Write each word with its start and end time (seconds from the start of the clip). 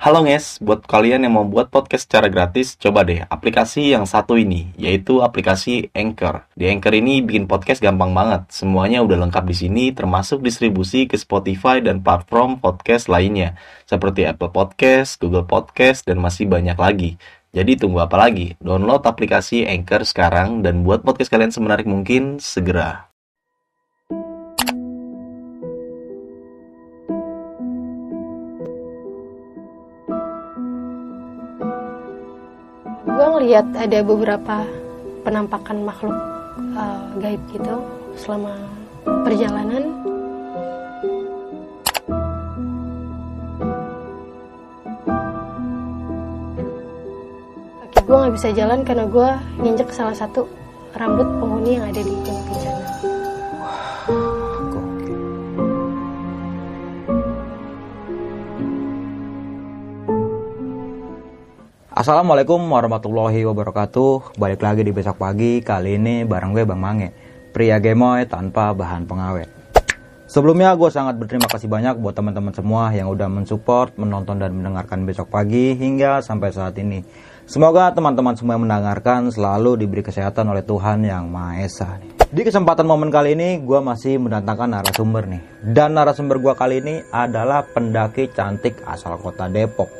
Halo 0.00 0.24
guys, 0.24 0.56
buat 0.64 0.88
kalian 0.88 1.28
yang 1.28 1.36
mau 1.36 1.44
buat 1.44 1.68
podcast 1.68 2.08
secara 2.08 2.32
gratis, 2.32 2.72
coba 2.80 3.04
deh 3.04 3.20
aplikasi 3.28 3.92
yang 3.92 4.08
satu 4.08 4.32
ini, 4.32 4.72
yaitu 4.80 5.20
aplikasi 5.20 5.92
Anchor. 5.92 6.48
Di 6.56 6.72
Anchor 6.72 6.96
ini 6.96 7.20
bikin 7.20 7.44
podcast 7.44 7.84
gampang 7.84 8.16
banget. 8.16 8.48
Semuanya 8.48 9.04
udah 9.04 9.20
lengkap 9.28 9.44
di 9.44 9.52
sini, 9.52 9.84
termasuk 9.92 10.40
distribusi 10.40 11.04
ke 11.04 11.20
Spotify 11.20 11.84
dan 11.84 12.00
platform 12.00 12.64
podcast 12.64 13.12
lainnya, 13.12 13.60
seperti 13.84 14.24
Apple 14.24 14.48
Podcast, 14.48 15.20
Google 15.20 15.44
Podcast, 15.44 16.08
dan 16.08 16.16
masih 16.16 16.48
banyak 16.48 16.80
lagi. 16.80 17.20
Jadi 17.52 17.76
tunggu 17.76 18.00
apa 18.00 18.16
lagi? 18.16 18.56
Download 18.56 19.04
aplikasi 19.04 19.68
Anchor 19.68 20.08
sekarang 20.08 20.64
dan 20.64 20.80
buat 20.80 21.04
podcast 21.04 21.28
kalian 21.28 21.52
semenarik 21.52 21.84
mungkin 21.84 22.40
segera. 22.40 23.09
Ngeliat 33.50 33.82
ada 33.82 33.98
beberapa 34.06 34.56
penampakan 35.26 35.82
makhluk 35.82 36.14
uh, 36.78 37.02
gaib 37.18 37.42
gitu 37.50 37.82
selama 38.14 38.54
perjalanan. 39.26 39.90
Gue 48.06 48.14
nggak 48.22 48.34
bisa 48.38 48.54
jalan 48.54 48.86
karena 48.86 49.10
gue 49.10 49.28
nginjek 49.66 49.90
salah 49.90 50.14
satu 50.14 50.46
rambut 50.94 51.26
penghuni 51.42 51.74
yang 51.74 51.90
ada 51.90 52.06
di 52.06 52.14
Gunung 52.22 52.46
Kencana 52.54 52.79
Assalamualaikum 61.90 62.70
warahmatullahi 62.70 63.42
wabarakatuh 63.50 64.38
Balik 64.38 64.62
lagi 64.62 64.86
di 64.86 64.94
besok 64.94 65.18
pagi 65.18 65.58
Kali 65.58 65.98
ini 65.98 66.22
bareng 66.22 66.54
gue 66.54 66.62
Bang 66.62 66.78
Mange 66.78 67.10
Pria 67.50 67.82
gemoy 67.82 68.30
tanpa 68.30 68.70
bahan 68.70 69.10
pengawet 69.10 69.50
Sebelumnya 70.30 70.70
gue 70.78 70.86
sangat 70.86 71.18
berterima 71.18 71.50
kasih 71.50 71.66
banyak 71.66 71.98
buat 71.98 72.14
teman-teman 72.14 72.54
semua 72.54 72.94
yang 72.94 73.10
udah 73.10 73.26
mensupport, 73.26 73.90
menonton 73.98 74.38
dan 74.38 74.54
mendengarkan 74.54 75.02
besok 75.02 75.34
pagi 75.34 75.74
hingga 75.74 76.22
sampai 76.22 76.54
saat 76.54 76.78
ini. 76.78 77.02
Semoga 77.50 77.90
teman-teman 77.90 78.38
semua 78.38 78.54
yang 78.54 78.62
mendengarkan 78.62 79.34
selalu 79.34 79.74
diberi 79.82 80.06
kesehatan 80.06 80.46
oleh 80.54 80.62
Tuhan 80.62 81.02
Yang 81.02 81.24
Maha 81.26 81.66
Esa. 81.66 81.98
Di 82.30 82.46
kesempatan 82.46 82.86
momen 82.86 83.10
kali 83.10 83.34
ini 83.34 83.58
gue 83.58 83.82
masih 83.82 84.22
mendatangkan 84.22 84.70
narasumber 84.70 85.26
nih. 85.26 85.42
Dan 85.66 85.98
narasumber 85.98 86.38
gue 86.38 86.54
kali 86.54 86.78
ini 86.78 87.02
adalah 87.10 87.66
pendaki 87.66 88.30
cantik 88.30 88.78
asal 88.86 89.18
kota 89.18 89.50
Depok. 89.50 89.99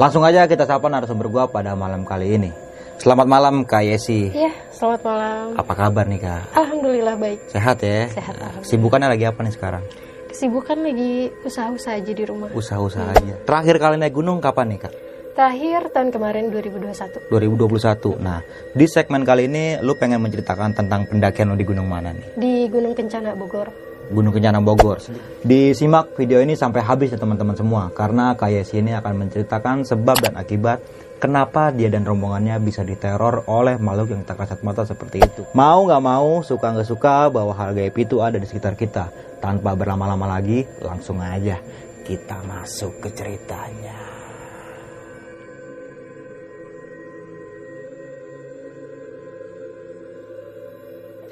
Langsung 0.00 0.24
aja 0.24 0.48
kita 0.48 0.64
sapa 0.64 0.88
narasumber 0.88 1.28
gua 1.28 1.44
pada 1.44 1.76
malam 1.76 2.08
kali 2.08 2.40
ini. 2.40 2.50
Selamat 2.96 3.28
malam 3.28 3.60
Kak 3.68 3.84
Yesi. 3.84 4.32
Iya, 4.32 4.48
selamat 4.72 5.00
malam. 5.04 5.46
Apa 5.52 5.72
kabar 5.76 6.08
nih 6.08 6.16
Kak? 6.16 6.56
Alhamdulillah 6.56 7.16
baik. 7.20 7.38
Sehat 7.52 7.84
ya? 7.84 8.08
Sehat, 8.08 8.40
alhamdulillah. 8.40 8.72
Sibukannya 8.72 9.08
lagi 9.12 9.24
apa 9.28 9.44
nih 9.44 9.52
sekarang? 9.52 9.84
Kesibukan 10.32 10.80
lagi 10.80 11.28
usaha-usaha 11.44 12.00
aja 12.00 12.12
di 12.16 12.24
rumah. 12.24 12.48
Usaha-usaha 12.56 13.04
aja. 13.20 13.34
Terakhir 13.44 13.76
kali 13.76 14.00
naik 14.00 14.16
gunung 14.16 14.40
kapan 14.40 14.72
nih 14.72 14.80
Kak? 14.80 14.92
Terakhir 15.36 15.80
tahun 15.92 16.08
kemarin 16.08 16.44
2021. 16.48 17.28
2021. 17.28 18.16
Nah, 18.16 18.40
di 18.72 18.86
segmen 18.88 19.28
kali 19.28 19.44
ini 19.44 19.76
lu 19.84 19.92
pengen 20.00 20.24
menceritakan 20.24 20.72
tentang 20.72 21.04
pendakian 21.04 21.52
lu 21.52 21.56
di 21.60 21.68
gunung 21.68 21.84
mana 21.84 22.16
nih? 22.16 22.36
Di 22.40 22.64
Gunung 22.72 22.96
Kencana 22.96 23.36
Bogor. 23.36 23.91
Gunung 24.10 24.34
Kencana 24.34 24.58
Bogor. 24.58 24.98
Disimak 25.46 26.16
video 26.18 26.42
ini 26.42 26.58
sampai 26.58 26.82
habis 26.82 27.14
ya 27.14 27.18
teman-teman 27.20 27.54
semua 27.54 27.92
karena 27.94 28.34
Yesi 28.50 28.82
ini 28.82 28.96
akan 28.96 29.26
menceritakan 29.26 29.86
sebab 29.86 30.18
dan 30.18 30.34
akibat 30.34 30.82
kenapa 31.22 31.70
dia 31.70 31.86
dan 31.86 32.02
rombongannya 32.02 32.58
bisa 32.58 32.82
diteror 32.82 33.46
oleh 33.46 33.78
makhluk 33.78 34.10
yang 34.18 34.26
tak 34.26 34.42
kasat 34.42 34.66
mata 34.66 34.82
seperti 34.82 35.22
itu. 35.22 35.46
Mau 35.54 35.86
nggak 35.86 36.02
mau, 36.02 36.42
suka 36.42 36.74
nggak 36.74 36.88
suka 36.90 37.30
bahwa 37.30 37.54
hal 37.54 37.70
gaib 37.78 37.94
itu 37.94 38.18
ada 38.18 38.42
di 38.42 38.46
sekitar 38.50 38.74
kita. 38.74 39.06
Tanpa 39.38 39.78
berlama-lama 39.78 40.26
lagi, 40.38 40.66
langsung 40.82 41.22
aja 41.22 41.62
kita 42.02 42.42
masuk 42.42 42.98
ke 42.98 43.08
ceritanya. 43.14 43.98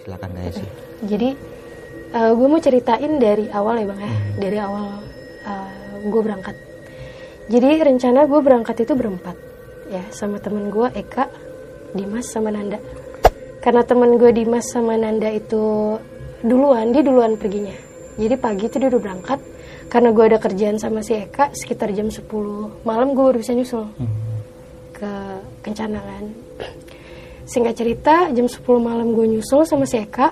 Silakan 0.00 0.30
Kak 0.32 0.42
Yesi. 0.48 0.66
Jadi 2.10 2.34
gue 2.34 2.46
mau 2.50 2.58
ceritain 2.58 3.12
dari 3.22 3.46
awal 3.54 3.78
ya 3.78 3.86
bang 3.86 4.00
ya, 4.02 4.12
dari 4.34 4.58
awal 4.58 4.86
gue 6.00 6.22
berangkat. 6.26 6.56
Jadi 7.50 7.68
rencana 7.82 8.26
gue 8.26 8.40
berangkat 8.42 8.76
itu 8.82 8.94
berempat, 8.98 9.36
ya 9.90 10.02
sama 10.10 10.42
temen 10.42 10.70
gue 10.70 10.90
Eka, 10.94 11.30
Dimas 11.94 12.30
sama 12.30 12.50
Nanda. 12.50 12.78
Karena 13.62 13.82
temen 13.86 14.18
gue 14.18 14.30
Dimas 14.34 14.70
sama 14.70 14.98
Nanda 14.98 15.30
itu 15.30 15.98
duluan, 16.42 16.90
dia 16.90 17.02
duluan 17.06 17.38
perginya. 17.38 17.74
Jadi 18.18 18.34
pagi 18.38 18.66
itu 18.66 18.76
dia 18.82 18.90
udah 18.90 19.02
berangkat. 19.02 19.40
Karena 19.90 20.14
gue 20.14 20.24
ada 20.30 20.38
kerjaan 20.38 20.78
sama 20.78 21.02
si 21.02 21.18
Eka 21.18 21.50
sekitar 21.50 21.90
jam 21.90 22.06
10 22.06 22.22
malam 22.86 23.10
gue 23.10 23.22
baru 23.26 23.38
bisa 23.42 23.50
nyusul 23.50 23.90
ke 24.94 25.12
Kencana 25.66 25.98
kan. 25.98 26.24
Singkat 27.42 27.74
cerita 27.74 28.30
jam 28.30 28.46
10 28.46 28.62
malam 28.78 29.10
gue 29.10 29.26
nyusul 29.26 29.66
sama 29.66 29.90
si 29.90 29.98
Eka 29.98 30.30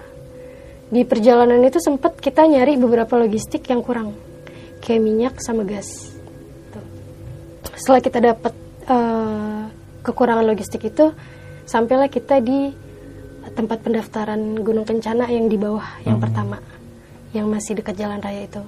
di 0.88 1.04
perjalanan 1.04 1.60
itu 1.60 1.76
sempet 1.80 2.16
kita 2.16 2.48
nyari 2.48 2.80
beberapa 2.80 3.20
logistik 3.20 3.68
yang 3.68 3.84
kurang. 3.84 4.16
Kayak 4.80 5.00
minyak 5.04 5.34
sama 5.44 5.66
gas. 5.68 6.16
Tuh. 6.72 6.84
setelah 7.76 8.00
kita 8.00 8.18
dapat 8.20 8.54
uh, 8.88 9.68
kekurangan 10.02 10.46
logistik 10.48 10.88
itu 10.88 11.12
sampailah 11.68 12.08
kita 12.08 12.40
di 12.40 12.72
tempat 13.52 13.80
pendaftaran 13.84 14.60
Gunung 14.60 14.84
Kencana 14.84 15.28
yang 15.28 15.48
di 15.48 15.56
bawah 15.60 16.00
yang 16.04 16.16
Hmm. 16.16 16.24
pertama. 16.24 16.58
Yang 17.36 17.46
masih 17.48 17.72
dekat 17.80 17.94
jalan 18.00 18.20
raya 18.24 18.48
itu. 18.48 18.62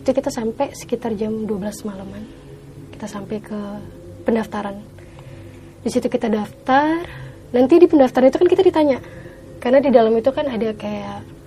Itu 0.00 0.10
kita 0.16 0.32
sampai 0.32 0.72
sekitar 0.72 1.12
jam 1.20 1.44
12 1.44 1.84
malaman. 1.84 2.24
Kita 2.96 3.04
sampai 3.04 3.44
ke 3.44 3.60
pendaftaran. 4.24 4.80
Di 5.84 5.88
situ 5.92 6.08
kita 6.08 6.32
daftar. 6.32 7.04
Nanti 7.52 7.74
di 7.76 7.84
pendaftaran 7.88 8.32
itu 8.32 8.40
kan 8.40 8.48
kita 8.48 8.62
ditanya. 8.64 8.98
Karena 9.60 9.84
di 9.84 9.90
dalam 9.92 10.16
itu 10.16 10.32
kan 10.32 10.48
ada 10.48 10.72
kayak 10.72 11.37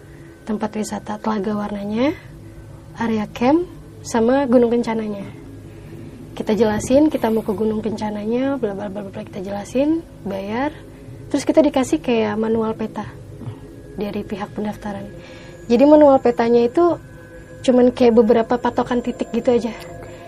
tempat 0.52 0.76
wisata 0.76 1.16
telaga 1.16 1.56
warnanya 1.56 2.12
area 3.00 3.24
camp 3.32 3.64
sama 4.04 4.44
gunung 4.52 4.68
kencananya. 4.68 5.24
Kita 6.36 6.52
jelasin 6.52 7.08
kita 7.08 7.32
mau 7.32 7.40
ke 7.40 7.56
gunung 7.56 7.80
kencananya 7.80 8.60
bla 8.60 8.76
bla 8.76 8.92
bla 8.92 9.08
bla 9.08 9.24
kita 9.24 9.40
jelasin 9.40 10.04
bayar. 10.28 10.76
Terus 11.32 11.48
kita 11.48 11.64
dikasih 11.64 12.04
kayak 12.04 12.36
manual 12.36 12.76
peta 12.76 13.08
dari 13.96 14.28
pihak 14.28 14.52
pendaftaran. 14.52 15.08
Jadi 15.72 15.84
manual 15.88 16.20
petanya 16.20 16.68
itu 16.68 17.00
cuman 17.64 17.96
kayak 17.96 18.20
beberapa 18.20 18.60
patokan 18.60 19.00
titik 19.00 19.32
gitu 19.32 19.56
aja. 19.56 19.72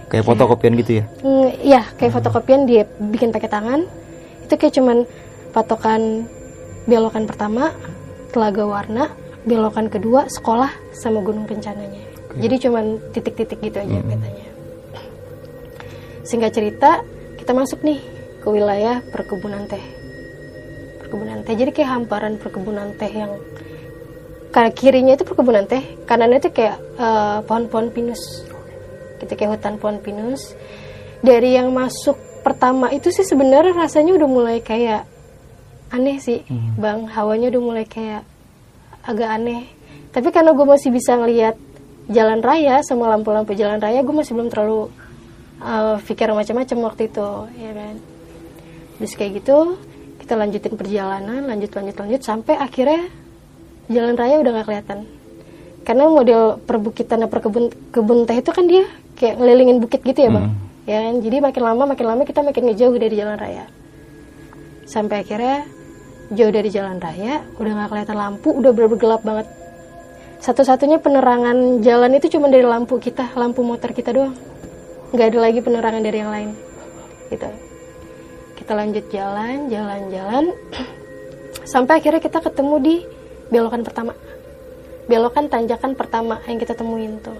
Kayak 0.07 0.23
fotokopian 0.23 0.79
gitu 0.79 1.03
ya? 1.03 1.05
Hmm, 1.19 1.50
iya, 1.59 1.84
kayak 2.00 2.16
fotokopian 2.16 2.63
dia 2.63 2.88
bikin 3.11 3.35
pakai 3.35 3.51
tangan. 3.51 3.84
Itu 4.47 4.55
kayak 4.55 4.72
cuman 4.79 5.03
patokan 5.51 6.31
belokan 6.88 7.28
pertama, 7.28 7.75
telaga 8.31 8.63
warna, 8.63 9.11
belokan 9.44 9.88
kedua, 9.92 10.28
sekolah 10.28 10.72
sama 10.96 11.20
gunung 11.24 11.48
kencananya. 11.48 12.02
Jadi 12.34 12.56
cuman 12.66 12.98
titik-titik 13.14 13.62
gitu 13.62 13.78
aja 13.78 13.98
petanya. 14.02 14.48
Singkat 16.26 16.52
cerita, 16.56 16.92
kita 17.38 17.52
masuk 17.53 17.86
nih 17.86 18.02
ke 18.42 18.48
wilayah 18.50 19.03
perkebunan 19.14 19.70
teh. 19.70 19.84
Perkebunan 21.03 21.46
teh. 21.46 21.53
Jadi 21.53 21.72
kayak 21.76 21.90
hamparan 21.94 22.42
perkebunan 22.42 22.96
teh 22.98 23.12
yang 23.12 23.32
kanan 24.50 24.74
kirinya 24.74 25.14
itu 25.14 25.26
perkebunan 25.28 25.70
teh, 25.70 25.84
kanannya 26.09 26.42
itu 26.42 26.50
kayak 26.50 26.78
eh, 26.98 27.40
pohon-pohon 27.46 27.94
pinus 27.94 28.22
gitu 29.24 29.34
kayak 29.40 29.58
hutan 29.58 29.80
pohon 29.80 29.98
pinus 30.03 30.52
dari 31.24 31.56
yang 31.56 31.72
masuk 31.72 32.20
pertama 32.44 32.91
itu 32.91 33.08
sih 33.08 33.23
sebenarnya 33.23 33.72
rasanya 33.72 34.20
udah 34.20 34.29
mulai 34.29 34.58
kayak 34.59 35.08
aneh 35.88 36.20
sih 36.20 36.44
bang 36.76 37.08
hawanya 37.08 37.47
udah 37.56 37.62
mulai 37.64 37.85
kayak 37.88 38.28
agak 39.03 39.29
aneh. 39.29 39.67
Tapi 40.16 40.29
karena 40.32 40.55
gue 40.55 40.66
masih 40.66 40.90
bisa 40.90 41.20
ngelihat 41.20 41.59
jalan 42.11 42.40
raya 42.44 42.84
sama 42.84 43.08
lampu-lampu 43.11 43.55
jalan 43.55 43.79
raya 43.79 44.03
gue 44.03 44.16
masih 44.16 44.35
belum 44.35 44.52
terlalu 44.52 44.91
uh, 45.64 45.96
pikir 46.03 46.32
macam-macam 46.32 46.78
waktu 46.91 47.11
itu 47.11 47.29
ya 47.59 47.72
kan? 47.72 47.96
Terus 49.00 49.14
kayak 49.20 49.32
gitu 49.44 49.58
kita 50.23 50.40
lanjutin 50.40 50.73
perjalanan 50.79 51.44
lanjut 51.44 51.72
lanjut 51.76 51.96
lanjut 52.00 52.22
sampai 52.23 52.55
akhirnya 52.55 53.11
jalan 53.91 54.16
raya 54.16 54.40
udah 54.40 54.52
nggak 54.55 54.67
kelihatan. 54.67 55.00
Karena 55.84 56.08
model 56.08 56.64
perbukitan 56.64 57.28
dan 57.28 57.29
perkebun 57.32 57.67
kebun 57.91 58.23
teh 58.23 58.40
itu 58.40 58.52
kan 58.55 58.66
dia 58.72 58.88
kayak 59.20 59.35
ngelilingin 59.35 59.84
bukit 59.84 60.00
gitu 60.03 60.16
ya 60.16 60.32
bang? 60.32 60.47
Hmm. 60.47 60.88
ya 60.88 60.97
kan? 61.00 61.16
jadi 61.20 61.38
makin 61.44 61.64
lama 61.64 61.84
makin 61.91 62.05
lama 62.08 62.22
kita 62.23 62.40
makin 62.40 62.72
ngejauh 62.72 62.96
dari 62.96 63.16
jalan 63.20 63.35
raya. 63.35 63.67
Sampai 64.88 65.23
akhirnya 65.28 65.67
jauh 66.34 66.53
dari 66.53 66.70
jalan 66.70 66.97
raya 67.00 67.46
udah 67.58 67.72
nggak 67.72 67.90
kelihatan 67.90 68.18
lampu 68.18 68.50
udah 68.53 68.72
bener 68.74 68.97
gelap 69.00 69.22
banget. 69.22 69.47
Satu-satunya 70.44 71.00
penerangan 71.00 71.80
jalan 71.80 72.20
itu 72.20 72.35
cuma 72.35 72.52
dari 72.52 72.68
lampu 72.68 73.00
kita 73.00 73.32
lampu 73.40 73.64
motor 73.64 73.96
kita 73.96 74.12
doang. 74.12 74.35
Nggak 75.16 75.28
ada 75.32 75.40
lagi 75.40 75.59
penerangan 75.64 76.03
dari 76.03 76.18
yang 76.20 76.32
lain. 76.34 76.50
Gitu. 77.32 77.50
Kita 78.59 78.72
lanjut 78.76 79.06
jalan 79.08 79.72
jalan 79.72 80.02
jalan. 80.12 80.46
Sampai 81.72 82.03
akhirnya 82.03 82.20
kita 82.20 82.44
ketemu 82.44 82.76
di 82.84 82.96
belokan 83.47 83.88
pertama. 83.88 84.14
Belokan 85.08 85.47
tanjakan 85.47 85.96
pertama 85.96 86.44
yang 86.50 86.59
kita 86.59 86.76
temuin 86.76 87.24
tuh. 87.24 87.40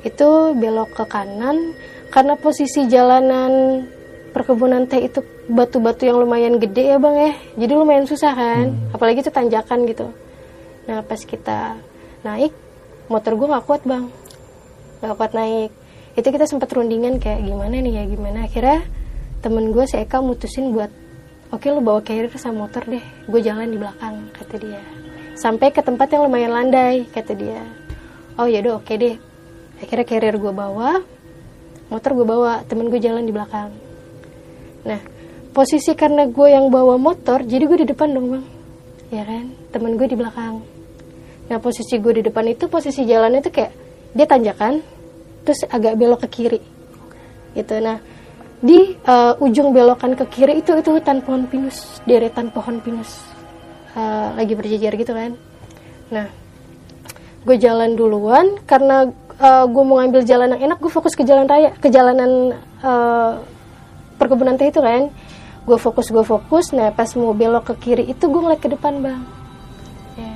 Itu 0.00 0.56
belok 0.56 0.96
ke 0.96 1.04
kanan 1.04 1.76
karena 2.08 2.40
posisi 2.40 2.88
jalanan 2.88 3.84
perkebunan 4.32 4.88
teh 4.88 5.04
itu 5.04 5.20
batu-batu 5.48 6.04
yang 6.04 6.20
lumayan 6.20 6.60
gede 6.60 6.94
ya 6.94 6.96
bang 7.00 7.16
ya. 7.16 7.32
Jadi 7.56 7.72
lumayan 7.72 8.04
susah 8.04 8.36
kan? 8.36 8.76
Apalagi 8.92 9.24
itu 9.24 9.32
tanjakan 9.32 9.88
gitu. 9.88 10.12
Nah 10.84 11.00
pas 11.00 11.18
kita 11.18 11.80
naik 12.20 12.52
motor 13.08 13.32
gue 13.34 13.48
nggak 13.48 13.64
kuat 13.64 13.82
bang. 13.88 14.12
Nggak 15.00 15.16
kuat 15.16 15.32
naik. 15.32 15.70
Itu 16.14 16.28
kita 16.28 16.44
sempat 16.44 16.68
rundingan 16.68 17.16
kayak 17.16 17.48
gimana 17.48 17.80
nih 17.80 17.92
ya 17.96 18.04
gimana? 18.04 18.44
Akhirnya 18.44 18.84
temen 19.40 19.72
gue 19.72 19.84
si 19.88 19.96
Eka 19.96 20.20
mutusin 20.20 20.76
buat 20.76 20.92
oke 21.48 21.64
lu 21.72 21.80
bawa 21.80 22.04
carrier 22.04 22.28
sama 22.36 22.68
motor 22.68 22.84
deh. 22.84 23.04
Gue 23.24 23.40
jalan 23.40 23.72
di 23.72 23.80
belakang 23.80 24.28
kata 24.36 24.54
dia. 24.60 24.82
Sampai 25.32 25.72
ke 25.72 25.80
tempat 25.80 26.12
yang 26.12 26.28
lumayan 26.28 26.52
landai 26.52 27.08
kata 27.08 27.32
dia. 27.32 27.64
Oh 28.36 28.44
yaudah 28.44 28.84
oke 28.84 28.92
deh. 29.00 29.16
Akhirnya 29.80 30.04
carrier 30.04 30.36
gue 30.36 30.52
bawa 30.52 31.00
motor 31.88 32.12
gue 32.12 32.26
bawa 32.28 32.68
temen 32.68 32.92
gue 32.92 33.00
jalan 33.00 33.24
di 33.24 33.32
belakang. 33.32 33.72
Nah 34.84 35.17
posisi 35.58 35.90
karena 35.98 36.30
gue 36.30 36.54
yang 36.54 36.70
bawa 36.70 36.94
motor 36.94 37.42
jadi 37.42 37.66
gue 37.66 37.82
di 37.82 37.88
depan 37.90 38.14
dong 38.14 38.30
bang. 38.30 38.44
Ya 39.10 39.26
kan? 39.26 39.50
Temen 39.74 39.98
gue 39.98 40.06
di 40.06 40.14
belakang. 40.14 40.62
Nah 41.50 41.58
posisi 41.58 41.98
gue 41.98 42.14
di 42.14 42.22
depan 42.22 42.46
itu 42.46 42.70
posisi 42.70 43.02
jalannya 43.02 43.42
tuh 43.42 43.50
kayak 43.50 43.72
dia 44.14 44.26
tanjakan 44.30 44.78
terus 45.42 45.66
agak 45.66 45.98
belok 45.98 46.22
ke 46.22 46.28
kiri. 46.30 46.60
Gitu. 47.58 47.74
Nah 47.82 47.98
di 48.62 48.94
uh, 49.02 49.34
ujung 49.42 49.74
belokan 49.74 50.14
ke 50.14 50.30
kiri 50.30 50.62
itu 50.62 50.78
itu 50.78 50.94
hutan 50.94 51.26
pohon 51.26 51.50
pinus 51.50 51.98
deretan 52.06 52.54
pohon 52.54 52.78
pinus. 52.78 53.18
Uh, 53.98 54.38
lagi 54.38 54.54
berjejer 54.54 54.94
gitu 54.94 55.10
kan. 55.10 55.34
Nah 56.14 56.30
gue 57.42 57.56
jalan 57.58 57.98
duluan 57.98 58.62
karena 58.62 59.10
uh, 59.42 59.66
gue 59.66 59.82
mau 59.82 59.98
ngambil 59.98 60.22
jalan 60.22 60.54
yang 60.54 60.70
enak 60.70 60.78
gue 60.78 60.92
fokus 60.92 61.18
ke 61.18 61.26
jalan 61.26 61.50
raya 61.50 61.74
ke 61.82 61.90
jalanan 61.90 62.54
uh, 62.78 63.42
perkebunan 64.22 64.54
teh 64.54 64.70
itu 64.70 64.78
kan 64.78 65.10
gue 65.68 65.76
fokus 65.76 66.08
gue 66.08 66.24
fokus 66.24 66.72
nah 66.72 66.88
pas 66.88 67.12
mau 67.12 67.36
belok 67.36 67.76
ke 67.76 67.92
kiri 67.92 68.04
itu 68.08 68.24
gue 68.24 68.40
ngeliat 68.40 68.62
ke 68.64 68.72
depan 68.72 69.04
bang 69.04 69.20
ya. 70.16 70.32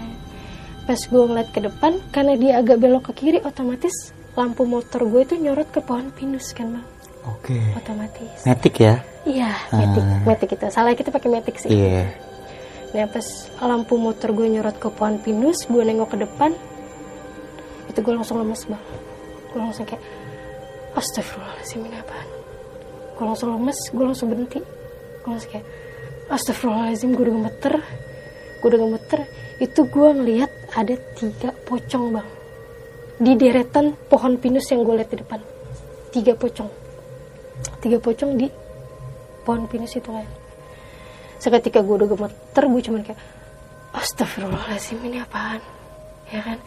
pas 0.84 1.00
gue 1.00 1.23
ngeliat 1.25 1.49
ke 1.49 1.61
depan 1.64 1.93
karena 2.12 2.37
dia 2.37 2.52
agak 2.61 2.76
belok 2.76 3.08
ke 3.08 3.12
kiri 3.17 3.38
otomatis 3.40 4.12
lampu 4.37 4.69
motor 4.69 5.08
gue 5.08 5.25
itu 5.25 5.40
nyorot 5.40 5.73
ke 5.73 5.81
pohon 5.81 6.12
pinus 6.12 6.52
kan 6.52 6.76
bang 6.76 6.87
Oke. 7.25 7.56
otomatis 7.73 8.44
Matic 8.44 8.76
ya? 8.76 9.00
iya 9.25 9.56
metik 9.73 10.05
Ah. 10.05 10.20
metik 10.29 10.49
kita 10.52 10.67
salah 10.69 10.93
kita 10.93 11.08
pakai 11.08 11.32
metik 11.32 11.56
sih 11.56 11.73
Iya. 11.73 12.12
Nah 12.93 13.08
pas 13.08 13.25
lampu 13.56 13.96
motor 13.96 14.37
gue 14.37 14.52
nyorot 14.52 14.76
ke 14.76 14.93
pohon 14.93 15.17
pinus, 15.17 15.64
gue 15.64 15.81
nengok 15.81 16.12
ke 16.12 16.29
depan, 16.29 16.52
itu 17.88 17.99
gue 18.05 18.12
langsung 18.12 18.37
lemes 18.37 18.69
bang. 18.69 18.84
Gue 19.49 19.61
langsung 19.64 19.88
kayak, 19.88 20.05
astagfirullahaladzim 20.93 21.88
ini 21.88 21.96
apaan? 21.96 22.29
Gue 23.17 23.25
langsung 23.25 23.49
lemes, 23.56 23.81
gue 23.88 24.05
langsung 24.05 24.29
berhenti. 24.29 24.61
Gue 25.22 25.30
langsung 25.30 25.50
kayak, 25.50 25.66
astagfirullahaladzim 26.28 27.14
gue 27.14 27.24
udah 27.24 27.34
gemeter. 27.38 27.74
Gue 28.58 28.69
udah 28.70 28.80
gemeter, 28.82 29.20
itu 29.58 29.80
gue 29.82 30.08
ngeliat 30.12 30.50
ada 30.74 30.94
tiga 31.14 31.50
pocong 31.64 32.04
bang. 32.12 32.28
Di 33.22 33.32
deretan 33.38 33.94
pohon 34.10 34.34
pinus 34.36 34.66
yang 34.70 34.82
gue 34.82 34.94
lihat 34.98 35.10
di 35.10 35.19
depan. 35.19 35.40
Tiga 36.10 36.34
pocong. 36.34 36.70
Tiga 37.78 37.98
pocong 37.98 38.34
di 38.34 38.46
pohon 39.42 39.66
pinus 39.66 39.98
itu 39.98 40.06
kan 40.06 40.22
seketika 41.42 41.82
gue 41.82 41.98
udah 41.98 42.06
gemeter 42.06 42.64
gue 42.70 42.82
cuman 42.86 43.02
kayak 43.02 43.19
astagfirullahaladzim 43.90 45.02
ini 45.02 45.19
apaan 45.19 45.58
ya 46.30 46.38
kan 46.38 46.58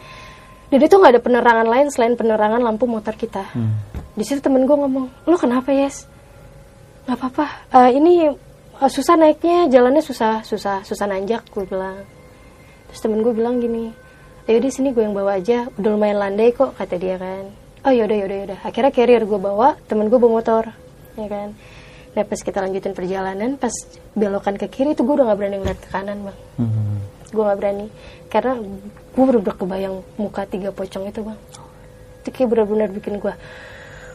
dan 0.68 0.80
itu 0.84 0.92
nggak 0.92 1.12
ada 1.16 1.22
penerangan 1.24 1.64
lain 1.64 1.88
selain 1.88 2.12
penerangan 2.12 2.60
lampu 2.60 2.84
motor 2.84 3.16
kita 3.16 3.48
Hmm. 3.56 3.72
di 4.12 4.20
situ 4.20 4.44
temen 4.44 4.68
gue 4.68 4.76
ngomong 4.76 5.24
lo 5.24 5.36
kenapa 5.40 5.72
yes 5.72 6.04
nggak 7.08 7.16
apa-apa 7.16 7.44
Eh, 7.72 7.90
ini 7.96 8.28
eh, 8.82 8.90
susah 8.90 9.14
naiknya 9.16 9.68
jalannya 9.72 10.02
susah 10.04 10.44
susah 10.44 10.84
susah 10.84 11.06
nanjak 11.08 11.46
gue 11.52 11.64
bilang. 11.64 12.04
Terus 12.92 13.00
temen 13.02 13.20
gue 13.24 13.32
bilang 13.32 13.58
gini 13.58 14.06
ayo 14.46 14.62
di 14.62 14.70
sini 14.70 14.94
gue 14.94 15.02
yang 15.02 15.10
bawa 15.10 15.42
aja 15.42 15.66
udah 15.74 15.90
lumayan 15.90 16.22
landai 16.22 16.54
kok 16.54 16.78
kata 16.78 16.94
dia 16.96 17.18
kan. 17.18 17.50
Oh 17.82 17.90
yaudah 17.90 18.14
yaudah 18.14 18.36
yaudah. 18.46 18.58
Akhirnya 18.62 18.94
carrier 18.94 19.22
gue 19.26 19.40
bawa 19.42 19.74
temen 19.90 20.06
gue 20.06 20.18
bawa 20.18 20.38
motor 20.38 20.70
ya 21.18 21.26
kan. 21.26 21.50
Nah 22.14 22.22
pas 22.24 22.40
kita 22.40 22.62
lanjutin 22.62 22.94
perjalanan 22.94 23.58
pas 23.58 23.74
belokan 24.14 24.54
ke 24.54 24.70
kiri 24.70 24.94
itu 24.94 25.02
gue 25.02 25.14
udah 25.18 25.26
nggak 25.26 25.38
berani 25.38 25.56
ngeliat 25.58 25.78
ke 25.82 25.88
kanan 25.90 26.18
bang. 26.30 26.38
Hmm. 26.62 26.98
gue 27.26 27.42
nggak 27.42 27.58
berani 27.58 27.86
karena 28.30 28.52
gue 29.12 29.24
bener-bener 29.26 29.56
kebayang 29.58 29.96
muka 30.14 30.42
tiga 30.46 30.70
pocong 30.70 31.10
itu 31.10 31.20
bang. 31.26 31.38
Itu 32.22 32.28
kayak 32.30 32.48
benar-benar 32.54 32.88
bikin 32.94 33.18
gue 33.18 33.34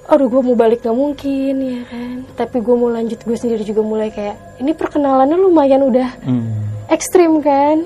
aduh 0.09 0.27
gue 0.27 0.41
mau 0.41 0.57
balik 0.57 0.81
gak 0.81 0.97
mungkin 0.97 1.55
ya 1.61 1.81
kan? 1.85 2.15
Tapi 2.33 2.57
gue 2.59 2.75
mau 2.75 2.89
lanjut 2.89 3.21
gue 3.21 3.37
sendiri 3.37 3.61
juga 3.61 3.85
mulai 3.85 4.09
kayak 4.09 4.57
ini 4.59 4.73
perkenalannya 4.73 5.37
lumayan 5.37 5.85
udah 5.85 6.09
Hmm. 6.25 6.65
ekstrim 6.89 7.39
kan? 7.39 7.85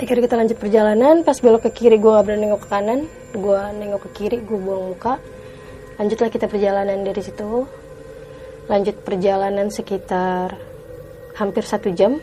Akhirnya 0.00 0.22
kita 0.26 0.36
lanjut 0.38 0.56
perjalanan 0.56 1.26
pas 1.26 1.36
belok 1.38 1.68
ke 1.68 1.84
kiri 1.84 2.00
gue 2.00 2.10
gak 2.10 2.24
berani 2.24 2.48
nengok 2.48 2.64
ke 2.64 2.68
kanan 2.72 3.00
gue 3.30 3.60
nengok 3.78 4.00
ke 4.06 4.10
kiri 4.16 4.36
gue 4.40 4.58
buang 4.58 4.96
muka. 4.96 5.20
Lanjutlah 6.00 6.32
kita 6.32 6.48
perjalanan 6.48 7.04
dari 7.04 7.20
situ. 7.20 7.68
Lanjut 8.70 8.96
perjalanan 9.04 9.68
sekitar 9.68 10.56
hampir 11.36 11.62
satu 11.66 11.92
jam. 11.92 12.16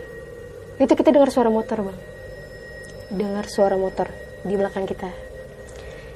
Itu 0.81 0.93
kita 0.97 1.13
dengar 1.13 1.29
suara 1.29 1.53
motor 1.53 1.85
bang. 1.85 1.99
Dengar 3.13 3.45
suara 3.45 3.77
motor 3.77 4.09
di 4.41 4.57
belakang 4.57 4.89
kita. 4.89 5.09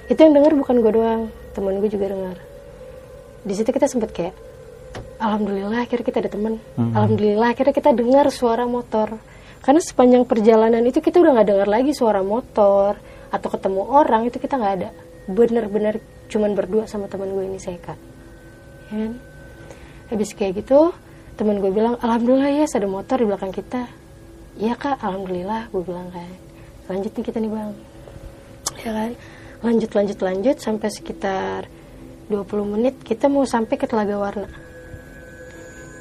Itu 0.10 0.18
yang 0.18 0.33
dengar 0.33 0.57
bukan 0.57 0.81
gue 0.81 0.92
doang 0.92 1.22
temen 1.54 1.78
gue 1.83 1.92
juga 1.92 2.10
dengar 2.10 2.50
di 3.42 3.54
situ 3.58 3.70
kita 3.74 3.90
sempet 3.90 4.10
kayak 4.14 4.36
alhamdulillah 5.18 5.86
akhirnya 5.86 6.06
kita 6.06 6.18
ada 6.26 6.32
temen. 6.32 6.58
Hmm. 6.78 6.94
alhamdulillah 6.94 7.54
akhirnya 7.54 7.76
kita 7.76 7.92
dengar 7.94 8.26
suara 8.30 8.66
motor. 8.66 9.18
Karena 9.62 9.78
sepanjang 9.78 10.26
perjalanan 10.26 10.82
itu 10.82 11.06
kita 11.06 11.22
udah 11.22 11.38
nggak 11.38 11.48
dengar 11.54 11.68
lagi 11.70 11.94
suara 11.94 12.26
motor 12.26 12.98
atau 13.30 13.48
ketemu 13.54 13.82
orang 13.86 14.26
itu 14.26 14.42
kita 14.42 14.58
nggak 14.58 14.74
ada. 14.82 14.90
Bener-bener 15.30 16.02
cuman 16.32 16.58
berdua 16.58 16.90
sama 16.90 17.06
teman 17.06 17.30
gue 17.30 17.46
ini 17.46 17.60
Seka 17.62 18.12
ya 18.92 19.08
kan? 19.08 19.14
Habis 20.12 20.36
kayak 20.36 20.64
gitu 20.64 20.92
teman 21.40 21.64
gue 21.64 21.72
bilang 21.72 21.95
alhamdulillah 22.04 22.52
ya 22.52 22.68
ada 22.68 22.88
motor 22.88 23.18
di 23.24 23.26
belakang 23.26 23.54
kita. 23.56 23.88
Iya 24.60 24.76
kak 24.76 25.00
alhamdulillah 25.00 25.71
gue 25.71 25.83
bilang 25.88 26.12
kan. 26.12 26.31
Lanjut 26.92 27.12
nih 27.16 27.24
kita 27.24 27.38
nih 27.40 27.52
bang. 27.52 27.71
Ya 28.83 28.92
kan? 28.92 29.12
Lanjut 29.64 29.92
lanjut 29.95 30.19
lanjut 30.19 30.57
sampai 30.60 30.90
sekitar 30.92 31.71
20 32.31 32.73
menit 32.73 32.95
kita 33.04 33.28
mau 33.28 33.44
sampai 33.44 33.76
ke 33.76 33.83
Telaga 33.83 34.16
Warna. 34.16 34.47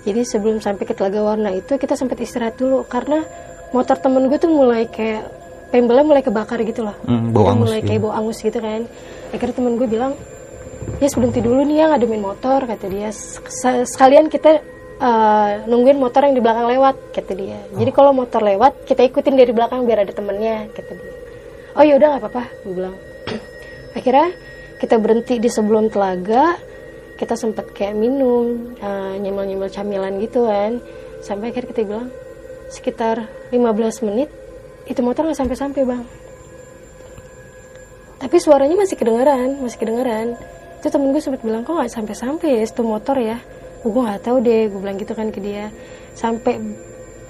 Jadi 0.00 0.20
sebelum 0.25 0.62
sampai 0.62 0.84
ke 0.87 0.94
Telaga 0.96 1.20
Warna 1.20 1.52
itu 1.52 1.76
kita 1.76 1.92
sempat 1.92 2.16
istirahat 2.22 2.56
dulu 2.56 2.87
karena 2.88 3.20
motor 3.75 4.00
temen 4.00 4.30
gue 4.30 4.38
tuh 4.40 4.49
mulai 4.49 4.88
kayak 4.88 5.28
pembelnya 5.68 6.06
mulai 6.06 6.22
kebakar 6.25 6.62
gitu 6.64 6.87
loh. 6.88 6.96
Hmm, 7.04 7.30
bau 7.30 7.52
angus 7.52 7.68
mulai 7.68 7.80
gitu. 7.82 7.88
kayak 7.92 8.00
bau 8.00 8.12
angus 8.14 8.38
gitu 8.40 8.58
kan. 8.58 8.82
Akhirnya 9.30 9.54
temen 9.54 9.72
gue 9.76 9.88
bilang 9.90 10.12
ya 10.99 11.06
berhenti 11.12 11.40
dulu 11.44 11.60
nih 11.62 11.76
ya 11.82 11.87
ngademin 11.92 12.22
motor 12.25 12.60
kata 12.64 12.87
dia. 12.88 13.10
"Sek- 13.12 13.84
sekalian 13.87 14.32
kita 14.32 14.62
eh, 15.00 15.52
nungguin 15.64 15.96
motor 15.96 16.28
yang 16.28 16.37
di 16.37 16.42
belakang 16.44 16.68
lewat 16.68 16.96
kata 17.12 17.32
dia. 17.32 17.56
Jadi 17.72 17.88
kalau 17.88 18.12
motor 18.12 18.44
lewat 18.44 18.84
kita 18.84 19.00
ikutin 19.00 19.32
dari 19.32 19.49
belakang 19.49 19.88
biar 19.88 20.04
ada 20.04 20.12
temennya 20.12 20.68
kata 20.72 20.92
dia. 20.92 21.12
Oh 21.76 21.84
yaudah 21.84 22.16
nggak 22.16 22.22
apa-apa 22.25 22.42
gue 22.64 22.75
bilang. 22.76 22.96
Akhirnya 23.96 24.28
kita 24.80 24.96
berhenti 24.96 25.37
di 25.37 25.52
sebelum 25.52 25.92
telaga 25.92 26.56
kita 27.20 27.37
sempat 27.37 27.76
kayak 27.76 27.92
minum 28.00 28.72
eh, 28.80 29.14
nyemil-nyemil 29.20 29.68
camilan 29.68 30.16
gitu 30.25 30.49
kan. 30.49 30.80
Sampai 31.20 31.52
akhirnya 31.52 31.68
kita 31.76 31.80
bilang 31.84 32.08
sekitar 32.72 33.28
15 33.52 34.08
menit 34.08 34.32
itu 34.88 35.04
motor 35.04 35.28
nggak 35.28 35.37
sampai-sampai 35.37 35.84
bang. 35.84 36.02
Tapi 38.25 38.37
suaranya 38.40 38.72
masih 38.80 38.96
kedengeran 38.96 39.60
masih 39.60 39.76
kedengeran. 39.76 40.40
Itu 40.80 40.88
temen 40.88 41.12
gue 41.12 41.20
sempat 41.20 41.44
bilang 41.44 41.60
kok 41.60 41.76
nggak 41.76 41.92
sampai-sampai 41.92 42.49
ya 42.56 42.60
itu 42.64 42.80
motor 42.80 43.20
ya? 43.20 43.37
Gue 43.84 44.00
nggak 44.00 44.25
tahu 44.25 44.40
deh 44.40 44.72
gue 44.72 44.80
bilang 44.80 44.96
gitu 44.96 45.12
kan 45.12 45.28
ke 45.28 45.44
dia. 45.44 45.68
Sampai 46.16 46.56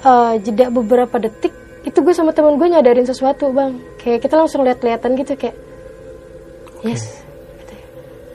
eh, 0.07 0.35
jeda 0.39 0.71
beberapa 0.71 1.19
detik 1.19 1.51
itu 1.83 1.99
gue 1.99 2.15
sama 2.15 2.31
temen 2.31 2.55
gue 2.55 2.69
nyadarin 2.71 3.11
sesuatu 3.11 3.51
bang. 3.51 3.75
Kayak 3.99 4.23
kita 4.23 4.39
langsung 4.39 4.63
lihat-lihatan 4.63 5.19
gitu 5.19 5.35
kayak 5.35 5.59
yes. 6.87 7.20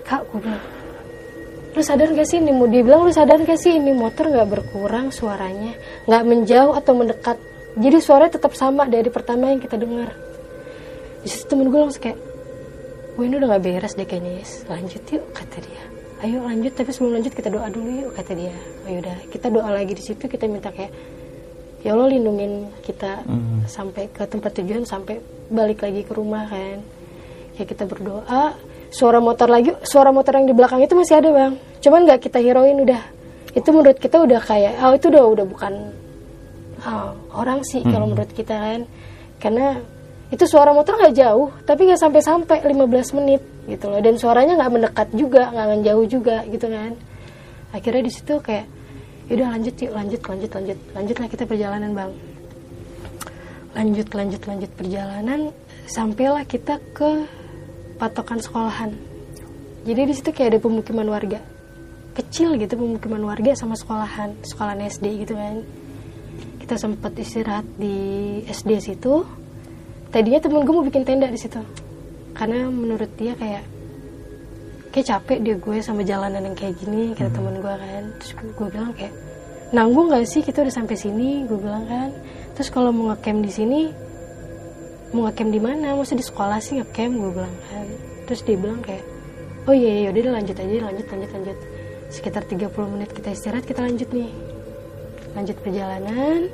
Kak 0.05 0.21
gue 0.31 0.39
bilang 0.39 0.63
lu 1.75 1.83
sadar 1.83 2.07
gak 2.15 2.24
sih 2.24 2.39
ini 2.39 2.55
mau 2.55 2.71
dibilang 2.71 3.03
lu 3.03 3.12
sadar 3.12 3.35
gak 3.43 3.59
sih 3.59 3.75
ini 3.75 3.91
motor 3.91 4.31
nggak 4.31 4.47
berkurang 4.47 5.12
suaranya? 5.12 5.75
Nggak 6.07 6.24
menjauh 6.24 6.71
atau 6.71 6.95
mendekat? 6.95 7.35
Jadi 7.75 7.97
suaranya 8.00 8.39
tetap 8.39 8.55
sama 8.55 8.88
dari 8.88 9.12
pertama 9.12 9.51
yang 9.51 9.59
kita 9.59 9.75
dengar. 9.75 10.15
Di 11.19 11.27
situ 11.27 11.51
temen 11.51 11.67
gue 11.67 11.75
langsung 11.75 12.00
kayak 12.00 12.15
gue 13.19 13.24
ini 13.27 13.35
udah 13.35 13.59
gak 13.59 13.63
beres 13.67 13.93
deh 14.00 14.07
kayaknya 14.07 14.39
yes. 14.39 14.63
Lanjut 14.71 15.03
yuk 15.12 15.25
kata 15.35 15.57
dia. 15.59 15.83
Ayo 16.24 16.47
lanjut 16.47 16.71
tapi 16.79 16.89
sebelum 16.95 17.19
lanjut 17.19 17.33
kita 17.35 17.50
doa 17.51 17.67
dulu 17.67 17.89
yuk 18.07 18.12
kata 18.15 18.31
dia. 18.39 18.55
Oh 18.88 18.89
yaudah 18.95 19.17
kita 19.27 19.47
doa 19.51 19.67
lagi 19.67 20.00
di 20.00 20.03
situ 20.05 20.24
kita 20.31 20.47
minta 20.47 20.71
kayak 20.71 20.95
ya 21.83 21.91
Allah 21.91 22.07
lindungin 22.07 22.71
kita 22.88 23.19
Hmm. 23.27 23.67
sampai 23.67 24.07
ke 24.15 24.24
tempat 24.24 24.63
tujuan 24.63 24.88
sampai 24.88 25.19
balik 25.51 25.83
lagi 25.83 26.07
ke 26.07 26.15
rumah 26.15 26.47
kan. 26.47 26.79
Ya 27.59 27.67
kita 27.67 27.83
berdoa 27.83 28.55
suara 28.95 29.19
motor 29.19 29.51
lagi 29.51 29.75
suara 29.83 30.15
motor 30.15 30.39
yang 30.39 30.47
di 30.47 30.55
belakang 30.55 30.79
itu 30.79 30.95
masih 30.95 31.19
ada 31.19 31.29
bang. 31.35 31.53
Cuman 31.83 32.07
nggak 32.07 32.19
kita 32.23 32.39
hirauin 32.39 32.79
udah. 32.79 33.03
Itu 33.51 33.75
menurut 33.75 33.99
kita 33.99 34.23
udah 34.23 34.39
kayak 34.39 34.79
oh 34.79 34.95
itu 34.95 35.11
udah 35.11 35.23
udah 35.35 35.45
bukan 35.47 35.73
oh, 36.87 37.11
orang 37.35 37.59
sih 37.67 37.83
kalau 37.83 38.07
menurut 38.07 38.31
kita 38.31 38.55
kan. 38.55 38.87
Karena 39.43 39.75
itu 40.31 40.47
suara 40.47 40.71
motor 40.71 40.95
nggak 40.95 41.15
jauh 41.15 41.51
tapi 41.67 41.91
nggak 41.91 41.99
sampai 41.99 42.21
sampai 42.23 42.57
15 42.63 43.17
menit 43.19 43.43
gitu 43.67 43.91
loh. 43.91 43.99
Dan 43.99 44.15
suaranya 44.15 44.55
nggak 44.63 44.71
mendekat 44.71 45.07
juga 45.11 45.51
nggak 45.51 45.83
jauh 45.83 46.05
juga 46.07 46.37
gitu 46.47 46.71
kan. 46.71 46.95
Akhirnya 47.75 48.01
di 48.07 48.11
situ 48.15 48.39
kayak 48.39 48.65
yaudah 49.27 49.59
lanjut 49.59 49.75
yuk 49.75 49.91
lanjut 49.91 50.21
lanjut 50.23 50.51
lanjut. 50.55 50.79
Lanjutlah 50.95 51.27
kita 51.27 51.43
perjalanan 51.43 51.91
bang. 51.91 52.11
Lanjut 53.75 54.07
lanjut 54.15 54.41
lanjut 54.47 54.71
perjalanan 54.71 55.51
sampailah 55.85 56.47
kita 56.47 56.79
ke 56.95 57.27
patokan 57.95 58.39
sekolahan. 58.43 58.91
Jadi 59.85 60.01
di 60.09 60.13
situ 60.17 60.29
kayak 60.33 60.57
ada 60.57 60.59
pemukiman 60.59 61.07
warga. 61.07 61.39
Kecil 62.15 62.55
gitu 62.57 62.79
pemukiman 62.79 63.21
warga 63.27 63.53
sama 63.53 63.75
sekolahan 63.77 64.33
sekolahan 64.41 64.81
SD 64.87 65.27
gitu 65.27 65.35
kan. 65.35 65.61
Kita 66.57 66.75
sempat 66.79 67.13
istirahat 67.15 67.67
di 67.77 68.41
SD 68.49 68.71
situ. 68.81 69.21
Tadinya 70.09 70.39
temen 70.39 70.63
gue 70.63 70.73
mau 70.73 70.81
bikin 70.81 71.05
tenda 71.05 71.27
di 71.29 71.37
situ. 71.37 71.59
Karena 72.33 72.67
menurut 72.67 73.11
dia 73.19 73.37
kayak 73.37 73.63
kayak 74.95 75.05
capek 75.11 75.37
dia 75.43 75.55
gue 75.59 75.77
sama 75.83 76.07
jalanan 76.07 76.39
yang 76.51 76.55
kayak 76.55 76.79
gini 76.79 77.11
kata 77.13 77.29
temen 77.35 77.59
gue 77.59 77.73
kan. 77.75 78.03
Terus 78.19 78.31
gue 78.33 78.67
bilang 78.71 78.91
kayak 78.95 79.13
nanggung 79.75 80.09
gak 80.09 80.25
sih? 80.25 80.41
Kita 80.41 80.63
udah 80.63 80.73
sampai 80.73 80.95
sini 80.97 81.43
gue 81.45 81.59
bilang 81.59 81.85
kan. 81.85 82.09
Terus 82.55 82.71
kalau 82.71 82.89
mau 82.95 83.11
ngecamp 83.11 83.43
di 83.43 83.51
sini 83.51 83.81
mau 85.12 85.29
ngecamp 85.29 85.51
di 85.53 85.62
mana? 85.62 85.93
Maksudnya 85.93 86.21
di 86.24 86.27
sekolah 86.27 86.57
sih 86.63 86.81
ngecamp? 86.81 87.13
Gue 87.19 87.31
bilang 87.35 87.55
kan. 87.69 87.88
Terus 88.25 88.41
dia 88.41 88.57
bilang 88.57 88.81
kayak 88.81 89.05
oh 89.65 89.74
iya 89.74 90.05
iya 90.05 90.09
udah 90.13 90.33
lanjut 90.41 90.57
aja 90.57 90.75
lanjut 90.89 91.05
lanjut 91.12 91.31
lanjut. 91.35 91.57
Sekitar 92.09 92.43
30 92.47 92.71
menit 92.93 93.09
kita 93.13 93.29
istirahat 93.33 93.65
kita 93.65 93.85
lanjut 93.85 94.09
nih. 94.09 94.31
Lanjut 95.35 95.57
perjalanan 95.62 96.50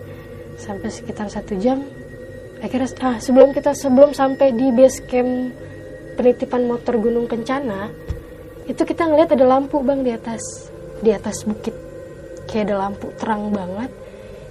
sampai 0.57 0.89
sekitar 0.89 1.31
satu 1.31 1.55
jam. 1.55 1.85
Akhirnya 2.61 2.89
ah 3.01 3.17
sebelum 3.17 3.55
kita 3.55 3.73
sebelum 3.73 4.13
sampai 4.13 4.53
di 4.53 4.69
base 4.69 5.01
camp 5.07 5.53
penitipan 6.19 6.67
motor 6.69 6.99
Gunung 7.01 7.25
Kencana 7.25 7.89
itu 8.69 8.81
kita 8.85 9.09
ngeliat 9.09 9.33
ada 9.33 9.45
lampu 9.47 9.81
bang 9.81 10.05
di 10.05 10.11
atas 10.13 10.69
di 11.01 11.09
atas 11.09 11.43
bukit. 11.47 11.73
Kayak 12.45 12.71
ada 12.71 12.75
lampu 12.87 13.09
terang 13.17 13.49
banget. 13.49 13.89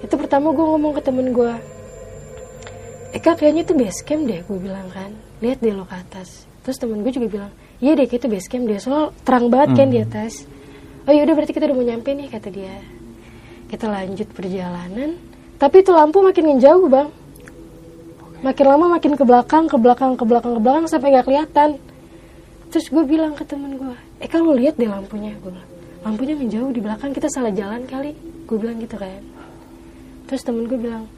Itu 0.00 0.16
pertama 0.16 0.50
gue 0.50 0.64
ngomong 0.64 0.92
ke 0.97 1.02
temen 1.04 1.30
gue 1.30 1.52
Eka 3.11 3.35
kayaknya 3.35 3.67
itu 3.67 3.75
base 3.75 4.07
camp 4.07 4.23
deh 4.31 4.40
gue 4.47 4.59
bilang 4.62 4.87
kan. 4.95 5.11
Lihat 5.43 5.59
deh 5.59 5.75
lo 5.75 5.83
ke 5.83 5.99
atas. 5.99 6.47
Terus 6.62 6.79
temen 6.79 7.02
gue 7.02 7.11
juga 7.11 7.26
bilang 7.26 7.52
iya 7.83 7.99
deh 7.99 8.07
itu 8.07 8.26
base 8.31 8.47
camp 8.47 8.71
deh 8.71 8.79
soal 8.79 9.11
terang 9.26 9.50
banget 9.50 9.75
kan 9.75 9.88
di 9.90 9.99
atas. 9.99 10.47
Oh 11.09 11.12
yaudah 11.12 11.35
berarti 11.35 11.50
kita 11.50 11.67
udah 11.67 11.76
mau 11.76 11.87
nyampe 11.87 12.14
nih 12.14 12.31
kata 12.31 12.49
dia. 12.55 12.79
Kita 13.67 13.90
lanjut 13.90 14.29
perjalanan. 14.31 15.19
Tapi 15.59 15.76
itu 15.83 15.90
lampu 15.90 16.23
makin 16.23 16.55
ngejauh 16.55 16.87
bang. 16.87 17.09
Makin 18.40 18.64
lama 18.64 18.87
makin 18.97 19.12
ke 19.19 19.25
belakang 19.26 19.64
ke 19.67 19.76
belakang 19.76 20.17
ke 20.17 20.25
belakang 20.25 20.52
ke 20.57 20.61
belakang 20.62 20.85
sampai 20.87 21.09
nggak 21.11 21.26
kelihatan. 21.26 21.71
Terus 22.71 22.87
gue 22.87 23.02
bilang 23.02 23.35
ke 23.35 23.43
temen 23.43 23.75
gue 23.75 23.97
eh 24.23 24.31
kalau 24.31 24.55
lihat 24.55 24.79
deh 24.79 24.87
lampunya 24.87 25.35
gue 25.43 25.50
bilang. 25.50 25.71
Lampunya 26.07 26.38
menjauh 26.38 26.71
di 26.71 26.81
belakang 26.81 27.11
kita 27.11 27.26
salah 27.26 27.50
jalan 27.50 27.83
kali. 27.90 28.14
Gue 28.47 28.57
bilang 28.57 28.79
gitu 28.79 28.95
kan. 28.95 29.19
Terus 30.31 30.47
temen 30.47 30.71
gue 30.71 30.79
bilang 30.79 31.11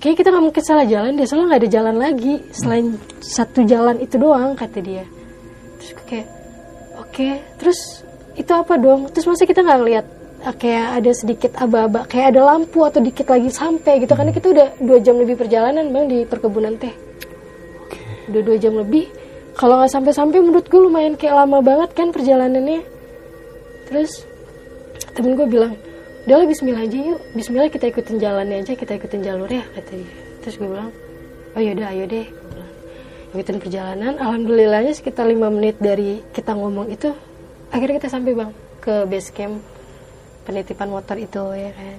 kayak 0.00 0.16
kita 0.20 0.28
nggak 0.28 0.44
mungkin 0.44 0.64
salah 0.64 0.86
jalan 0.86 1.16
deh 1.16 1.26
soalnya 1.26 1.46
nggak 1.52 1.62
ada 1.62 1.70
jalan 1.70 1.96
lagi. 1.96 2.34
Selain 2.52 2.86
satu 3.20 3.60
jalan 3.64 3.96
itu 4.00 4.16
doang 4.20 4.52
kata 4.54 4.78
dia. 4.80 5.04
Terus 5.80 5.90
gue 5.96 6.06
kayak 6.06 6.28
oke 7.00 7.28
terus 7.60 7.80
itu 8.36 8.52
apa 8.52 8.74
dong? 8.76 9.08
Terus 9.12 9.26
masa 9.28 9.48
kita 9.48 9.60
nggak 9.64 9.78
ngeliat 9.80 10.06
ah, 10.44 10.54
kayak 10.54 10.86
ada 11.00 11.10
sedikit 11.16 11.52
aba-aba 11.56 12.04
kayak 12.04 12.36
ada 12.36 12.40
lampu 12.44 12.84
atau 12.84 13.00
dikit 13.00 13.26
lagi 13.28 13.48
sampai 13.48 14.04
gitu. 14.04 14.12
Karena 14.12 14.32
kita 14.32 14.46
udah 14.52 14.68
dua 14.80 14.98
jam 15.00 15.16
lebih 15.16 15.36
perjalanan 15.40 15.88
bang 15.88 16.06
di 16.08 16.18
perkebunan 16.28 16.76
teh. 16.76 16.94
Udah 18.28 18.42
dua 18.42 18.56
jam 18.60 18.76
lebih. 18.76 19.08
Kalau 19.56 19.80
nggak 19.80 19.88
sampai-sampai 19.88 20.38
menurut 20.44 20.68
gue 20.68 20.80
lumayan 20.80 21.16
kayak 21.16 21.32
lama 21.32 21.64
banget 21.64 21.90
kan 21.96 22.12
perjalanannya. 22.12 22.84
Terus 23.88 24.28
temen 25.16 25.32
gue 25.32 25.48
bilang 25.48 25.72
udah 26.26 26.42
lah 26.42 26.46
Bismillah 26.50 26.82
aja 26.82 26.98
yuk. 26.98 27.22
Bismillah 27.38 27.70
kita 27.70 27.86
ikutin 27.86 28.18
jalannya 28.18 28.58
aja 28.66 28.74
kita 28.74 28.98
ikutin 28.98 29.22
jalurnya 29.22 29.62
kata 29.78 29.94
dia. 29.94 30.10
Terus 30.42 30.58
gue 30.58 30.66
bilang 30.66 30.90
oh 31.54 31.62
yaudah 31.62 31.86
ayo 31.94 32.04
deh. 32.10 32.26
Ikutin 33.30 33.62
perjalanan. 33.62 34.18
Alhamdulillahnya 34.18 34.90
sekitar 34.90 35.30
lima 35.30 35.54
menit 35.54 35.78
dari 35.78 36.26
kita 36.34 36.58
ngomong 36.58 36.90
itu 36.90 37.14
akhirnya 37.70 38.02
kita 38.02 38.10
sampai 38.10 38.34
bang 38.34 38.50
ke 38.82 39.06
base 39.06 39.30
camp 39.30 39.62
penitipan 40.42 40.90
motor 40.90 41.14
itu 41.14 41.42
ya 41.54 41.70
kan. 41.70 41.98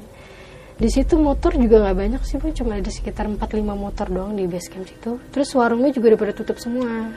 Di 0.76 0.90
situ 0.92 1.16
motor 1.16 1.56
juga 1.56 1.88
nggak 1.88 1.96
banyak 1.96 2.22
sih 2.28 2.36
bang 2.36 2.52
cuma 2.52 2.76
ada 2.78 2.92
sekitar 2.92 3.32
4-5 3.32 3.64
motor 3.64 4.12
doang 4.12 4.36
di 4.36 4.44
base 4.44 4.68
camp 4.68 4.92
situ. 4.92 5.24
Terus 5.32 5.56
warungnya 5.56 5.96
juga 5.96 6.12
udah 6.12 6.20
pada 6.20 6.34
tutup 6.36 6.60
semua. 6.60 7.16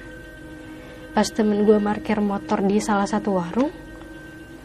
Pas 1.11 1.27
temen 1.27 1.67
gue 1.67 1.75
parkir 1.83 2.23
motor 2.23 2.63
di 2.63 2.79
salah 2.79 3.11
satu 3.11 3.35
warung 3.35 3.75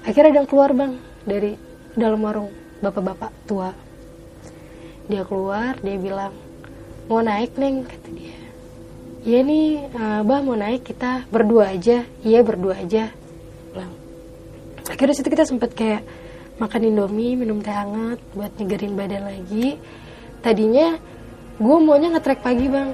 akhirnya 0.06 0.30
ada 0.30 0.40
yang 0.46 0.50
keluar 0.50 0.78
bang 0.78 0.94
dari 1.26 1.65
dalam 1.96 2.20
warung 2.22 2.52
bapak-bapak 2.84 3.32
tua. 3.48 3.72
Dia 5.08 5.24
keluar 5.24 5.80
dia 5.80 5.96
bilang 5.96 6.36
mau 7.08 7.24
naik 7.24 7.56
neng 7.56 7.88
kata 7.88 8.10
dia. 8.12 8.38
Iya 9.26 9.40
nih 9.42 9.68
eh, 9.90 10.22
bah 10.22 10.40
mau 10.44 10.54
naik 10.54 10.86
kita 10.86 11.26
berdua 11.32 11.74
aja. 11.74 12.04
Iya 12.22 12.40
berdua 12.44 12.78
aja. 12.78 13.10
Bilang. 13.74 13.94
Akhirnya 14.86 15.16
situ 15.18 15.30
kita 15.32 15.48
sempet 15.48 15.74
kayak 15.74 16.06
makan 16.62 16.94
indomie 16.94 17.34
minum 17.34 17.60
teh 17.64 17.74
hangat 17.74 18.20
buat 18.38 18.52
nyegerin 18.60 18.94
badan 18.94 19.24
lagi. 19.26 19.80
Tadinya 20.46 21.00
gue 21.58 21.78
maunya 21.82 22.14
ngetrek 22.14 22.44
pagi 22.46 22.70
bang. 22.70 22.94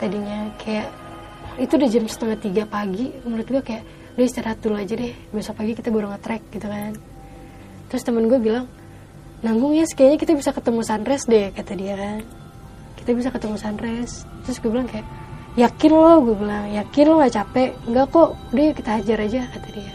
Tadinya 0.00 0.50
kayak 0.58 0.88
itu 1.54 1.72
udah 1.78 1.88
jam 1.92 2.04
setengah 2.10 2.38
tiga 2.40 2.64
pagi. 2.66 3.14
Menurut 3.22 3.46
gue 3.46 3.62
kayak 3.62 3.84
udah 4.14 4.26
istirahat 4.26 4.62
dulu 4.62 4.78
aja 4.78 4.94
deh 4.94 5.10
besok 5.34 5.58
pagi 5.58 5.74
kita 5.74 5.90
baru 5.90 6.14
ngetrek 6.14 6.42
gitu 6.54 6.70
kan 6.70 6.94
terus 7.94 8.10
temen 8.10 8.26
gue 8.26 8.42
bilang 8.42 8.66
nanggung 9.46 9.70
ya 9.70 9.86
kayaknya 9.86 10.18
kita 10.18 10.34
bisa 10.34 10.50
ketemu 10.50 10.82
sunrise 10.82 11.30
deh 11.30 11.54
kata 11.54 11.78
dia. 11.78 11.94
Kan 11.94 12.26
kita 12.98 13.14
bisa 13.14 13.30
ketemu 13.30 13.54
sunrise. 13.54 14.26
Terus 14.42 14.58
gue 14.58 14.66
bilang 14.66 14.90
kayak 14.90 15.06
yakin 15.54 15.94
lo? 15.94 16.18
Gue 16.26 16.34
bilang 16.34 16.74
yakin 16.74 17.04
lo 17.06 17.22
gak 17.22 17.38
capek? 17.38 17.70
Enggak 17.86 18.10
kok 18.10 18.28
udah 18.50 18.74
kita 18.74 18.90
hajar 18.98 19.18
aja 19.22 19.40
kata 19.46 19.68
dia. 19.70 19.92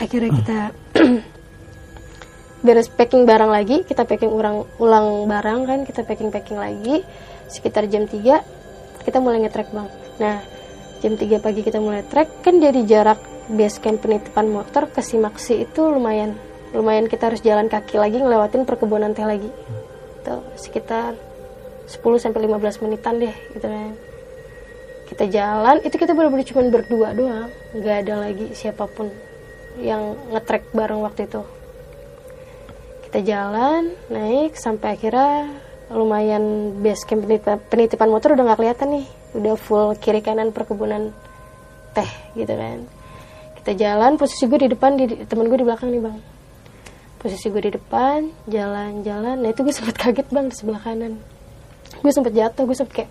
Akhirnya 0.00 0.30
kita 0.32 0.58
beres 2.64 2.88
packing 2.88 3.28
barang 3.28 3.52
lagi 3.52 3.84
kita 3.84 4.08
packing 4.08 4.32
ulang 4.32 4.64
ulang 4.80 5.28
barang 5.28 5.60
kan 5.68 5.78
kita 5.84 6.08
packing 6.08 6.32
packing 6.32 6.56
lagi. 6.56 7.04
Sekitar 7.52 7.84
jam 7.92 8.08
3 8.08 9.04
kita 9.04 9.20
mulai 9.20 9.44
ngetrek 9.44 9.76
bang. 9.76 9.92
Nah 10.24 10.40
jam 11.04 11.20
3 11.20 11.36
pagi 11.36 11.60
kita 11.60 11.84
mulai 11.84 12.00
trek 12.08 12.40
kan 12.40 12.56
dari 12.56 12.88
jarak 12.88 13.20
base 13.52 13.76
camp 13.76 14.00
penitipan 14.00 14.48
motor 14.48 14.88
ke 14.88 15.04
Simaksi 15.04 15.68
itu 15.68 15.84
lumayan 15.84 16.47
lumayan 16.76 17.08
kita 17.08 17.32
harus 17.32 17.40
jalan 17.40 17.72
kaki 17.72 17.96
lagi 17.96 18.20
ngelewatin 18.20 18.68
perkebunan 18.68 19.16
teh 19.16 19.24
lagi. 19.24 19.48
Itu 20.20 20.34
sekitar 20.60 21.16
10 21.88 22.20
sampai 22.20 22.44
15 22.44 22.84
menitan 22.84 23.16
deh 23.16 23.36
gitu 23.56 23.66
kan. 23.66 23.92
Kita 25.08 25.24
jalan 25.24 25.80
itu 25.88 25.96
kita 25.96 26.12
benar-benar 26.12 26.44
cuma 26.44 26.68
berdua 26.68 27.08
doang. 27.16 27.48
Nggak 27.72 27.96
ada 28.04 28.14
lagi 28.28 28.46
siapa 28.52 28.84
pun 28.84 29.08
yang 29.80 30.20
ngetrek 30.28 30.68
bareng 30.76 31.00
waktu 31.00 31.24
itu. 31.24 31.40
Kita 33.08 33.24
jalan 33.24 33.96
naik 34.12 34.52
sampai 34.60 35.00
akhirnya 35.00 35.48
lumayan 35.88 36.76
base 36.84 37.08
camp 37.08 37.24
penitipan, 37.24 37.56
penitipan 37.72 38.08
motor 38.12 38.36
udah 38.36 38.44
nggak 38.52 38.58
kelihatan 38.60 38.88
nih. 39.00 39.06
Udah 39.32 39.56
full 39.56 39.96
kiri 39.96 40.20
kanan 40.20 40.52
perkebunan 40.52 41.16
teh 41.96 42.10
gitu 42.36 42.52
kan. 42.52 42.84
Kita 43.64 43.72
jalan 43.72 44.20
posisi 44.20 44.44
gue 44.44 44.68
di 44.68 44.68
depan 44.68 45.00
di 45.00 45.24
temen 45.24 45.48
gue 45.48 45.56
di 45.56 45.64
belakang 45.64 45.88
nih 45.88 46.04
bang 46.04 46.37
posisi 47.18 47.48
gue 47.48 47.60
di 47.60 47.72
depan 47.72 48.30
jalan-jalan. 48.46 49.36
Nah 49.38 49.50
itu 49.50 49.60
gue 49.60 49.74
sempat 49.74 49.94
kaget 49.94 50.26
bang 50.28 50.46
di 50.46 50.54
sebelah 50.54 50.78
kanan. 50.78 51.18
Gue 51.98 52.10
sempat 52.10 52.32
jatuh 52.32 52.62
gue 52.62 52.74
sempat 52.74 52.94
kayak 52.94 53.10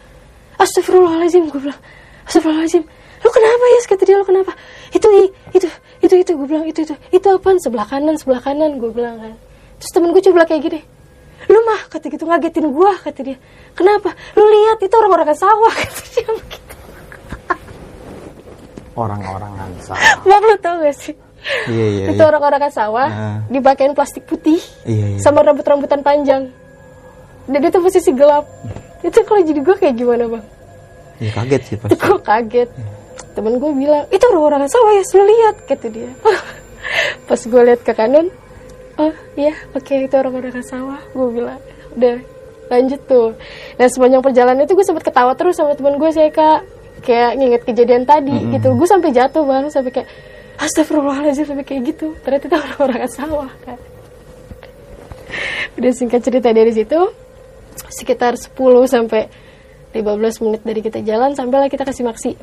astagfirullahaladzim 0.57 1.47
gue 1.47 1.61
bilang. 1.61 1.79
Astagfirullahaladzim. 2.25 2.83
Lu 3.17 3.29
kenapa 3.29 3.63
ya 3.65 3.79
kata 3.83 4.03
dia 4.03 4.15
lu 4.15 4.25
kenapa? 4.25 4.51
Itu 4.89 5.07
i- 5.11 5.33
itu 5.51 5.67
itu 5.99 6.13
itu 6.17 6.31
gue 6.33 6.47
bilang. 6.47 6.65
Itu 6.65 6.79
itu 6.81 6.95
itu 7.09 7.27
apaan? 7.27 7.59
Sebelah 7.59 7.85
kanan 7.85 8.15
sebelah 8.15 8.39
kanan 8.39 8.79
gue 8.79 8.89
bilang 8.89 9.19
kan. 9.19 9.33
Terus 9.77 9.91
temen 9.91 10.09
gue 10.11 10.23
coba 10.23 10.45
kayak 10.45 10.61
gini. 10.63 10.81
Lu 11.47 11.59
mah 11.63 11.85
kata 11.87 12.07
gitu 12.07 12.23
ngagetin 12.25 12.71
gue 12.71 12.91
kata 12.97 13.19
dia. 13.21 13.37
Kenapa? 13.73 14.11
Lu 14.33 14.43
lihat 14.43 14.79
itu 14.79 14.93
orang-orang 14.93 15.31
sawah 15.33 15.73
kata 15.83 16.01
dia. 16.13 16.27
Begitu 16.31 16.75
Orang-orangan 18.97 19.69
sawah. 19.77 20.01
bang 20.25 20.41
lu 20.41 20.55
tau 20.57 20.75
gak 20.81 20.95
sih 20.97 21.13
Iya 21.69 21.85
iya. 21.87 22.05
itu 22.11 22.19
iya. 22.19 22.27
orang-orang 22.27 22.71
sawah 22.73 23.07
Nah. 23.07 23.37
dipakein 23.47 23.93
plastik 23.95 24.25
putih 24.27 24.59
Iya 24.83 25.15
iya. 25.15 25.19
sama 25.21 25.45
rambut-rambutan 25.45 26.01
panjang 26.03 26.51
dan 27.47 27.61
itu 27.63 27.77
posisi 27.79 28.11
gelap 28.11 28.43
itu 29.05 29.19
kalau 29.23 29.39
jadi 29.39 29.59
gue 29.63 29.75
kayak 29.79 29.95
gimana 29.95 30.27
bang 30.27 30.45
Iya 31.17 31.31
kaget 31.33 31.61
sih 31.65 31.75
pasti. 31.79 31.95
gue 31.97 32.19
kaget 32.21 32.69
temen 33.33 33.61
gue 33.61 33.71
bilang 33.73 34.05
itu 34.09 34.25
orang-orang 34.33 34.65
sawah 34.65 34.91
ya 34.97 35.03
lu 35.05 35.23
lihat 35.25 35.55
kata 35.69 35.87
dia 35.93 36.09
pas 37.29 37.37
gue 37.37 37.61
lihat 37.63 37.81
ke 37.85 37.93
kanan 37.93 38.27
oh 38.97 39.13
iya 39.37 39.53
oke 39.77 39.93
itu 39.93 40.15
orang-orang 40.17 40.57
sawah 40.65 40.97
gue 41.13 41.27
bilang 41.29 41.61
udah 41.93 42.17
lanjut 42.67 43.01
tuh 43.07 43.31
dan 43.79 43.87
sepanjang 43.87 44.21
perjalanan 44.25 44.65
itu 44.65 44.73
gue 44.75 44.85
sempet 44.85 45.05
ketawa 45.07 45.37
terus 45.37 45.55
sama 45.55 45.77
temen 45.77 45.95
gue 46.01 46.09
sih 46.11 46.27
kak 46.33 46.65
kayak 47.05 47.37
nginget 47.37 47.61
kejadian 47.63 48.03
tadi 48.03 48.33
gitu 48.57 48.73
gue 48.73 48.87
sampai 48.89 49.13
jatuh 49.13 49.45
bang 49.45 49.69
sampai 49.69 49.91
kayak 49.93 50.09
astagfirullahaladzim 50.57 51.45
sampai 51.45 51.65
kayak 51.65 51.81
gitu. 51.95 52.13
Ternyata 52.21 52.45
itu 52.49 52.57
orang-orang 52.57 53.09
sawah 53.09 53.51
kan? 53.63 53.79
Udah 55.77 55.91
singkat 55.93 56.21
cerita 56.25 56.49
dari 56.53 56.73
situ. 56.73 56.99
Sekitar 57.87 58.35
10 58.35 58.53
sampai 58.89 59.29
15 59.93 60.43
menit 60.43 60.61
dari 60.65 60.81
kita 60.83 60.99
jalan 61.05 61.33
sampailah 61.37 61.69
kita 61.71 61.87
ke 61.87 61.93
Simaksi 61.93 62.35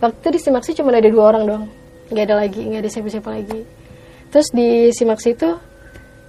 waktu 0.00 0.16
itu 0.16 0.28
di 0.32 0.40
Simaksi 0.40 0.70
cuma 0.72 0.90
ada 0.96 1.06
dua 1.12 1.24
orang 1.30 1.44
doang. 1.46 1.64
Nggak 2.10 2.24
ada 2.26 2.34
lagi 2.42 2.60
nggak 2.64 2.80
ada 2.82 2.90
siapa-siapa 2.90 3.28
lagi. 3.30 3.60
Terus 4.32 4.48
di 4.50 4.90
Simaksi 4.90 5.36
itu 5.36 5.48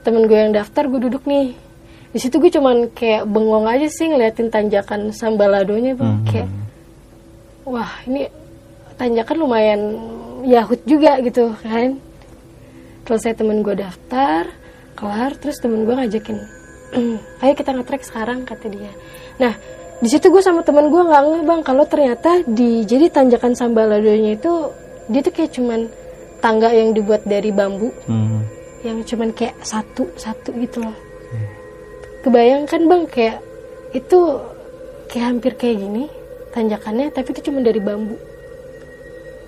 temen 0.04 0.28
gue 0.28 0.38
yang 0.38 0.54
daftar 0.54 0.86
gue 0.92 1.00
duduk 1.08 1.24
nih. 1.26 1.56
Di 2.12 2.20
situ 2.20 2.38
gue 2.44 2.52
cuman 2.52 2.92
kayak 2.92 3.24
bengong 3.26 3.66
aja 3.66 3.88
sih 3.88 4.12
ngeliatin 4.12 4.52
tanjakan 4.52 5.16
sambaladonya 5.16 5.96
bang. 5.96 6.20
Kayak 6.28 6.50
wah 7.64 7.92
ini 8.06 8.28
tanjakan 9.00 9.36
lumayan 9.40 9.82
yahut 10.46 10.82
juga 10.86 11.18
gitu 11.22 11.54
kan. 11.62 11.98
Selesai 13.06 13.36
temen 13.36 13.60
gue 13.60 13.76
daftar 13.76 14.48
kelar 14.96 15.36
terus 15.36 15.60
temen 15.60 15.84
gue 15.84 15.92
ngajakin 15.92 16.38
ayo 17.44 17.54
kita 17.56 17.72
ngetrek 17.76 18.04
sekarang 18.08 18.48
kata 18.48 18.72
dia. 18.72 18.92
Nah 19.40 19.56
di 20.00 20.08
situ 20.10 20.32
gue 20.32 20.40
sama 20.40 20.64
temen 20.64 20.88
gue 20.88 21.02
nggak 21.02 21.24
ngeh 21.28 21.44
bang 21.44 21.62
kalau 21.62 21.84
ternyata 21.86 22.42
di 22.48 22.88
jadi 22.88 23.12
tanjakan 23.12 23.54
sambaladonya 23.54 24.40
itu 24.40 24.72
dia 25.12 25.22
tuh 25.22 25.34
kayak 25.36 25.52
cuman 25.52 25.92
tangga 26.40 26.72
yang 26.72 26.96
dibuat 26.96 27.22
dari 27.28 27.52
bambu 27.54 27.94
Hmm. 28.08 28.42
yang 28.82 29.04
cuman 29.06 29.30
kayak 29.36 29.60
satu 29.62 30.10
satu 30.18 30.56
gitu 30.58 30.82
loh. 30.82 30.98
Kebayangkan 32.22 32.82
bang 32.86 33.04
kayak 33.10 33.38
itu 33.92 34.20
kayak 35.12 35.26
hampir 35.36 35.54
kayak 35.60 35.78
gini 35.84 36.06
tanjakannya 36.56 37.12
tapi 37.12 37.28
itu 37.36 37.52
cuma 37.52 37.60
dari 37.60 37.82
bambu 37.84 38.16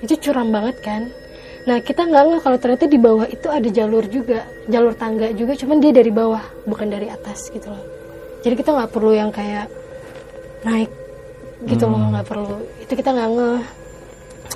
itu 0.03 0.19
curam 0.19 0.51
banget 0.51 0.77
kan? 0.83 1.07
Nah 1.63 1.79
kita 1.79 2.03
nggak 2.03 2.23
ngeh 2.27 2.41
kalau 2.43 2.57
ternyata 2.59 2.85
di 2.91 2.99
bawah 2.99 3.23
itu 3.23 3.47
ada 3.47 3.69
jalur 3.71 4.03
juga 4.11 4.43
jalur 4.67 4.91
tangga 4.99 5.31
juga 5.31 5.55
cuman 5.55 5.79
dia 5.79 5.95
dari 5.95 6.11
bawah 6.11 6.43
bukan 6.67 6.91
dari 6.91 7.07
atas 7.07 7.47
gitu 7.55 7.71
loh. 7.71 7.83
Jadi 8.43 8.59
kita 8.59 8.75
nggak 8.75 8.91
perlu 8.91 9.15
yang 9.15 9.31
kayak 9.31 9.71
naik 10.67 10.91
gitu 11.63 11.87
loh 11.87 12.11
nggak 12.11 12.27
perlu. 12.27 12.59
Itu 12.83 12.99
kita 12.99 13.15
nggak 13.15 13.29
ngeh 13.31 13.61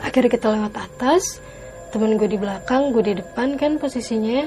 akhirnya 0.04 0.32
kita 0.36 0.48
lewat 0.52 0.74
atas 0.76 1.40
temen 1.96 2.20
gue 2.20 2.28
di 2.28 2.36
belakang 2.36 2.92
gue 2.92 3.04
di 3.08 3.16
depan 3.24 3.56
kan 3.56 3.80
posisinya 3.80 4.44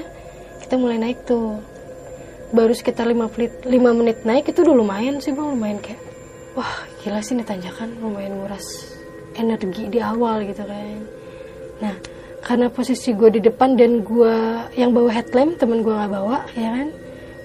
kita 0.61 0.77
mulai 0.77 1.01
naik 1.01 1.25
tuh. 1.25 1.57
Baru 2.53 2.77
sekitar 2.77 3.09
5 3.09 3.15
menit 3.17 3.51
5 3.65 3.97
menit 3.97 4.17
naik 4.21 4.53
itu 4.53 4.61
udah 4.61 4.75
lumayan 4.77 5.17
sih 5.17 5.33
bang 5.33 5.49
lumayan 5.49 5.81
kayak 5.81 5.97
wah 6.53 6.85
gila 7.01 7.23
sih 7.23 7.33
ini 7.33 7.47
tanjakan 7.47 7.95
lumayan 8.03 8.37
nguras 8.37 8.91
energi 9.41 9.89
di 9.89 9.97
awal 9.97 10.45
gitu 10.45 10.61
kan. 10.61 11.01
Nah 11.81 11.95
karena 12.41 12.67
posisi 12.73 13.13
gue 13.13 13.29
di 13.37 13.41
depan 13.41 13.77
dan 13.77 14.01
gue 14.01 14.35
yang 14.73 14.93
bawa 14.93 15.13
headlamp 15.13 15.61
temen 15.61 15.85
gue 15.85 15.93
nggak 15.93 16.11
bawa 16.11 16.45
ya 16.57 16.69
kan? 16.73 16.87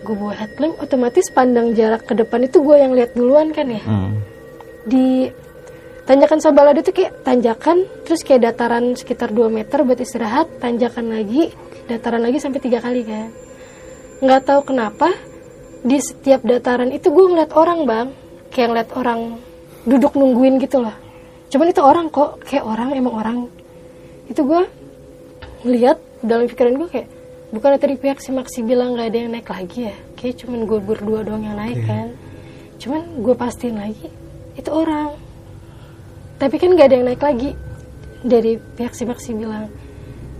Gue 0.04 0.14
bawa 0.16 0.34
headlamp 0.36 0.76
otomatis 0.80 1.28
pandang 1.32 1.72
jarak 1.72 2.04
ke 2.04 2.12
depan 2.16 2.44
itu 2.44 2.60
gue 2.60 2.76
yang 2.76 2.92
lihat 2.92 3.16
duluan 3.16 3.52
kan 3.52 3.68
ya? 3.68 3.82
Hmm. 3.84 4.12
di 4.86 5.26
tanjakan 6.06 6.38
Sabalado 6.38 6.78
itu 6.78 6.94
kayak 6.94 7.26
tanjakan 7.26 7.82
terus 8.06 8.22
kayak 8.22 8.54
dataran 8.54 8.94
sekitar 8.94 9.34
2 9.34 9.50
meter 9.50 9.82
buat 9.82 9.98
istirahat 9.98 10.62
tanjakan 10.62 11.10
lagi 11.10 11.50
dataran 11.90 12.22
lagi 12.22 12.38
sampai 12.38 12.60
tiga 12.62 12.78
kali 12.78 13.02
kan? 13.02 13.34
Nggak 14.22 14.42
tahu 14.46 14.60
kenapa 14.70 15.10
di 15.82 15.98
setiap 15.98 16.46
dataran 16.46 16.94
itu 16.94 17.10
gue 17.10 17.24
ngeliat 17.26 17.52
orang 17.52 17.82
bang. 17.82 18.08
Kayak 18.54 18.68
ngeliat 18.72 18.90
orang 18.94 19.20
duduk 19.86 20.12
nungguin 20.18 20.58
gitu 20.62 20.82
loh 20.82 21.05
cuman 21.56 21.72
itu 21.72 21.80
orang 21.80 22.12
kok 22.12 22.44
kayak 22.44 22.68
orang 22.68 22.92
emang 22.92 23.16
orang. 23.16 23.38
Itu 24.28 24.44
gue 24.44 24.68
ngeliat 25.64 25.96
dalam 26.20 26.44
pikiran 26.52 26.76
gue 26.76 26.88
kayak 26.92 27.08
bukan 27.48 27.80
tadi 27.80 27.96
pihak 27.96 28.20
si 28.20 28.28
Maksi 28.28 28.60
bilang 28.60 28.92
nggak 28.92 29.08
ada 29.08 29.18
yang 29.24 29.32
naik 29.32 29.48
lagi 29.48 29.88
ya. 29.88 29.96
Kayak 30.20 30.44
cuman 30.44 30.68
gue 30.68 30.78
berdua 30.84 31.24
doang 31.24 31.48
yang 31.48 31.56
naik 31.56 31.80
kan. 31.88 32.12
Cuman 32.76 33.24
gue 33.24 33.32
pastiin 33.32 33.80
lagi 33.80 34.12
itu 34.52 34.68
orang. 34.68 35.16
Tapi 36.36 36.60
kan 36.60 36.76
nggak 36.76 36.86
ada 36.92 36.96
yang 37.00 37.06
naik 37.08 37.22
lagi. 37.24 37.50
Dari 38.20 38.60
pihak 38.76 38.92
si 38.92 39.08
Maksi 39.08 39.32
bilang. 39.32 39.72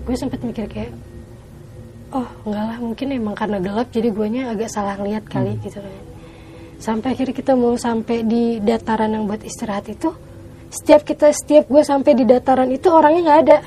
Gue 0.04 0.20
sempat 0.20 0.44
mikir 0.44 0.68
kayak 0.68 0.92
oh 2.12 2.28
enggak 2.44 2.64
lah 2.76 2.78
mungkin 2.78 3.08
emang 3.08 3.32
karena 3.32 3.56
gelap 3.56 3.88
jadi 3.88 4.12
guanya 4.12 4.52
agak 4.52 4.68
salah 4.68 5.00
ngeliat 5.00 5.24
kali 5.24 5.56
gitu 5.64 5.80
kan. 5.80 5.96
Sampai 6.76 7.16
akhirnya 7.16 7.32
kita 7.32 7.56
mau 7.56 7.72
sampai 7.80 8.20
di 8.20 8.60
dataran 8.60 9.16
yang 9.16 9.24
buat 9.24 9.40
istirahat 9.40 9.88
itu 9.88 10.12
setiap 10.70 11.06
kita 11.06 11.30
setiap 11.30 11.70
gue 11.70 11.82
sampai 11.86 12.12
di 12.18 12.24
dataran 12.26 12.70
itu 12.70 12.90
orangnya 12.90 13.22
nggak 13.22 13.40
ada. 13.46 13.58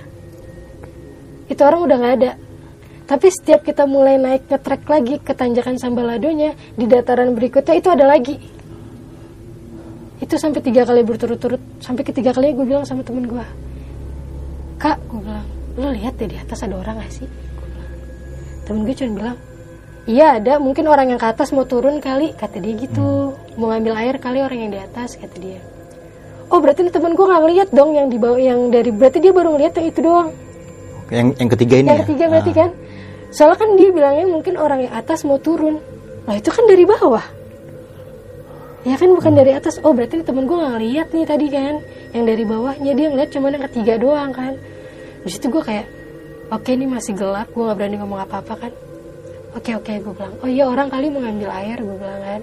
Itu 1.49 1.62
orang 1.65 1.81
udah 1.88 1.97
nggak 1.97 2.15
ada. 2.21 2.31
Tapi 3.09 3.27
setiap 3.33 3.65
kita 3.65 3.89
mulai 3.89 4.21
naik 4.21 4.45
ngetrek 4.45 4.85
lagi 4.85 5.17
ke 5.17 5.33
tanjakan 5.33 5.81
Sambaladonya 5.81 6.53
di 6.77 6.85
dataran 6.85 7.33
berikutnya 7.33 7.75
itu 7.79 7.89
ada 7.89 8.05
lagi. 8.05 8.38
Itu 10.19 10.35
sampai 10.38 10.62
tiga 10.62 10.85
kali 10.85 11.01
berturut-turut. 11.01 11.81
Sampai 11.81 12.05
ketiga 12.05 12.35
kalinya 12.35 12.53
gue 12.62 12.65
bilang 12.67 12.85
sama 12.85 13.01
temen 13.01 13.25
gue 13.25 13.45
kak 14.79 14.95
gue 15.12 15.19
bilang 15.19 15.43
lo 15.75 15.91
lihat 15.91 16.15
deh 16.15 16.31
di 16.31 16.39
atas 16.39 16.63
ada 16.63 16.79
orang 16.79 17.03
gak 17.03 17.12
sih? 17.12 17.27
Temen 18.63 18.88
gue 18.88 18.95
cuma 18.95 19.12
bilang 19.19 19.38
iya 20.07 20.39
ada 20.39 20.57
mungkin 20.57 20.88
orang 20.88 21.12
yang 21.13 21.19
ke 21.19 21.27
atas 21.27 21.51
mau 21.51 21.67
turun 21.67 21.99
kali 21.99 22.31
kata 22.31 22.63
dia 22.63 22.73
gitu. 22.79 23.35
Mau 23.59 23.67
ngambil 23.73 23.93
air 23.99 24.15
kali 24.21 24.39
orang 24.39 24.69
yang 24.69 24.71
di 24.71 24.79
atas 24.79 25.19
kata 25.19 25.35
dia 25.39 25.78
oh 26.49 26.59
berarti 26.59 26.89
temen 26.89 27.13
gue 27.13 27.25
nggak 27.25 27.41
ngeliat 27.45 27.69
dong 27.73 27.93
yang 27.93 28.07
di 28.09 28.17
bawah 28.17 28.41
yang 28.41 28.73
dari 28.73 28.89
berarti 28.89 29.17
dia 29.21 29.33
baru 29.33 29.53
ngeliat 29.55 29.73
yang 29.77 29.88
itu 29.88 29.99
doang. 30.01 30.29
Yang 31.09 31.27
yang 31.41 31.49
ketiga 31.49 31.75
ini 31.81 31.88
yang 31.89 31.97
ya. 31.97 32.03
ketiga 32.05 32.25
berarti 32.29 32.51
Ah. 32.51 32.57
kan? 32.57 32.69
Soalnya 33.29 33.57
kan 33.62 33.69
dia 33.77 33.89
bilangnya 33.93 34.25
mungkin 34.25 34.53
orang 34.57 34.79
yang 34.89 34.93
atas 34.97 35.21
mau 35.25 35.38
turun. 35.38 35.77
Nah 36.25 36.35
itu 36.38 36.49
kan 36.49 36.65
dari 36.65 36.85
bawah. 36.85 37.25
Ya 38.88 38.95
kan 38.95 39.09
bukan 39.12 39.33
dari 39.35 39.51
atas. 39.53 39.77
Oh 39.85 39.93
berarti 39.93 40.21
temen 40.25 40.49
gue 40.49 40.57
nggak 40.57 40.73
ngeliat 40.77 41.07
nih 41.13 41.25
tadi 41.29 41.45
kan? 41.51 41.73
Yang 42.15 42.23
dari 42.25 42.43
bawahnya 42.47 42.91
dia 42.97 43.07
ngeliat 43.13 43.29
cuma 43.29 43.53
yang 43.53 43.63
ketiga 43.69 43.93
doang 44.01 44.31
kan? 44.33 44.53
Di 45.21 45.29
situ 45.29 45.51
gue 45.51 45.62
kayak 45.62 45.85
oke 46.49 46.69
ini 46.73 46.89
masih 46.89 47.13
gelap. 47.13 47.49
Gue 47.53 47.69
nggak 47.69 47.77
berani 47.77 47.95
ngomong 48.01 48.19
apa 48.25 48.41
apa 48.41 48.53
kan? 48.57 48.71
Oke 49.53 49.73
oke 49.77 49.89
gue 49.89 50.13
bilang 50.13 50.33
oh 50.41 50.49
iya 50.49 50.69
orang 50.69 50.93
kali 50.93 51.09
mau 51.09 51.21
ngambil 51.21 51.49
air 51.53 51.77
gue 51.77 51.97
bilang 51.97 52.21
kan. 52.21 52.41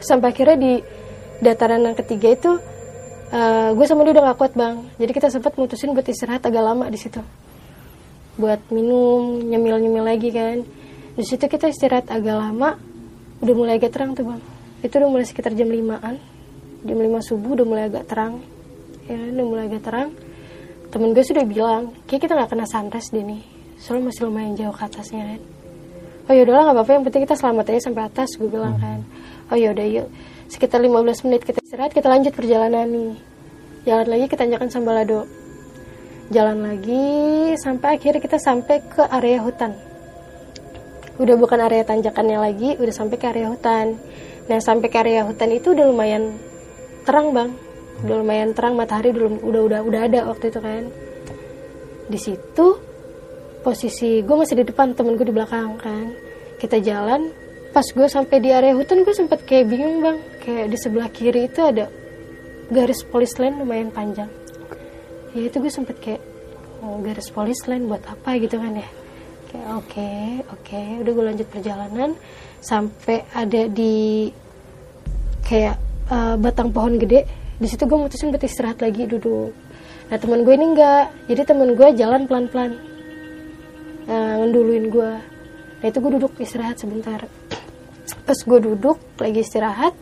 Sampai 0.00 0.32
akhirnya 0.32 0.56
di 0.56 0.72
dataran 1.40 1.84
yang 1.84 1.96
ketiga 1.96 2.28
itu 2.36 2.52
eh, 3.30 3.68
gue 3.74 3.86
sama 3.86 4.02
dia 4.06 4.12
udah 4.14 4.24
gak 4.32 4.38
kuat 4.38 4.52
bang. 4.58 4.76
Jadi 4.98 5.10
kita 5.14 5.28
sempat 5.30 5.54
mutusin 5.54 5.94
buat 5.94 6.06
istirahat 6.06 6.42
agak 6.46 6.62
lama 6.62 6.86
di 6.90 6.98
situ. 6.98 7.22
Buat 8.38 8.70
minum 8.74 9.38
nyemil 9.40 9.76
nyemil 9.82 10.04
lagi 10.04 10.30
kan. 10.34 10.62
Di 11.14 11.24
situ 11.26 11.44
kita 11.46 11.70
istirahat 11.70 12.10
agak 12.10 12.36
lama 12.36 12.78
udah 13.40 13.54
mulai 13.56 13.78
agak 13.78 13.94
terang 13.94 14.12
tuh 14.14 14.26
bang. 14.26 14.40
Itu 14.82 14.98
udah 14.98 15.08
mulai 15.08 15.26
sekitar 15.26 15.54
jam 15.54 15.68
5an 15.68 16.16
jam 16.80 16.96
5 16.96 17.28
subuh 17.28 17.50
udah 17.60 17.66
mulai 17.66 17.84
agak 17.86 18.04
terang. 18.08 18.40
Ya 19.06 19.16
udah 19.16 19.44
mulai 19.46 19.64
agak 19.68 19.82
terang. 19.84 20.08
Temen 20.90 21.14
gue 21.14 21.24
sudah 21.24 21.44
bilang 21.46 21.94
kayak 22.10 22.26
kita 22.26 22.32
nggak 22.34 22.50
kena 22.50 22.66
sunrise 22.66 23.10
deh 23.12 23.22
nih. 23.22 23.42
Soalnya 23.80 24.10
masih 24.12 24.22
lumayan 24.28 24.52
jauh 24.58 24.74
ke 24.74 24.82
atasnya 24.84 25.24
kan 25.24 25.40
oh 26.30 26.32
ya 26.32 26.46
udahlah 26.46 26.62
nggak 26.70 26.76
apa-apa. 26.78 26.92
Yang 26.94 27.04
penting 27.10 27.22
kita 27.26 27.36
selamat 27.36 27.64
aja 27.74 27.80
sampai 27.90 28.02
atas 28.06 28.28
gue 28.38 28.46
bilang 28.46 28.78
kan. 28.78 29.02
Oh 29.50 29.58
ya 29.58 29.74
udah 29.74 29.86
yuk 29.90 30.06
sekitar 30.50 30.82
15 30.82 31.30
menit 31.30 31.46
kita 31.46 31.62
istirahat 31.62 31.94
kita 31.94 32.10
lanjut 32.10 32.34
perjalanan 32.34 32.90
nih. 32.90 33.14
Jalan 33.86 34.06
lagi 34.10 34.26
ke 34.28 34.36
tanjakan 34.36 34.68
Sambalado 34.68 35.40
jalan 36.30 36.62
lagi 36.62 37.06
sampai 37.58 37.98
akhirnya 37.98 38.22
kita 38.22 38.38
sampai 38.38 38.86
ke 38.86 39.02
area 39.02 39.42
hutan. 39.42 39.74
Udah 41.18 41.34
bukan 41.36 41.58
area 41.58 41.82
tanjakannya 41.82 42.38
lagi 42.38 42.78
udah 42.78 42.94
sampai 42.94 43.18
ke 43.18 43.26
area 43.26 43.50
hutan. 43.50 43.98
Nah 44.46 44.58
sampai 44.62 44.88
ke 44.88 44.96
area 45.02 45.26
hutan 45.26 45.50
itu 45.50 45.74
udah 45.74 45.90
lumayan 45.90 46.38
terang 47.02 47.34
bang. 47.34 47.50
Udah 48.06 48.16
lumayan 48.22 48.54
terang 48.54 48.78
matahari 48.78 49.10
udah 49.10 49.42
udah 49.42 49.62
udah, 49.66 49.80
udah 49.84 50.00
ada 50.06 50.20
waktu 50.30 50.54
itu 50.54 50.60
kan. 50.62 50.82
Di 52.06 52.18
situ 52.18 52.66
posisi 53.60 54.22
gue 54.22 54.36
masih 54.38 54.62
di 54.62 54.64
depan 54.70 54.94
temen 54.94 55.18
gue 55.18 55.26
di 55.26 55.34
belakang 55.34 55.76
kan. 55.82 56.14
Kita 56.62 56.78
jalan 56.78 57.26
pas 57.74 57.84
gue 57.84 58.06
sampai 58.06 58.38
di 58.38 58.54
area 58.54 58.72
hutan 58.72 59.02
gue 59.02 59.14
sempet 59.14 59.42
kayak 59.46 59.66
bingung 59.66 59.98
bang 59.98 60.18
kayak 60.40 60.66
di 60.72 60.78
sebelah 60.80 61.08
kiri 61.12 61.46
itu 61.46 61.60
ada 61.60 61.86
garis 62.70 63.02
polis 63.04 63.34
lain 63.36 63.60
lumayan 63.60 63.90
panjang. 63.92 64.30
Ya 65.36 65.46
itu 65.46 65.56
gue 65.62 65.70
sempet 65.70 65.98
kayak 65.98 66.22
oh, 66.82 66.98
garis 67.04 67.28
polis 67.30 67.60
lain 67.66 67.86
buat 67.86 68.02
apa? 68.06 68.38
gitu 68.40 68.56
kan 68.56 68.78
ya. 68.78 68.88
Kayak 69.50 69.68
oke 69.82 70.10
oke 70.54 70.80
udah 71.02 71.12
gue 71.12 71.24
lanjut 71.34 71.46
perjalanan 71.50 72.10
sampai 72.62 73.26
ada 73.34 73.66
di 73.66 74.30
kayak 75.44 75.76
eh, 76.10 76.36
batang 76.38 76.70
pohon 76.70 76.96
gede. 76.96 77.26
Di 77.60 77.68
situ 77.68 77.84
gue 77.84 77.98
mutusin 77.98 78.32
buat 78.32 78.40
istirahat 78.40 78.80
lagi 78.80 79.04
duduk. 79.04 79.52
Nah 80.08 80.16
teman 80.18 80.42
gue 80.42 80.54
ini 80.56 80.66
enggak. 80.72 81.12
Jadi 81.28 81.42
teman 81.44 81.76
gue 81.76 81.88
jalan 81.94 82.24
pelan 82.24 82.46
pelan 82.48 82.72
ngeduluin 84.10 84.90
gue. 84.90 85.12
Nah 85.80 85.86
itu 85.86 85.98
gue 86.02 86.12
duduk 86.18 86.32
istirahat 86.40 86.80
sebentar. 86.80 87.22
Pas 88.26 88.38
gue 88.38 88.58
duduk 88.58 88.98
lagi 89.18 89.42
istirahat 89.42 89.94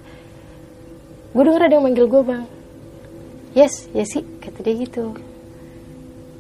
gue 1.38 1.46
denger 1.46 1.70
ada 1.70 1.74
yang 1.78 1.86
manggil 1.86 2.10
gue 2.10 2.22
bang. 2.26 2.42
Yes 3.54 3.86
Yesi 3.94 4.26
kata 4.42 4.58
dia 4.58 4.74
gitu. 4.74 5.14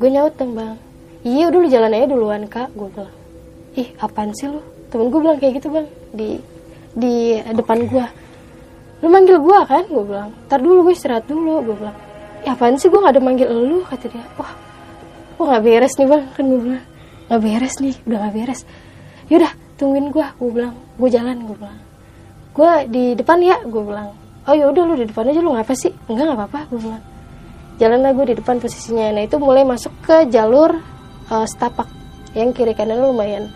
Gue 0.02 0.10
nyaut 0.10 0.34
dong 0.34 0.58
bang. 0.58 0.74
Iya 1.22 1.54
udah 1.54 1.58
lu 1.62 1.68
jalan 1.70 1.94
aja 1.94 2.06
duluan 2.10 2.50
kak 2.50 2.74
gue 2.74 2.90
bilang. 2.90 3.14
Ih 3.78 3.94
apaan 4.02 4.34
sih 4.34 4.50
lu? 4.50 4.58
Temen 4.90 5.14
gue 5.14 5.20
bilang 5.22 5.38
kayak 5.38 5.62
gitu 5.62 5.70
bang 5.70 5.86
di 6.10 6.42
di 6.98 7.38
depan 7.38 7.86
gue 7.86 8.06
lu 8.98 9.06
manggil 9.06 9.38
gue 9.38 9.58
kan? 9.70 9.86
gue 9.86 10.02
bilang. 10.02 10.34
Tar 10.50 10.58
dulu 10.58 10.90
gue 10.90 10.98
istirahat 10.98 11.30
dulu 11.30 11.62
gue 11.62 11.78
bilang. 11.78 11.94
Ya 12.42 12.58
apaan 12.58 12.74
sih 12.74 12.90
gue 12.90 12.98
gak 12.98 13.14
ada 13.14 13.22
manggil 13.22 13.54
lu 13.54 13.86
kata 13.86 14.10
dia. 14.10 14.26
Wah 14.34 14.50
wah 15.38 15.46
nggak 15.46 15.62
beres 15.62 15.94
nih 15.94 16.10
bang 16.10 16.24
kan 16.34 16.42
gue 16.42 16.58
bilang. 16.58 16.84
Nggak 17.30 17.40
beres 17.46 17.74
nih 17.78 17.94
udah 18.02 18.18
nggak 18.18 18.34
beres. 18.34 18.60
Yaudah 19.30 19.52
tungguin 19.78 20.10
gue 20.10 20.26
gue 20.26 20.50
bilang. 20.50 20.74
Gue 20.98 21.06
jalan 21.06 21.38
gue 21.46 21.54
bilang. 21.54 21.78
Gue 22.50 22.72
di 22.90 23.04
depan 23.14 23.38
ya 23.46 23.62
gue 23.62 23.82
bilang 23.86 24.26
oh 24.48 24.54
ya 24.56 24.64
udah 24.72 24.82
lu 24.88 24.94
di 24.96 25.04
depan 25.04 25.28
aja 25.28 25.40
lu 25.44 25.52
ngapa 25.52 25.76
sih? 25.76 25.92
Enggak 26.08 26.24
nggak 26.32 26.38
apa-apa 26.40 26.60
gue 26.72 26.80
bilang. 26.80 27.04
Jalan 27.78 28.00
lah 28.00 28.12
gue 28.16 28.26
di 28.32 28.36
depan 28.40 28.56
posisinya. 28.58 29.12
Nah 29.12 29.22
itu 29.28 29.36
mulai 29.36 29.62
masuk 29.62 29.92
ke 30.02 30.26
jalur 30.32 30.72
uh, 31.28 31.46
setapak. 31.46 31.86
Yang 32.32 32.56
kiri 32.56 32.72
kanan 32.72 33.04
lumayan 33.04 33.52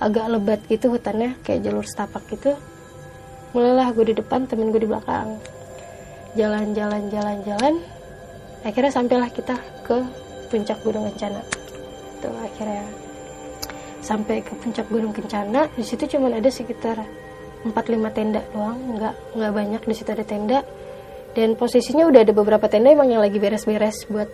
agak 0.00 0.28
lebat 0.28 0.60
gitu 0.68 0.92
hutannya 0.92 1.36
kayak 1.44 1.68
jalur 1.68 1.84
setapak 1.84 2.24
gitu. 2.32 2.56
Mulailah 3.52 3.92
gue 3.92 4.12
di 4.12 4.14
depan 4.16 4.48
temen 4.48 4.72
gue 4.72 4.80
di 4.80 4.88
belakang. 4.88 5.36
Jalan 6.34 6.72
jalan 6.72 7.02
jalan 7.12 7.36
jalan. 7.44 7.74
Akhirnya 8.64 8.92
sampailah 8.92 9.30
kita 9.30 9.54
ke 9.84 9.96
puncak 10.48 10.80
gunung 10.80 11.06
kencana. 11.12 11.40
Tuh 12.24 12.34
akhirnya 12.40 12.88
sampai 14.00 14.40
ke 14.40 14.52
puncak 14.58 14.88
gunung 14.88 15.12
kencana. 15.12 15.68
Di 15.76 15.84
situ 15.84 16.08
cuma 16.08 16.32
ada 16.32 16.48
sekitar 16.48 17.04
4-5 17.64 18.16
tenda 18.16 18.42
doang 18.52 18.78
nggak 19.00 19.14
nggak 19.38 19.52
banyak 19.52 19.82
di 19.86 19.94
situ 19.94 20.10
ada 20.12 20.26
tenda. 20.26 20.60
Dan 21.36 21.52
posisinya 21.56 22.08
udah 22.08 22.24
ada 22.24 22.32
beberapa 22.32 22.64
tenda 22.68 22.88
emang 22.92 23.12
yang 23.12 23.20
lagi 23.20 23.36
beres-beres 23.36 24.08
buat 24.08 24.28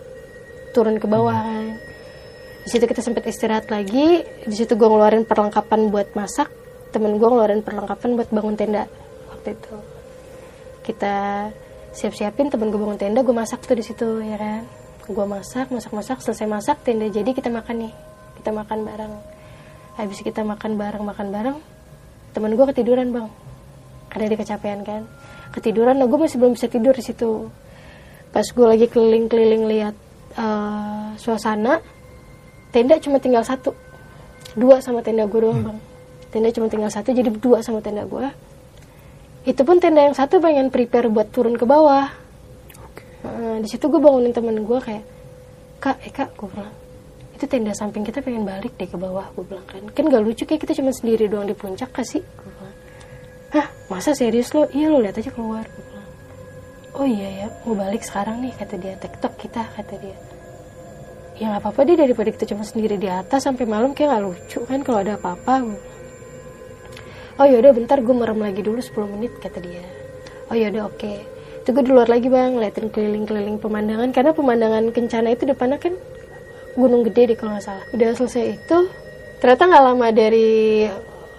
turun 0.71 0.99
ke 0.99 1.07
bawah. 1.07 1.35
Kan 1.35 1.93
di 2.63 2.71
situ 2.71 2.87
kita 2.87 3.03
sempat 3.03 3.27
istirahat 3.27 3.67
lagi 3.67 4.23
di 4.23 4.55
situ 4.55 4.79
gue 4.79 4.87
ngeluarin 4.87 5.27
perlengkapan 5.27 5.91
buat 5.91 6.15
masak 6.15 6.47
temen 6.95 7.19
gue 7.19 7.27
ngeluarin 7.27 7.59
perlengkapan 7.59 8.15
buat 8.15 8.31
bangun 8.31 8.55
tenda 8.55 8.87
waktu 9.27 9.59
itu. 9.59 9.75
Kita 10.87 11.15
siap-siapin 11.91 12.47
temen 12.47 12.71
gue 12.71 12.79
bangun 12.79 12.95
tenda 12.95 13.19
gue 13.19 13.35
masak 13.35 13.67
tuh 13.67 13.75
di 13.75 13.83
situ 13.83 14.23
ya 14.23 14.39
kan? 14.39 14.63
Gue 15.03 15.27
masak 15.27 15.75
masak 15.75 15.91
masak 15.91 16.17
selesai 16.23 16.47
masak 16.47 16.77
tenda 16.87 17.11
jadi 17.11 17.35
kita 17.35 17.51
makan 17.51 17.83
nih 17.83 17.93
kita 18.39 18.55
makan 18.55 18.79
bareng. 18.87 19.13
Habis 19.99 20.23
kita 20.23 20.47
makan 20.47 20.79
bareng 20.79 21.03
makan 21.03 21.27
bareng 21.35 21.57
temen 22.33 22.57
gue 22.57 22.65
ketiduran 22.73 23.13
bang. 23.13 23.27
Karena 24.09 24.25
dia 24.33 24.39
kecapean 24.41 24.81
kan? 24.81 25.05
Ketiduran 25.53 26.01
nah 26.01 26.09
gue 26.09 26.19
masih 26.19 26.41
belum 26.41 26.57
bisa 26.57 26.67
tidur 26.67 26.97
di 26.97 27.05
situ. 27.05 27.47
Pas 28.33 28.43
gue 28.43 28.65
lagi 28.65 28.89
keliling-keliling 28.89 29.63
lihat 29.69 29.95
uh, 30.35 31.13
suasana 31.21 31.79
tenda 32.73 32.97
cuma 32.97 33.21
tinggal 33.21 33.45
satu. 33.45 33.77
Dua 34.57 34.81
sama 34.81 35.05
tenda 35.05 35.29
gue 35.29 35.39
doang 35.39 35.61
bang. 35.61 35.77
Tenda 36.33 36.49
cuma 36.49 36.67
tinggal 36.67 36.89
satu 36.89 37.13
jadi 37.13 37.29
dua 37.29 37.61
sama 37.61 37.79
tenda 37.79 38.03
gue 38.09 38.27
itu 39.43 39.59
pun 39.67 39.75
tenda 39.75 40.07
yang 40.07 40.15
satu 40.15 40.39
pengen 40.39 40.71
prepare 40.71 41.11
buat 41.11 41.27
turun 41.35 41.59
ke 41.59 41.67
bawah. 41.67 42.07
Nah, 43.27 43.59
di 43.59 43.67
situ 43.67 43.91
gue 43.91 43.99
bangunin 43.99 44.31
temen 44.31 44.55
gue 44.63 44.79
kayak 44.79 45.03
kak 45.83 45.99
eh 45.99 46.11
kak 46.15 46.31
gue 46.39 46.47
bilang 46.47 46.71
itu 47.43 47.51
tenda 47.51 47.75
samping 47.75 48.07
kita 48.07 48.23
pengen 48.23 48.47
balik 48.47 48.71
deh 48.79 48.87
ke 48.87 48.95
bawah 48.95 49.27
gue 49.35 49.43
bilang 49.43 49.67
kan. 49.67 49.83
Kan 49.91 50.07
gak 50.07 50.23
lucu 50.23 50.47
kayak 50.47 50.63
kita 50.63 50.79
cuma 50.79 50.95
sendiri 50.95 51.27
doang 51.27 51.43
di 51.43 51.51
puncak 51.51 51.91
kasih 51.91 52.23
gue 52.23 52.71
hah 53.51 53.67
masa 53.91 54.15
serius 54.15 54.55
lo? 54.55 54.71
Iya 54.71 54.87
lo 54.87 55.03
lihat 55.03 55.19
aja 55.19 55.27
keluar 55.27 55.67
gue 55.67 55.83
bilang. 55.83 56.09
Oh 56.95 57.03
iya 57.03 57.43
ya 57.43 57.47
mau 57.67 57.75
balik 57.75 57.99
sekarang 57.99 58.39
nih 58.39 58.55
kata 58.55 58.79
dia. 58.79 58.95
Tiktok 58.95 59.35
kita 59.35 59.59
kata 59.75 59.99
dia. 59.99 60.15
Ya 61.35 61.51
nggak 61.51 61.67
apa-apa 61.67 61.83
deh 61.83 61.99
daripada 61.99 62.31
kita 62.31 62.47
cuma 62.55 62.63
sendiri 62.63 62.95
di 62.95 63.11
atas 63.11 63.43
sampai 63.43 63.67
malam 63.67 63.91
kayak 63.91 64.15
gak 64.15 64.23
lucu 64.23 64.59
kan 64.63 64.79
kalau 64.87 65.03
ada 65.03 65.19
apa-apa 65.19 65.67
oh 67.41 67.45
yaudah 67.49 67.73
bentar 67.75 67.97
gue 67.99 68.15
merem 68.15 68.39
lagi 68.39 68.63
dulu 68.63 68.79
10 68.79 69.19
menit 69.19 69.35
kata 69.43 69.59
dia. 69.59 69.83
Oh 70.47 70.55
yaudah 70.55 70.87
oke. 70.87 70.95
Okay 70.95 71.33
itu 71.63 71.71
di 71.71 71.95
luar 71.95 72.11
lagi 72.11 72.27
bang 72.27 72.59
ngeliatin 72.59 72.91
keliling-keliling 72.91 73.55
pemandangan 73.55 74.11
karena 74.11 74.35
pemandangan 74.35 74.91
kencana 74.91 75.31
itu 75.31 75.47
depannya 75.47 75.79
kan 75.79 75.95
gunung 76.73 77.05
gede 77.05 77.33
deh 77.33 77.37
kalau 77.37 77.57
nggak 77.57 77.65
salah. 77.65 77.85
Udah 77.93 78.13
selesai 78.17 78.43
itu 78.57 78.77
ternyata 79.39 79.63
nggak 79.69 79.83
lama 79.83 80.07
dari 80.15 80.87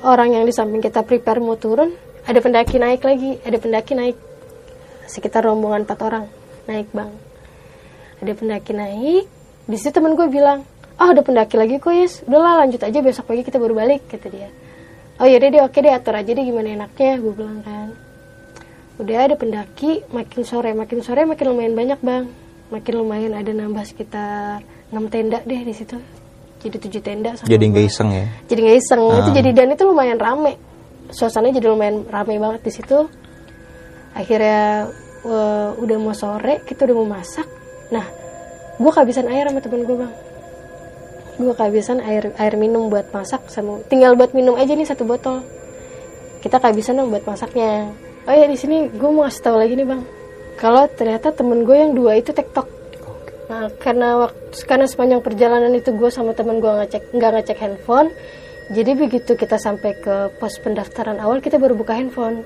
orang 0.04 0.36
yang 0.36 0.44
di 0.44 0.52
samping 0.52 0.84
kita 0.84 1.00
prepare 1.00 1.40
mau 1.40 1.56
turun 1.56 1.96
ada 2.28 2.38
pendaki 2.40 2.76
naik 2.76 3.02
lagi 3.02 3.40
ada 3.42 3.56
pendaki 3.58 3.92
naik. 3.96 4.16
Sekitar 5.04 5.44
rombongan 5.44 5.84
empat 5.84 5.98
orang 6.00 6.24
naik 6.64 6.88
bang. 6.94 7.12
Ada 8.22 8.32
pendaki 8.32 8.72
naik 8.72 9.24
di 9.64 9.76
situ 9.80 9.92
temen 9.96 10.16
gue 10.16 10.28
bilang 10.28 10.64
oh 11.00 11.08
ada 11.10 11.20
pendaki 11.20 11.58
lagi 11.58 11.76
kok 11.82 11.92
yes. 11.92 12.22
Udahlah 12.24 12.64
lanjut 12.64 12.80
aja 12.80 12.98
besok 13.02 13.28
pagi 13.28 13.42
kita 13.42 13.58
baru 13.58 13.74
balik 13.76 14.08
kata 14.08 14.28
dia. 14.30 14.48
Oh 15.20 15.26
iya 15.28 15.38
deh 15.38 15.62
oke 15.62 15.78
deh 15.78 15.94
atur 15.94 16.18
aja 16.18 16.30
deh 16.30 16.42
gimana 16.42 16.74
enaknya 16.74 17.20
gue 17.22 17.32
bilang 17.34 17.60
kan. 17.62 17.94
Udah 18.94 19.26
ada 19.26 19.34
pendaki 19.34 20.06
makin 20.14 20.42
sore 20.46 20.70
makin 20.70 21.02
sore 21.02 21.26
makin 21.26 21.50
lumayan 21.50 21.74
banyak 21.74 22.00
bang. 22.00 22.24
Makin 22.72 22.94
lumayan 22.96 23.32
ada 23.36 23.52
nambah 23.52 23.84
sekitar 23.84 24.64
6 24.94 25.10
tenda 25.10 25.42
deh 25.42 25.60
di 25.60 25.74
situ. 25.74 25.98
Jadi 26.62 26.76
tujuh 26.80 27.02
tenda 27.02 27.34
sama 27.34 27.44
Jadi 27.44 27.64
nggak 27.68 27.84
iseng 27.84 28.08
ya? 28.08 28.24
jadi 28.46 28.60
nggak 28.62 28.78
iseng. 28.80 29.02
Itu 29.04 29.30
Ah. 29.30 29.34
jadi 29.34 29.50
dan 29.52 29.68
itu 29.74 29.82
lumayan 29.84 30.16
rame. 30.16 30.54
Suasananya 31.10 31.58
jadi 31.58 31.68
lumayan 31.68 32.06
rame 32.08 32.38
banget 32.38 32.60
di 32.62 32.72
situ. 32.72 32.98
Akhirnya 34.14 34.88
eh, 35.24 35.68
udah 35.76 35.96
mau 35.98 36.14
sore 36.14 36.62
kita 36.64 36.86
udah 36.86 36.96
mau 36.96 37.08
masak. 37.10 37.44
Nah 37.90 38.06
gue 38.74 38.90
kehabisan 38.90 39.28
air 39.28 39.50
sama 39.50 39.60
temen 39.60 39.84
gue 39.84 39.96
bang. 39.98 40.12
Gue 41.34 41.52
kehabisan 41.52 41.98
air 42.00 42.30
air 42.38 42.54
minum 42.54 42.88
buat 42.88 43.10
masak 43.10 43.50
sama 43.50 43.82
tinggal 43.86 44.14
buat 44.14 44.32
minum 44.32 44.54
aja 44.54 44.72
nih 44.72 44.86
satu 44.86 45.04
botol. 45.04 45.42
Kita 46.40 46.60
kehabisan 46.60 46.96
dong 46.96 47.10
buat 47.10 47.24
masaknya. 47.24 47.90
Oh 48.24 48.32
ya 48.32 48.46
di 48.46 48.56
sini 48.56 48.88
gue 48.88 49.10
mau 49.10 49.26
kasih 49.26 49.42
tahu 49.42 49.56
lagi 49.58 49.74
nih 49.74 49.84
bang. 49.84 50.02
Kalau 50.54 50.86
ternyata 50.88 51.28
temen 51.28 51.66
gue 51.66 51.76
yang 51.76 51.92
dua 51.92 52.14
itu 52.14 52.30
tektok 52.30 52.68
nah 53.54 53.70
karena 53.78 54.18
waktu 54.18 54.66
karena 54.66 54.90
sepanjang 54.90 55.22
perjalanan 55.22 55.70
itu 55.78 55.94
gue 55.94 56.10
sama 56.10 56.34
temen 56.34 56.58
gue 56.58 56.72
ngecek 56.74 57.14
nggak 57.14 57.30
ngecek 57.38 57.58
handphone 57.62 58.10
jadi 58.72 58.96
begitu 58.96 59.36
kita 59.36 59.60
sampai 59.60 59.92
ke 60.00 60.32
pos 60.40 60.56
pendaftaran 60.56 61.20
awal 61.20 61.44
kita 61.44 61.60
baru 61.60 61.76
buka 61.76 61.92
handphone. 61.92 62.40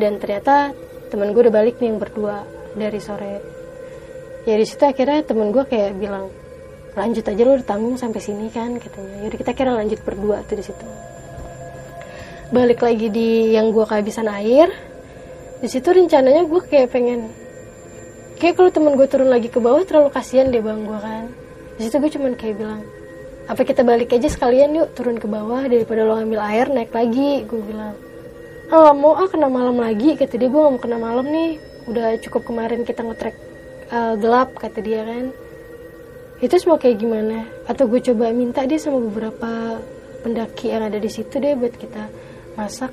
Dan 0.00 0.16
ternyata 0.16 0.72
temen 1.12 1.36
gue 1.36 1.44
udah 1.44 1.52
balik 1.52 1.76
nih 1.84 1.92
yang 1.92 2.00
berdua 2.00 2.48
dari 2.72 2.96
sore. 2.96 3.44
Ya 4.48 4.56
di 4.56 4.64
situ 4.64 4.80
akhirnya 4.80 5.20
temen 5.28 5.52
gue 5.52 5.68
kayak 5.68 6.00
bilang 6.00 6.32
lanjut 6.96 7.28
aja 7.28 7.42
lu 7.44 7.60
ditanggung 7.60 8.00
sampai 8.00 8.20
sini 8.24 8.48
kan 8.48 8.80
katanya. 8.80 9.28
Yaudah 9.28 9.38
kita 9.44 9.52
kira 9.52 9.76
lanjut 9.76 10.00
berdua 10.00 10.40
tuh 10.48 10.56
di 10.56 10.64
situ. 10.64 10.86
Balik 12.48 12.80
lagi 12.80 13.12
di 13.12 13.52
yang 13.52 13.68
gue 13.68 13.84
kehabisan 13.84 14.32
air 14.32 14.72
di 15.60 15.68
situ 15.68 15.92
rencananya 15.92 16.48
gue 16.48 16.60
kayak 16.64 16.88
pengen 16.88 17.28
kayak 18.38 18.54
kalau 18.54 18.70
temen 18.70 18.94
gue 18.94 19.08
turun 19.10 19.28
lagi 19.28 19.50
ke 19.50 19.58
bawah 19.58 19.82
terlalu 19.82 20.14
kasihan 20.14 20.48
deh 20.48 20.62
bang 20.62 20.86
gue 20.86 20.98
kan. 20.98 21.24
Di 21.76 21.86
situ 21.86 21.98
gue 21.98 22.10
cuman 22.14 22.32
kayak 22.38 22.56
bilang 22.58 22.82
apa 23.48 23.64
kita 23.64 23.80
balik 23.80 24.12
aja 24.12 24.28
sekalian 24.28 24.76
yuk 24.76 24.92
turun 24.92 25.16
ke 25.16 25.24
bawah 25.24 25.64
daripada 25.66 26.04
lo 26.04 26.20
ambil 26.20 26.44
air 26.46 26.70
naik 26.70 26.94
lagi 26.94 27.42
gue 27.44 27.60
bilang. 27.62 27.98
Ah 28.68 28.92
mau 28.92 29.16
ah 29.16 29.26
kena 29.26 29.48
malam 29.50 29.80
lagi 29.80 30.14
kata 30.14 30.38
dia. 30.38 30.48
Gue 30.48 30.60
gak 30.60 30.72
mau 30.72 30.80
kena 30.80 30.98
malam 31.00 31.26
nih 31.28 31.58
udah 31.88 32.20
cukup 32.20 32.46
kemarin 32.46 32.84
kita 32.84 33.00
ngetrek 33.00 33.36
uh, 33.90 34.14
gelap 34.20 34.52
kata 34.54 34.78
dia 34.84 35.02
kan. 35.02 35.32
Itu 36.38 36.54
semua 36.60 36.78
kayak 36.78 37.02
gimana? 37.02 37.48
Atau 37.66 37.90
gue 37.90 37.98
coba 37.98 38.30
minta 38.30 38.62
dia 38.68 38.78
sama 38.78 39.02
beberapa 39.02 39.82
pendaki 40.22 40.70
yang 40.70 40.86
ada 40.86 41.00
di 41.00 41.10
situ 41.10 41.40
deh 41.40 41.56
buat 41.56 41.74
kita 41.74 42.06
masak. 42.54 42.92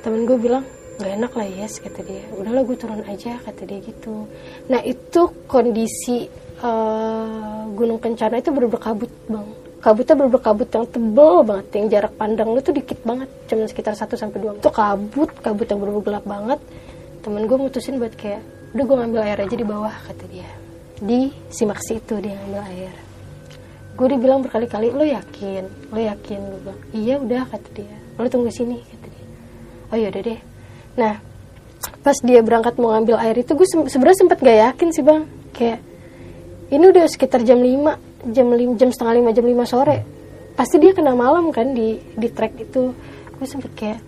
Temen 0.00 0.24
gue 0.24 0.38
bilang 0.38 0.64
gak 0.96 1.12
enak 1.12 1.32
lah 1.36 1.46
yes 1.46 1.78
kata 1.78 2.00
dia. 2.02 2.24
Udahlah 2.32 2.62
gue 2.64 2.76
turun 2.76 3.02
aja 3.04 3.36
kata 3.44 3.62
dia 3.68 3.78
gitu. 3.84 4.24
Nah 4.72 4.80
itu 4.80 5.22
kondisi 5.44 6.26
eh, 6.60 7.60
gunung 7.76 8.00
kencana 8.00 8.40
itu 8.40 8.50
bener 8.52 8.72
kabut 8.80 9.12
bang. 9.28 9.48
Kabutnya 9.76 10.14
bener 10.18 10.40
kabut 10.40 10.68
yang 10.72 10.86
tebel 10.88 11.34
banget 11.44 11.66
yang 11.76 11.86
jarak 11.92 12.12
pandang 12.16 12.48
lu 12.50 12.60
tuh 12.64 12.74
dikit 12.74 12.98
banget 13.04 13.28
cuma 13.46 13.68
sekitar 13.68 13.94
1 13.94 14.08
sampai 14.18 14.38
dua 14.40 14.52
itu 14.56 14.70
kabut 14.72 15.30
kabut 15.44 15.66
yang 15.68 15.78
bener 15.84 15.94
gelap 16.00 16.24
banget. 16.24 16.60
Temen 17.20 17.42
gue 17.44 17.58
mutusin 17.60 18.00
buat 18.00 18.14
kayak 18.16 18.42
udah 18.72 18.84
gue 18.84 18.96
ngambil 18.96 19.20
air 19.22 19.38
aja 19.44 19.56
di 19.56 19.66
bawah 19.66 19.92
kata 19.92 20.24
dia. 20.32 20.48
Di 20.96 21.28
si 21.52 21.68
Maksi 21.68 22.00
itu 22.00 22.14
dia 22.24 22.32
ngambil 22.34 22.62
air. 22.72 22.94
Gue 23.96 24.12
udah 24.12 24.20
bilang 24.20 24.40
berkali-kali 24.44 24.92
lo 24.92 25.04
yakin? 25.04 25.92
Lo 25.92 26.00
yakin? 26.00 26.40
Gue 26.40 26.60
bilang 26.64 26.80
iya 26.96 27.14
udah 27.20 27.42
kata 27.48 27.68
dia. 27.76 27.96
Lo 28.16 28.26
tunggu 28.32 28.48
sini 28.48 28.80
kata 28.80 29.06
dia. 29.12 29.26
Oh 29.92 29.98
yaudah 30.00 30.22
deh 30.24 30.55
nah 30.96 31.20
pas 32.02 32.16
dia 32.24 32.40
berangkat 32.40 32.80
mau 32.80 32.90
ngambil 32.96 33.16
air 33.20 33.36
itu 33.44 33.52
gue 33.52 33.66
se- 33.68 33.90
sebenarnya 33.92 34.18
sempet 34.26 34.38
gak 34.40 34.58
yakin 34.72 34.88
sih 34.90 35.04
bang. 35.04 35.22
Kayak 35.52 35.80
ini 36.72 36.84
udah 36.88 37.04
sekitar 37.06 37.40
jam 37.46 37.60
5 37.62 38.32
jam 38.34 38.46
5 38.50 38.80
jam 38.80 38.88
setengah 38.90 39.14
lima 39.22 39.30
jam 39.36 39.46
5 39.46 39.66
sore. 39.68 39.96
Pasti 40.56 40.80
dia 40.80 40.96
kena 40.96 41.12
malam 41.12 41.52
kan 41.52 41.76
di 41.76 42.00
di 42.16 42.28
trek 42.32 42.56
itu. 42.58 42.96
Gue 43.36 43.46
sempet 43.46 43.70
kayak 43.76 44.00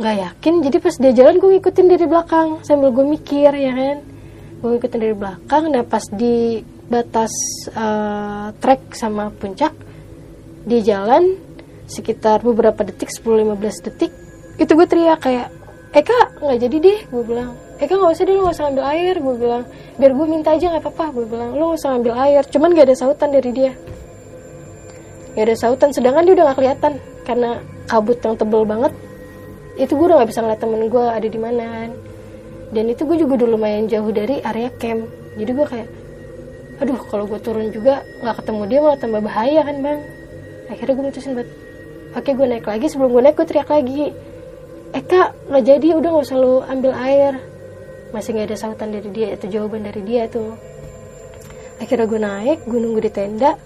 nggak 0.00 0.16
yakin. 0.22 0.54
Jadi 0.64 0.76
pas 0.80 0.94
dia 0.96 1.12
jalan 1.12 1.36
gue 1.40 1.50
ngikutin 1.58 1.86
dari 1.88 2.06
belakang 2.06 2.48
sambil 2.62 2.92
gue 2.94 3.04
mikir 3.04 3.50
ya 3.52 3.72
kan? 3.74 3.98
Gue 4.62 4.68
ngikutin 4.76 5.00
dari 5.02 5.16
belakang. 5.16 5.62
Nah 5.72 5.82
pas 5.82 6.04
di 6.08 6.62
batas 6.86 7.32
eh, 7.74 8.48
trek 8.62 8.94
sama 8.94 9.34
puncak 9.34 9.74
dia 10.66 10.80
jalan 10.94 11.34
sekitar 11.86 12.42
beberapa 12.42 12.82
detik 12.82 13.10
10-15 13.10 13.86
detik 13.90 14.12
itu 14.56 14.72
gue 14.72 14.86
teriak 14.88 15.20
kayak 15.20 15.48
Eka 15.96 16.44
nggak 16.44 16.58
jadi 16.60 16.76
deh 16.76 16.98
gue 17.08 17.22
bilang. 17.24 17.56
Eka 17.80 17.96
nggak 17.96 18.12
usah 18.12 18.24
deh 18.28 18.34
lo 18.36 18.40
nggak 18.44 18.56
usah 18.60 18.66
ambil 18.68 18.84
air 18.84 19.14
gue 19.16 19.34
bilang. 19.40 19.64
Biar 19.96 20.12
gue 20.12 20.26
minta 20.28 20.52
aja 20.52 20.64
nggak 20.68 20.84
apa-apa 20.84 21.04
gue 21.16 21.24
bilang. 21.24 21.50
Lo 21.56 21.72
nggak 21.72 21.80
usah 21.80 21.90
ambil 21.96 22.12
air 22.20 22.42
cuman 22.52 22.68
gak 22.76 22.86
ada 22.92 22.96
sautan 23.00 23.28
dari 23.32 23.50
dia. 23.56 23.72
Gak 25.32 25.44
ada 25.48 25.56
sautan 25.56 25.88
sedangkan 25.96 26.28
dia 26.28 26.34
udah 26.36 26.44
nggak 26.52 26.58
kelihatan. 26.60 26.92
Karena 27.24 27.50
kabut 27.88 28.18
yang 28.20 28.36
tebel 28.36 28.62
banget 28.68 28.92
itu 29.76 29.92
gue 29.92 30.06
udah 30.08 30.16
nggak 30.20 30.30
bisa 30.32 30.40
ngeliat 30.44 30.60
temen 30.60 30.82
gue 30.84 31.04
ada 31.08 31.28
di 31.28 31.40
mana. 31.40 31.68
Dan 32.76 32.84
itu 32.92 33.02
gue 33.08 33.16
juga 33.16 33.32
udah 33.40 33.48
lumayan 33.56 33.88
jauh 33.88 34.12
dari 34.12 34.44
area 34.44 34.68
camp. 34.76 35.08
Jadi 35.40 35.50
gue 35.52 35.66
kayak 35.68 35.88
aduh 36.76 37.00
kalau 37.08 37.24
gue 37.24 37.40
turun 37.40 37.72
juga 37.72 38.04
nggak 38.20 38.44
ketemu 38.44 38.62
dia 38.68 38.78
malah 38.84 38.98
tambah 39.00 39.20
bahaya 39.24 39.60
kan 39.64 39.76
bang. 39.80 40.00
Akhirnya 40.68 40.92
gue 40.92 41.04
mutusin 41.08 41.32
buat 41.32 41.48
oke 42.20 42.30
gue 42.36 42.46
naik 42.52 42.66
lagi 42.68 42.86
sebelum 42.92 43.16
gue 43.16 43.22
naik 43.24 43.36
gue 43.40 43.46
teriak 43.48 43.72
lagi 43.72 44.12
Eka 44.96 45.36
nggak 45.52 45.64
jadi. 45.68 45.88
Udah 46.00 46.08
nggak 46.08 46.26
usah 46.26 46.38
lu 46.40 46.64
ambil 46.64 46.96
air. 46.96 47.36
Masih 48.16 48.32
nggak 48.32 48.48
ada 48.48 48.56
sautan 48.56 48.96
dari 48.96 49.12
dia. 49.12 49.36
Itu 49.36 49.52
jawaban 49.52 49.84
dari 49.84 50.00
dia 50.00 50.24
tuh. 50.32 50.56
Akhirnya 51.76 52.08
gue 52.08 52.20
naik 52.20 52.58
gue 52.64 52.78
nunggu 52.80 53.00
di 53.04 53.12
tenda. 53.12 53.60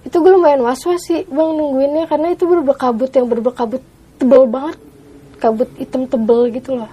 Itu 0.00 0.24
gue 0.24 0.32
lumayan 0.32 0.64
was 0.64 0.80
was 0.88 1.04
sih 1.04 1.28
bang 1.28 1.50
nungguinnya. 1.52 2.08
Karena 2.08 2.32
itu 2.32 2.48
bener 2.48 2.64
kabut 2.72 3.12
yang 3.12 3.28
bener 3.28 3.52
kabut 3.52 3.84
tebel 4.16 4.48
banget. 4.48 4.80
Kabut 5.36 5.68
hitam 5.76 6.08
tebel 6.08 6.48
gitu 6.48 6.80
loh 6.80 6.88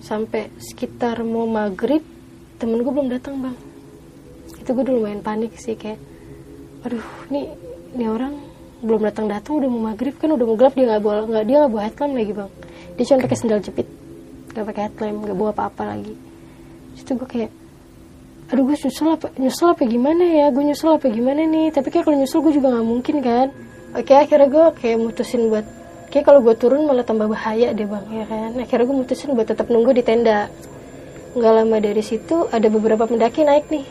sampai 0.00 0.48
sekitar 0.56 1.20
mau 1.22 1.44
maghrib 1.44 2.00
temen 2.56 2.80
gue 2.80 2.92
belum 2.92 3.12
datang 3.12 3.40
bang. 3.40 3.56
Itu 4.56 4.72
gue 4.72 4.82
udah 4.84 4.94
lumayan 4.96 5.20
panik 5.20 5.56
sih 5.60 5.76
kayak 5.76 6.00
aduh 6.80 7.04
nih 7.28 7.52
ini 7.92 8.04
orang 8.08 8.32
belum 8.80 9.00
datang 9.04 9.28
datang 9.28 9.60
udah 9.60 9.68
mau 9.68 9.92
maghrib 9.92 10.16
kan 10.16 10.32
udah 10.32 10.46
mau 10.48 10.56
gelap 10.56 10.72
dia 10.72 10.88
nggak 10.88 11.02
bawa 11.04 11.28
nggak 11.28 11.44
dia 11.44 11.56
nggak 11.60 11.72
bawa 11.72 11.82
headlamp 11.84 12.14
lagi 12.16 12.32
bang. 12.32 12.50
Dia 12.96 13.04
cuma 13.04 13.18
pakai 13.24 13.36
sendal 13.36 13.60
jepit. 13.60 13.86
Nggak 14.56 14.64
pakai 14.72 14.82
headlamp 14.88 15.18
nggak 15.28 15.36
bawa 15.36 15.50
apa-apa 15.52 15.82
lagi. 15.96 16.14
Itu 16.96 17.12
gue 17.16 17.28
kayak 17.28 17.50
aduh 18.50 18.66
gue 18.66 18.76
nyusul 18.82 19.08
apa 19.14 19.26
nyusul 19.36 19.68
apa 19.76 19.82
gimana 19.84 20.24
ya? 20.24 20.46
Gue 20.48 20.64
nyusul 20.64 20.90
apa 20.96 21.06
gimana 21.12 21.40
nih? 21.44 21.68
Tapi 21.76 21.88
kayak 21.92 22.04
kalau 22.08 22.16
nyusul 22.16 22.38
gue 22.40 22.52
juga 22.56 22.68
nggak 22.72 22.86
mungkin 22.88 23.16
kan. 23.20 23.46
Oke 23.94 24.12
akhirnya 24.16 24.48
gue 24.48 24.64
kayak 24.80 24.96
mutusin 24.96 25.42
buat 25.52 25.66
kayak 26.08 26.24
kalau 26.24 26.40
gue 26.40 26.54
turun 26.56 26.88
malah 26.88 27.04
tambah 27.04 27.28
bahaya 27.28 27.76
deh 27.76 27.84
bang 27.84 28.04
ya 28.08 28.24
kan? 28.24 28.50
Akhirnya 28.56 28.84
gue 28.88 28.96
mutusin 28.96 29.28
buat 29.36 29.44
tetap 29.44 29.68
nunggu 29.68 29.92
di 29.92 30.00
tenda. 30.00 30.48
Nggak 31.36 31.52
lama 31.52 31.76
dari 31.78 32.00
situ 32.00 32.48
ada 32.48 32.66
beberapa 32.72 33.04
pendaki 33.04 33.44
naik 33.44 33.68
nih. 33.68 33.84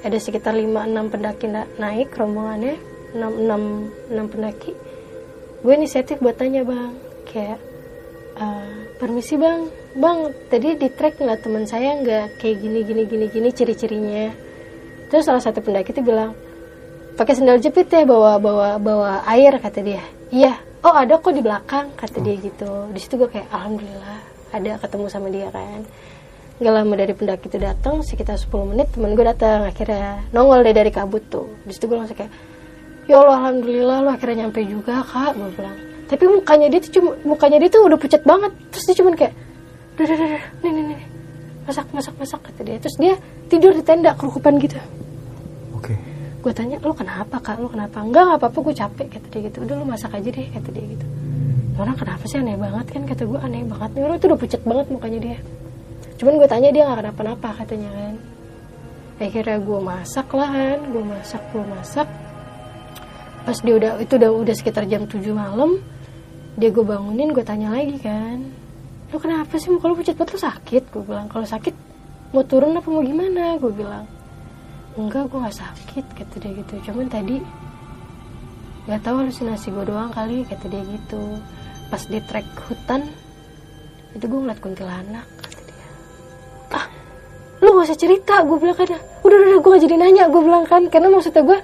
Ada 0.00 0.16
sekitar 0.16 0.56
5-6 0.56 1.12
pendaki 1.12 1.44
na- 1.44 1.68
naik 1.76 2.16
rombongannya 2.16 2.89
6, 3.14 3.46
6, 3.46 4.12
6 4.12 4.32
pendaki. 4.32 4.72
Gue 5.60 5.76
inisiatif 5.76 6.18
buat 6.24 6.40
tanya 6.40 6.64
bang 6.64 6.92
kayak 7.28 7.58
"Eh, 8.40 8.72
permisi 8.96 9.36
bang. 9.36 9.68
Bang 9.98 10.32
tadi 10.48 10.78
di 10.78 10.88
trek 10.88 11.18
nggak? 11.20 11.44
Teman 11.44 11.64
saya 11.66 11.98
nggak 12.00 12.40
kayak 12.40 12.56
gini 12.62 12.80
gini 12.86 13.02
gini 13.04 13.26
gini 13.28 13.48
ciri-cirinya. 13.52 14.30
Terus 15.10 15.26
salah 15.26 15.42
satu 15.42 15.58
pendaki 15.60 15.90
itu 15.90 16.00
bilang 16.06 16.32
pakai 17.18 17.34
sendal 17.36 17.58
jepit 17.60 17.90
ya 17.90 18.06
bawa 18.06 18.38
bawa 18.38 18.78
bawa 18.78 19.26
air 19.28 19.58
kata 19.58 19.82
dia. 19.82 20.02
Iya. 20.30 20.54
Oh 20.80 20.96
ada 20.96 21.20
kok 21.20 21.36
di 21.36 21.44
belakang 21.44 21.92
kata 21.92 22.24
dia 22.24 22.40
gitu. 22.40 22.88
Di 22.94 23.00
situ 23.02 23.20
gue 23.20 23.28
kayak 23.28 23.52
alhamdulillah 23.52 24.18
ada 24.56 24.80
ketemu 24.80 25.06
sama 25.12 25.28
dia 25.28 25.52
kan. 25.52 25.84
Gak 26.60 26.72
lama 26.72 26.92
dari 26.96 27.12
pendaki 27.12 27.48
itu 27.52 27.56
datang 27.60 28.00
sekitar 28.00 28.36
10 28.40 28.68
menit 28.72 28.88
temen 28.92 29.12
gue 29.12 29.24
datang 29.24 29.64
akhirnya 29.64 30.24
nongol 30.32 30.64
deh 30.64 30.72
dari 30.72 30.88
kabut 30.88 31.20
tuh. 31.28 31.48
Di 31.68 31.72
situ 31.76 31.84
gue 31.90 31.98
langsung 32.00 32.16
kayak 32.16 32.32
ya 33.06 33.16
Allah 33.20 33.36
alhamdulillah 33.44 33.98
lo 34.04 34.10
akhirnya 34.12 34.46
nyampe 34.46 34.60
juga 34.66 35.04
kak 35.04 35.38
gue 35.38 35.50
bilang. 35.56 35.78
Tapi 36.10 36.24
mukanya 36.26 36.66
dia 36.66 36.80
tuh 36.82 36.92
cuma 36.98 37.10
mukanya 37.22 37.62
dia 37.62 37.70
tuh 37.70 37.86
udah 37.86 37.98
pucat 38.00 38.22
banget. 38.26 38.52
Terus 38.74 38.84
dia 38.90 38.96
cuman 38.98 39.14
kayak 39.14 39.34
udah 39.94 40.04
udah 40.04 40.16
udah 40.16 40.42
nih 40.66 40.70
nih 40.74 40.84
nih. 40.90 41.00
Masak 41.70 41.86
masak 41.94 42.14
masak 42.18 42.40
kata 42.42 42.60
dia. 42.66 42.76
Terus 42.82 42.96
dia 42.98 43.14
tidur 43.46 43.72
di 43.78 43.82
tenda 43.86 44.10
kerukupan 44.18 44.58
gitu. 44.58 44.74
Oke. 45.78 45.94
gue 46.40 46.52
tanya 46.56 46.80
lo 46.82 46.96
kenapa 46.96 47.36
kak? 47.38 47.62
Lo 47.62 47.70
kenapa? 47.70 48.02
Enggak 48.02 48.26
nggak 48.26 48.38
apa-apa 48.42 48.58
gue 48.58 48.74
capek 48.74 49.06
kata 49.06 49.26
dia 49.30 49.40
gitu. 49.46 49.58
Udah 49.62 49.74
lo 49.78 49.84
masak 49.86 50.10
aja 50.18 50.28
deh 50.28 50.46
kata 50.50 50.68
dia 50.74 50.84
gitu. 50.98 51.06
Orang 51.78 51.96
kenapa 51.96 52.24
sih 52.26 52.36
aneh 52.42 52.58
banget 52.58 52.86
kan? 52.90 53.02
kata 53.06 53.22
gue 53.24 53.38
aneh 53.40 53.62
banget 53.64 53.90
nih 53.94 54.02
orang 54.04 54.16
itu 54.18 54.26
udah 54.26 54.40
pucat 54.40 54.60
banget 54.66 54.86
mukanya 54.90 55.18
dia. 55.22 55.38
Cuman 56.18 56.32
gue 56.36 56.48
tanya 56.50 56.68
dia 56.74 56.82
nggak 56.90 56.98
kenapa-napa 57.06 57.48
katanya 57.62 57.90
kan. 57.94 58.14
Akhirnya 59.20 59.58
gue 59.62 59.78
masak 59.84 60.28
lah 60.32 60.50
kan 60.50 60.80
gue 60.90 61.04
masak 61.06 61.42
gue 61.52 61.64
masak 61.70 62.08
pas 63.50 63.58
dia 63.66 63.74
udah 63.74 63.98
itu 63.98 64.14
udah 64.14 64.30
udah 64.30 64.54
sekitar 64.54 64.86
jam 64.86 65.10
7 65.10 65.26
malam 65.34 65.82
dia 66.54 66.70
gue 66.70 66.86
bangunin 66.86 67.34
gue 67.34 67.42
tanya 67.42 67.74
lagi 67.74 67.98
kan 67.98 68.46
lo 69.10 69.18
kenapa 69.18 69.58
sih 69.58 69.74
lo 69.74 69.82
pucat 69.82 70.14
banget? 70.14 70.38
Lo 70.38 70.38
sakit? 70.38 70.82
Gue 70.94 71.02
bilang 71.02 71.26
kalau 71.26 71.42
sakit 71.42 71.74
mau 72.30 72.46
turun 72.46 72.78
apa 72.78 72.86
mau 72.86 73.02
gimana? 73.02 73.58
Gue 73.58 73.74
bilang 73.74 74.06
enggak 74.94 75.26
gue 75.26 75.38
nggak 75.42 75.58
sakit 75.58 76.04
kata 76.14 76.34
dia 76.38 76.50
gitu. 76.62 76.74
Cuman 76.86 77.10
tadi 77.10 77.42
nggak 78.86 79.02
tahu 79.02 79.26
halusinasi 79.26 79.74
gue 79.74 79.82
doang 79.82 80.14
kali 80.14 80.46
kata 80.46 80.70
dia 80.70 80.86
gitu. 80.86 81.42
Pas 81.90 82.06
di 82.06 82.22
trek 82.22 82.46
hutan 82.70 83.02
itu 84.14 84.24
gue 84.30 84.38
ngeliat 84.46 84.62
kuntilanak 84.62 85.26
kata 85.42 85.58
dia. 85.58 85.88
Ah 86.70 86.86
lu 87.66 87.74
gak 87.82 87.90
usah 87.90 87.98
cerita 87.98 88.46
gue 88.46 88.56
bilang 88.62 88.78
kan. 88.78 88.94
Udah 88.94 89.02
udah, 89.26 89.38
udah 89.42 89.58
gue 89.58 89.70
gak 89.74 89.82
jadi 89.90 89.96
nanya 89.98 90.30
gue 90.30 90.38
bilang 90.38 90.70
kan. 90.70 90.86
Karena 90.86 91.10
maksudnya 91.10 91.42
gue 91.42 91.58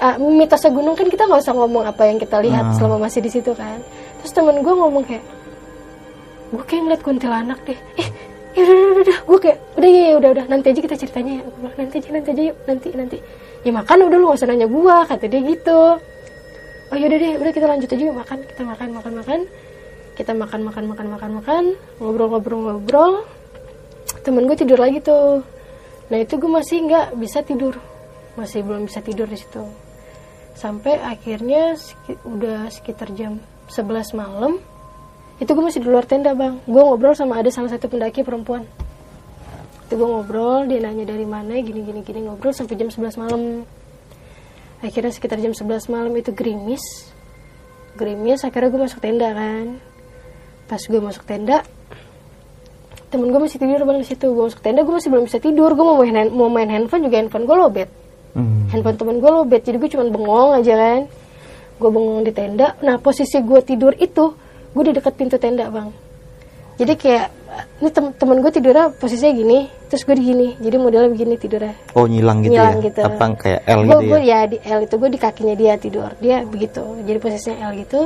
ah, 0.00 0.16
mitosnya 0.20 0.70
gunung 0.72 0.94
kan 0.94 1.08
kita 1.08 1.24
nggak 1.26 1.40
usah 1.42 1.54
ngomong 1.54 1.84
apa 1.86 2.02
yang 2.08 2.18
kita 2.20 2.40
lihat 2.40 2.64
Ah. 2.70 2.74
selama 2.76 3.08
masih 3.08 3.20
di 3.24 3.30
situ 3.32 3.52
kan. 3.56 3.78
Terus 4.22 4.32
temen 4.32 4.60
gue 4.60 4.74
ngomong 4.74 5.04
kayak 5.04 5.24
gue 6.52 6.64
kayak 6.64 6.82
ngeliat 6.86 7.02
kuntilanak 7.02 7.58
deh. 7.66 7.78
Eh 7.98 8.08
ya 8.56 8.62
udah 8.64 8.76
udah 8.76 9.02
udah 9.02 9.18
gue 9.24 9.38
kayak 9.42 9.58
udah 9.76 9.90
ya, 9.90 10.02
ya 10.10 10.14
udah 10.20 10.30
udah. 10.36 10.44
Nanti 10.48 10.66
aja 10.72 10.80
kita 10.80 10.96
ceritanya 10.96 11.32
ya. 11.38 11.42
Gue 11.44 11.54
bilang 11.60 11.76
nanti 11.76 11.94
aja 12.00 12.08
nanti 12.12 12.28
aja 12.34 12.42
yuk. 12.52 12.56
Nanti 12.68 12.88
nanti. 12.94 13.16
Ya 13.66 13.70
makan 13.74 13.96
udah 14.06 14.18
lu 14.18 14.24
gak 14.30 14.38
usah 14.38 14.48
nanya 14.48 14.66
gue 14.70 14.96
kata 15.08 15.24
dia 15.26 15.40
gitu. 15.42 15.80
Oh 16.86 16.96
yaudah 16.96 17.18
deh 17.18 17.32
udah 17.42 17.52
kita 17.52 17.66
lanjut 17.66 17.88
aja 17.90 18.04
yuk. 18.06 18.16
Makan 18.16 18.38
kita 18.46 18.62
makan 18.62 18.88
makan 18.94 19.12
makan. 19.22 19.40
Kita 20.16 20.32
makan 20.32 20.60
makan 20.64 20.84
makan 20.88 21.06
makan 21.12 21.30
makan. 21.42 21.64
Ngobrol 21.98 22.28
ngobrol 22.32 22.60
ngobrol. 22.64 23.12
Temen 24.22 24.46
gue 24.46 24.56
tidur 24.58 24.78
lagi 24.80 24.98
tuh. 25.04 25.42
Nah 26.10 26.18
itu 26.22 26.34
gue 26.38 26.50
masih 26.50 26.76
nggak 26.86 27.06
bisa 27.18 27.42
tidur. 27.42 27.74
Masih 28.36 28.60
belum 28.60 28.84
bisa 28.84 29.00
tidur 29.00 29.24
di 29.26 29.40
situ 29.40 29.85
sampai 30.56 30.96
akhirnya 30.98 31.76
seki- 31.76 32.20
udah 32.24 32.72
sekitar 32.72 33.12
jam 33.12 33.38
11 33.68 34.16
malam 34.16 34.56
itu 35.36 35.52
gue 35.52 35.64
masih 35.68 35.84
di 35.84 35.88
luar 35.92 36.08
tenda 36.08 36.32
bang. 36.32 36.56
Gue 36.64 36.80
ngobrol 36.80 37.12
sama 37.12 37.36
ada 37.36 37.52
salah 37.52 37.68
satu 37.68 37.92
pendaki 37.92 38.24
perempuan. 38.24 38.64
Itu 39.84 40.00
gue 40.00 40.08
ngobrol 40.08 40.64
dia 40.64 40.80
nanya 40.80 41.04
dari 41.04 41.28
mana 41.28 41.60
gini 41.60 41.84
gini 41.84 42.00
gini 42.00 42.24
ngobrol 42.24 42.56
sampai 42.56 42.72
jam 42.80 42.88
11 42.88 43.20
malam. 43.20 43.68
Akhirnya 44.80 45.12
sekitar 45.12 45.36
jam 45.44 45.52
11 45.52 45.92
malam 45.92 46.12
itu 46.16 46.32
gerimis. 46.32 46.80
Gerimis 48.00 48.48
akhirnya 48.48 48.72
gue 48.72 48.80
masuk 48.88 49.00
tenda 49.04 49.28
kan. 49.36 49.76
Pas 50.64 50.80
gue 50.80 51.00
masuk 51.04 51.28
tenda 51.28 51.60
temen 53.06 53.30
gue 53.30 53.38
masih 53.38 53.60
tidur 53.60 53.84
bang 53.84 54.00
di 54.00 54.08
situ. 54.08 54.32
Gue 54.32 54.48
masuk 54.48 54.64
tenda 54.64 54.80
gue 54.88 54.94
masih 54.96 55.12
belum 55.12 55.28
bisa 55.28 55.36
tidur. 55.36 55.76
Gue 55.76 55.84
mau 55.84 56.00
main 56.00 56.32
mau 56.32 56.48
main 56.48 56.72
handphone 56.72 57.04
juga 57.04 57.20
handphone 57.20 57.44
gue 57.44 57.56
lobet 57.60 57.88
Hmm. 58.36 58.68
handphone 58.68 59.00
temen 59.00 59.16
gue 59.16 59.30
lobet 59.32 59.64
jadi 59.64 59.80
gue 59.80 59.88
cuma 59.88 60.04
bengong 60.12 60.60
aja 60.60 60.76
kan. 60.76 61.00
Gue 61.80 61.88
bengong 61.88 62.20
di 62.20 62.32
tenda. 62.36 62.76
Nah 62.84 63.00
posisi 63.00 63.40
gue 63.40 63.60
tidur 63.64 63.96
itu 63.96 64.36
gue 64.76 64.82
di 64.84 64.92
dekat 64.92 65.16
pintu 65.16 65.40
tenda 65.40 65.72
bang. 65.72 65.88
Jadi 66.76 66.92
kayak 67.00 67.26
ini 67.80 67.88
tem 67.88 68.12
temen 68.12 68.44
gue 68.44 68.52
tidurnya 68.52 68.92
posisinya 69.00 69.32
gini 69.32 69.58
terus 69.88 70.04
gue 70.04 70.12
di 70.12 70.24
gini. 70.28 70.48
Jadi 70.60 70.76
modelnya 70.76 71.08
begini 71.08 71.40
tidurnya. 71.40 71.72
Oh 71.96 72.04
nyilang 72.04 72.44
gitu 72.44 72.52
Nyilang 72.52 72.76
ya? 72.84 72.86
gitu. 72.92 73.00
Apa 73.00 73.24
kayak 73.40 73.60
L 73.64 73.80
gue 73.80 73.88
gitu 73.88 74.04
gue 74.12 74.20
ya? 74.20 74.28
ya 74.28 74.40
di 74.52 74.56
L 74.60 74.80
itu 74.84 74.94
gue 75.00 75.08
di 75.08 75.18
kakinya 75.18 75.54
dia 75.56 75.72
tidur. 75.80 76.10
Dia 76.20 76.36
begitu. 76.44 76.84
Jadi 77.08 77.16
posisinya 77.16 77.56
L 77.68 77.72
gitu. 77.80 78.00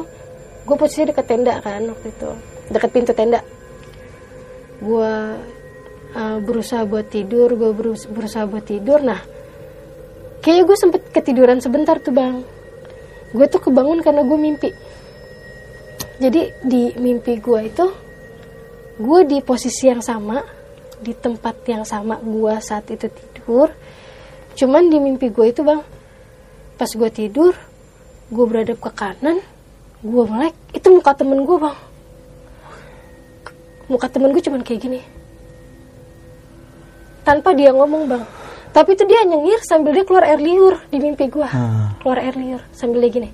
Gue 0.63 0.77
posisinya 0.79 1.11
deket 1.11 1.27
tenda 1.27 1.59
kan 1.59 1.83
waktu 1.91 2.07
itu. 2.15 2.31
Deket 2.71 2.91
pintu 2.95 3.11
tenda. 3.19 3.43
Gue 4.79 5.13
uh, 6.15 6.39
berusaha 6.39 6.87
buat 6.87 7.11
tidur 7.11 7.51
gue 7.59 7.71
berus- 7.75 8.07
berusaha 8.07 8.47
buat 8.47 8.63
tidur. 8.63 9.03
Nah 9.03 9.19
kayaknya 10.41 10.65
gue 10.65 10.77
sempet 10.77 11.03
ketiduran 11.13 11.61
sebentar 11.61 12.01
tuh 12.01 12.13
bang. 12.17 12.41
Gue 13.31 13.47
tuh 13.47 13.63
kebangun 13.63 14.01
karena 14.03 14.25
gue 14.27 14.39
mimpi. 14.41 14.71
Jadi 16.21 16.53
di 16.65 16.93
mimpi 17.01 17.41
gue 17.41 17.61
itu 17.69 17.87
gue 19.01 19.21
di 19.25 19.41
posisi 19.41 19.89
yang 19.89 20.05
sama 20.05 20.45
di 21.01 21.17
tempat 21.17 21.65
yang 21.65 21.85
sama 21.85 22.21
gue 22.21 22.55
saat 22.61 22.89
itu 22.93 23.09
tidur. 23.09 23.73
Cuman 24.57 24.89
di 24.91 24.99
mimpi 25.01 25.33
gue 25.33 25.47
itu 25.49 25.65
bang 25.65 25.81
pas 26.77 26.89
gue 26.89 27.11
tidur 27.13 27.53
gue 28.33 28.45
beradab 28.49 28.81
ke 28.81 28.91
kanan 28.97 29.41
gue 30.01 30.25
melek. 30.25 30.57
Itu 30.73 30.93
muka 30.93 31.13
temen 31.17 31.45
gue 31.45 31.57
bang. 31.61 31.77
Muka 33.93 34.07
temen 34.09 34.33
gue 34.33 34.43
cuman 34.43 34.65
kayak 34.65 34.81
gini. 34.81 35.01
Tanpa 37.21 37.53
dia 37.53 37.71
ngomong 37.77 38.09
bang 38.09 38.40
tapi 38.71 38.95
itu 38.95 39.03
dia 39.07 39.27
nyengir 39.27 39.59
sambil 39.67 39.91
dia 39.93 40.05
keluar 40.07 40.25
air 40.27 40.39
liur 40.39 40.79
di 40.89 40.99
mimpi 41.03 41.27
gue 41.27 41.43
Ah. 41.47 41.95
keluar 42.03 42.23
air 42.23 42.35
liur 42.39 42.63
sambil 42.71 43.03
dia 43.03 43.11
gini. 43.11 43.31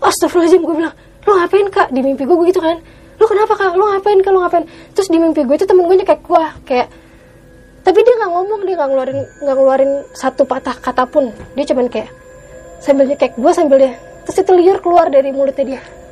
Astagfirullahaladzim 0.00 0.62
gue 0.64 0.74
bilang 0.76 0.94
lo 1.26 1.32
ngapain 1.36 1.66
kak 1.72 1.88
di 1.90 2.00
mimpi 2.00 2.22
gue 2.24 2.36
begitu 2.38 2.60
kan? 2.62 2.78
Lo 3.16 3.24
kenapa 3.26 3.52
kak? 3.56 3.72
Lo 3.74 3.90
ngapain 3.90 4.20
kak? 4.22 4.30
Lo 4.32 4.40
ngapain? 4.44 4.64
Terus 4.94 5.08
di 5.08 5.18
mimpi 5.18 5.42
gue 5.42 5.56
itu 5.56 5.66
temen 5.66 5.84
gue 5.88 5.96
kayak 6.00 6.22
gue 6.22 6.44
kayak 6.64 6.88
tapi 7.86 8.02
dia 8.02 8.14
nggak 8.18 8.30
ngomong 8.34 8.60
dia 8.66 8.74
nggak 8.74 8.90
ngeluarin 8.90 9.18
nggak 9.46 9.56
ngeluarin 9.56 9.90
satu 10.12 10.42
patah 10.46 10.76
kata 10.76 11.04
pun. 11.08 11.32
Dia 11.58 11.64
cuman 11.68 11.86
kayak 11.90 12.10
sambil 12.80 13.08
nyekek 13.08 13.34
gue 13.36 13.52
sambil 13.52 13.78
dia 13.80 13.92
terus 14.26 14.42
itu 14.42 14.52
liur 14.52 14.78
keluar 14.82 15.06
dari 15.06 15.30
mulutnya 15.30 15.64
dia. 15.64 15.82
gitu 15.82 16.05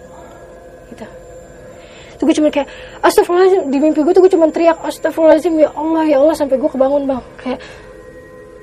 itu 2.14 2.22
gue 2.22 2.35
cuma 2.38 2.48
kayak 2.48 2.68
astagfirullahaladzim 3.03 3.62
di 3.68 3.79
mimpi 3.83 4.00
gue 4.00 4.12
tuh 4.14 4.22
gue 4.22 4.33
cuma 4.33 4.46
teriak 4.48 4.79
astagfirullahaladzim 4.81 5.55
ya 5.59 5.70
Allah 5.74 6.03
ya 6.07 6.16
Allah 6.22 6.35
sampai 6.38 6.57
gue 6.57 6.70
kebangun 6.70 7.03
bang. 7.05 7.22
Kayak 7.38 7.59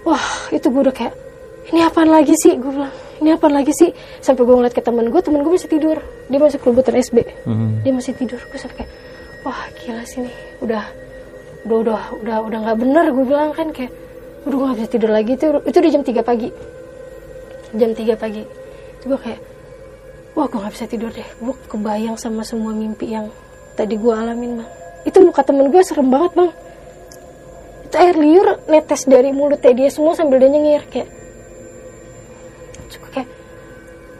wah 0.02 0.26
itu 0.50 0.68
gue 0.68 0.82
udah 0.82 0.96
kayak 0.96 1.14
ini 1.72 1.80
apaan 1.84 2.10
lagi 2.10 2.34
sih? 2.40 2.58
Gue 2.58 2.72
bilang 2.74 2.94
ini 3.22 3.30
apaan 3.32 3.54
lagi 3.54 3.70
sih? 3.76 3.92
Sampai 4.18 4.48
gue 4.48 4.56
ngeliat 4.56 4.74
ke 4.74 4.82
temen 4.82 5.12
gue 5.12 5.22
temen 5.22 5.44
gue 5.44 5.52
masih 5.52 5.70
tidur. 5.70 5.98
Dia 6.32 6.40
masih 6.40 6.58
kelubutan 6.58 6.96
SB 6.98 7.18
Hmm. 7.46 7.84
dia 7.84 7.92
masih 7.94 8.16
tidur. 8.18 8.40
Gue 8.40 8.58
sampai 8.58 8.84
kayak 8.84 8.92
wah 9.46 9.62
gila 9.78 10.04
sih 10.08 10.26
nih. 10.26 10.36
Udah 10.64 10.84
udah 11.62 11.78
udah 11.78 12.02
udah 12.18 12.38
udah 12.48 12.60
nggak 12.66 12.78
bener 12.82 13.06
gue 13.14 13.26
bilang 13.28 13.52
kan 13.54 13.70
kayak 13.70 13.92
udah 14.50 14.56
gue 14.58 14.66
nggak 14.72 14.80
bisa 14.82 14.90
tidur 14.90 15.12
lagi. 15.14 15.32
Itu 15.38 15.46
itu 15.62 15.78
di 15.78 15.90
jam 15.94 16.02
3 16.02 16.24
pagi. 16.26 16.50
Jam 17.78 17.92
3 17.94 18.16
pagi. 18.18 18.44
Itu 18.98 19.06
gue 19.14 19.20
kayak 19.22 19.40
wah 20.36 20.48
gue 20.48 20.60
nggak 20.60 20.74
bisa 20.74 20.86
tidur 20.88 21.12
deh. 21.12 21.28
Gue 21.40 21.56
kebayang 21.68 22.16
sama 22.16 22.44
semua 22.48 22.72
mimpi 22.72 23.12
yang 23.12 23.28
tadi 23.76 24.00
gue 24.00 24.14
alamin 24.14 24.64
bang. 24.64 24.70
Itu 25.04 25.24
muka 25.26 25.44
temen 25.44 25.68
gue 25.68 25.82
serem 25.84 26.08
banget 26.08 26.32
bang. 26.36 26.52
Itu 27.88 27.96
air 28.00 28.16
liur 28.16 28.48
netes 28.72 29.04
dari 29.04 29.36
mulutnya 29.36 29.74
dia 29.76 29.90
semua 29.92 30.16
sambil 30.16 30.40
dia 30.40 30.50
nyengir 30.52 30.84
kayak. 30.88 31.10
Gue 32.92 33.10
kayak 33.12 33.30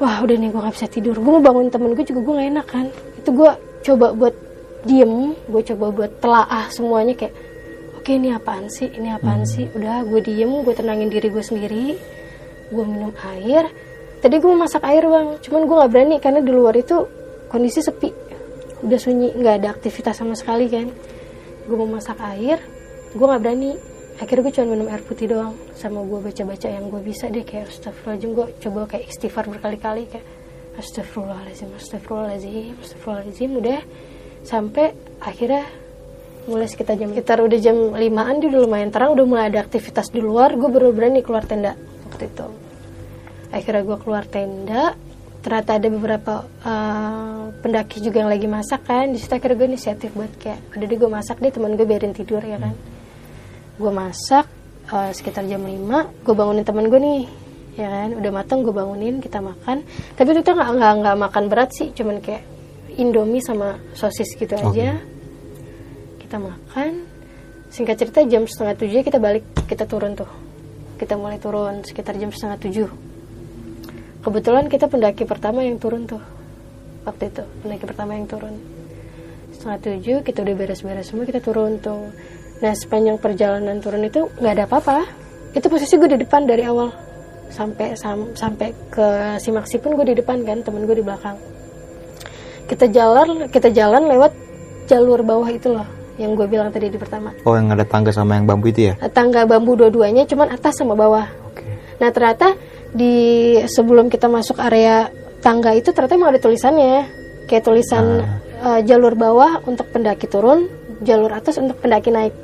wah 0.02 0.20
udah 0.20 0.36
nih 0.36 0.50
gue 0.52 0.60
nggak 0.60 0.76
bisa 0.76 0.88
tidur. 0.92 1.16
Gue 1.16 1.32
mau 1.40 1.44
bangun 1.44 1.72
temen 1.72 1.96
gue 1.96 2.06
juga 2.06 2.20
gue 2.26 2.34
gak 2.36 2.50
enak 2.52 2.68
kan. 2.68 2.86
Itu 3.20 3.30
gue 3.32 3.52
coba 3.82 4.08
buat 4.12 4.36
diem 4.82 5.38
gue 5.46 5.62
coba 5.62 5.94
buat 5.94 6.12
telaah 6.18 6.74
semuanya 6.74 7.14
kayak 7.14 7.34
oke 7.96 8.10
ini 8.10 8.34
apaan 8.34 8.68
sih? 8.68 8.90
Ini 8.90 9.22
apaan 9.22 9.46
sih? 9.46 9.70
Udah 9.72 10.04
gue 10.04 10.20
diem 10.20 10.52
gue 10.66 10.74
tenangin 10.76 11.08
diri 11.08 11.30
gue 11.30 11.44
sendiri. 11.46 11.86
Gue 12.72 12.84
minum 12.88 13.14
air 13.24 13.70
tadi 14.22 14.38
gue 14.38 14.50
mau 14.54 14.64
masak 14.64 14.86
air 14.86 15.04
bang. 15.04 15.28
Cuman 15.42 15.62
gue 15.66 15.76
nggak 15.76 15.92
berani 15.92 16.16
karena 16.22 16.40
di 16.46 16.52
luar 16.54 16.78
itu 16.78 17.10
kondisi 17.50 17.82
sepi. 17.82 18.14
Udah 18.86 19.00
sunyi 19.02 19.34
nggak 19.34 19.56
ada 19.62 19.70
aktivitas 19.74 20.22
sama 20.22 20.38
sekali 20.38 20.70
kan. 20.70 20.88
Gue 21.66 21.76
mau 21.76 21.90
masak 21.90 22.22
air 22.22 22.62
gue 23.12 23.26
nggak 23.26 23.42
berani. 23.42 23.74
Akhirnya 24.22 24.42
gue 24.46 24.54
cuma 24.54 24.68
minum 24.78 24.88
air 24.94 25.02
putih 25.02 25.26
doang 25.34 25.58
sama 25.74 26.06
gue 26.06 26.20
baca-baca 26.22 26.70
yang 26.70 26.94
gue 26.94 27.02
bisa 27.02 27.26
deh 27.34 27.42
kayak 27.42 27.74
astagfirullahaladzim. 27.74 28.32
Gue 28.38 28.48
coba 28.62 28.80
kayak 28.86 29.06
istighfar 29.10 29.50
berkali-kali 29.50 30.06
kayak 30.06 30.26
astagfirullahaladzim 30.78 31.70
astagfirullahaladzim 31.74 32.74
astagfirullahaladzim. 32.78 33.50
Udah 33.58 33.82
sampai 34.46 34.94
akhirnya 35.18 35.66
mulai 36.46 36.70
sekitar 36.70 36.98
jam 36.98 37.14
sekitar 37.14 37.38
udah 37.42 37.60
jam 37.62 37.94
limaan 37.98 38.42
dia 38.42 38.50
udah 38.50 38.62
lumayan 38.66 38.90
terang 38.90 39.14
udah 39.14 39.26
mulai 39.26 39.50
ada 39.50 39.66
aktivitas 39.66 40.14
di 40.14 40.22
luar. 40.22 40.54
Gue 40.54 40.70
baru 40.70 40.94
berani 40.94 41.26
keluar 41.26 41.42
tenda 41.50 41.74
waktu 42.06 42.30
itu 42.30 42.71
akhirnya 43.52 43.84
gue 43.84 43.98
keluar 44.00 44.24
tenda. 44.26 44.96
Ternyata 45.42 45.82
ada 45.82 45.88
beberapa 45.90 46.34
uh, 46.46 47.50
pendaki 47.66 47.98
juga 48.00 48.24
yang 48.24 48.32
lagi 48.32 48.48
masak 48.48 48.88
kan. 48.88 49.12
Di 49.12 49.20
situ 49.20 49.34
akhirnya 49.36 49.58
gue 49.60 49.68
inisiatif 49.76 50.10
buat 50.16 50.32
kayak 50.40 50.78
udah 50.78 50.86
deh 50.88 50.98
gue 50.98 51.10
masak 51.12 51.38
deh 51.44 51.52
teman 51.52 51.76
gue 51.76 51.86
biarin 51.86 52.16
tidur 52.16 52.42
ya 52.42 52.58
kan. 52.58 52.74
Gue 53.76 53.92
masak 53.92 54.46
uh, 54.94 55.12
sekitar 55.12 55.44
jam 55.50 55.62
5 55.62 56.26
gue 56.26 56.34
bangunin 56.34 56.66
teman 56.66 56.88
gue 56.88 57.00
nih 57.02 57.22
ya 57.76 57.90
kan. 57.90 58.10
Udah 58.22 58.32
matang 58.32 58.62
gue 58.62 58.74
bangunin 58.74 59.18
kita 59.20 59.42
makan. 59.42 59.84
Tapi 60.16 60.28
itu 60.32 60.40
kita 60.46 60.54
nggak 60.56 60.70
nggak 60.78 60.94
nggak 61.04 61.16
makan 61.20 61.44
berat 61.52 61.70
sih 61.74 61.90
cuman 61.92 62.22
kayak 62.22 62.46
indomie 62.96 63.42
sama 63.42 63.82
sosis 63.98 64.38
gitu 64.38 64.54
aja. 64.56 65.02
Kita 66.22 66.38
makan. 66.38 67.10
Singkat 67.74 67.96
cerita 67.98 68.20
jam 68.30 68.46
setengah 68.46 68.78
tujuh 68.78 69.02
kita 69.02 69.18
balik 69.18 69.42
kita 69.66 69.90
turun 69.90 70.14
tuh. 70.14 70.30
Kita 71.02 71.18
mulai 71.18 71.42
turun 71.42 71.82
sekitar 71.82 72.14
jam 72.14 72.30
setengah 72.30 72.62
tujuh 72.62 73.11
kebetulan 74.22 74.70
kita 74.70 74.86
pendaki 74.86 75.26
pertama 75.26 75.66
yang 75.66 75.82
turun 75.82 76.06
tuh 76.06 76.22
waktu 77.06 77.34
itu 77.34 77.44
pendaki 77.66 77.86
pertama 77.90 78.14
yang 78.14 78.30
turun. 78.30 78.54
Setengah 79.52 79.80
tujuh 79.82 80.18
kita 80.22 80.46
udah 80.46 80.56
beres-beres 80.58 81.06
semua 81.10 81.26
kita 81.26 81.42
turun 81.42 81.82
tuh. 81.82 82.14
Nah 82.62 82.74
sepanjang 82.78 83.18
perjalanan 83.18 83.82
turun 83.82 84.06
itu 84.06 84.30
nggak 84.38 84.54
ada 84.58 84.66
apa-apa. 84.70 84.98
Itu 85.52 85.68
posisi 85.68 85.98
gue 85.98 86.08
di 86.08 86.20
depan 86.22 86.46
dari 86.46 86.64
awal. 86.64 86.94
Sampai 87.52 87.98
sam- 88.00 88.32
sampai 88.32 88.72
ke 88.88 89.08
simaksi 89.42 89.76
pun 89.82 89.98
gue 90.00 90.14
di 90.14 90.16
depan 90.22 90.46
kan 90.48 90.64
temen 90.64 90.86
gue 90.88 90.96
di 90.96 91.04
belakang. 91.04 91.36
Kita 92.70 92.88
jalan 92.88 93.52
kita 93.52 93.74
jalan 93.74 94.08
lewat 94.08 94.32
jalur 94.88 95.20
bawah 95.26 95.50
itu 95.52 95.74
loh 95.74 95.86
yang 96.16 96.38
gue 96.38 96.48
bilang 96.48 96.70
tadi 96.70 96.88
di 96.88 97.02
pertama. 97.02 97.34
Oh 97.44 97.58
yang 97.58 97.74
ada 97.74 97.84
tangga 97.84 98.14
sama 98.14 98.38
yang 98.38 98.46
bambu 98.46 98.70
itu 98.70 98.94
ya? 98.94 98.94
tangga 99.10 99.44
bambu 99.44 99.74
dua-duanya 99.74 100.24
cuman 100.30 100.54
atas 100.54 100.78
sama 100.80 100.94
bawah. 100.94 101.28
Oke. 101.50 101.66
Nah 101.98 102.14
ternyata 102.14 102.56
di 102.92 103.16
sebelum 103.66 104.12
kita 104.12 104.28
masuk 104.28 104.60
area 104.60 105.08
tangga 105.40 105.74
itu 105.74 105.90
ternyata 105.96 106.16
emang 106.16 106.32
ada 106.36 106.42
tulisannya 106.44 107.08
kayak 107.48 107.64
tulisan 107.66 108.24
eh, 108.62 108.80
jalur 108.88 109.16
bawah 109.18 109.64
untuk 109.68 109.90
pendaki 109.92 110.28
turun, 110.28 110.68
jalur 111.04 111.32
atas 111.34 111.58
untuk 111.60 111.80
pendaki 111.80 112.12
naik. 112.14 112.36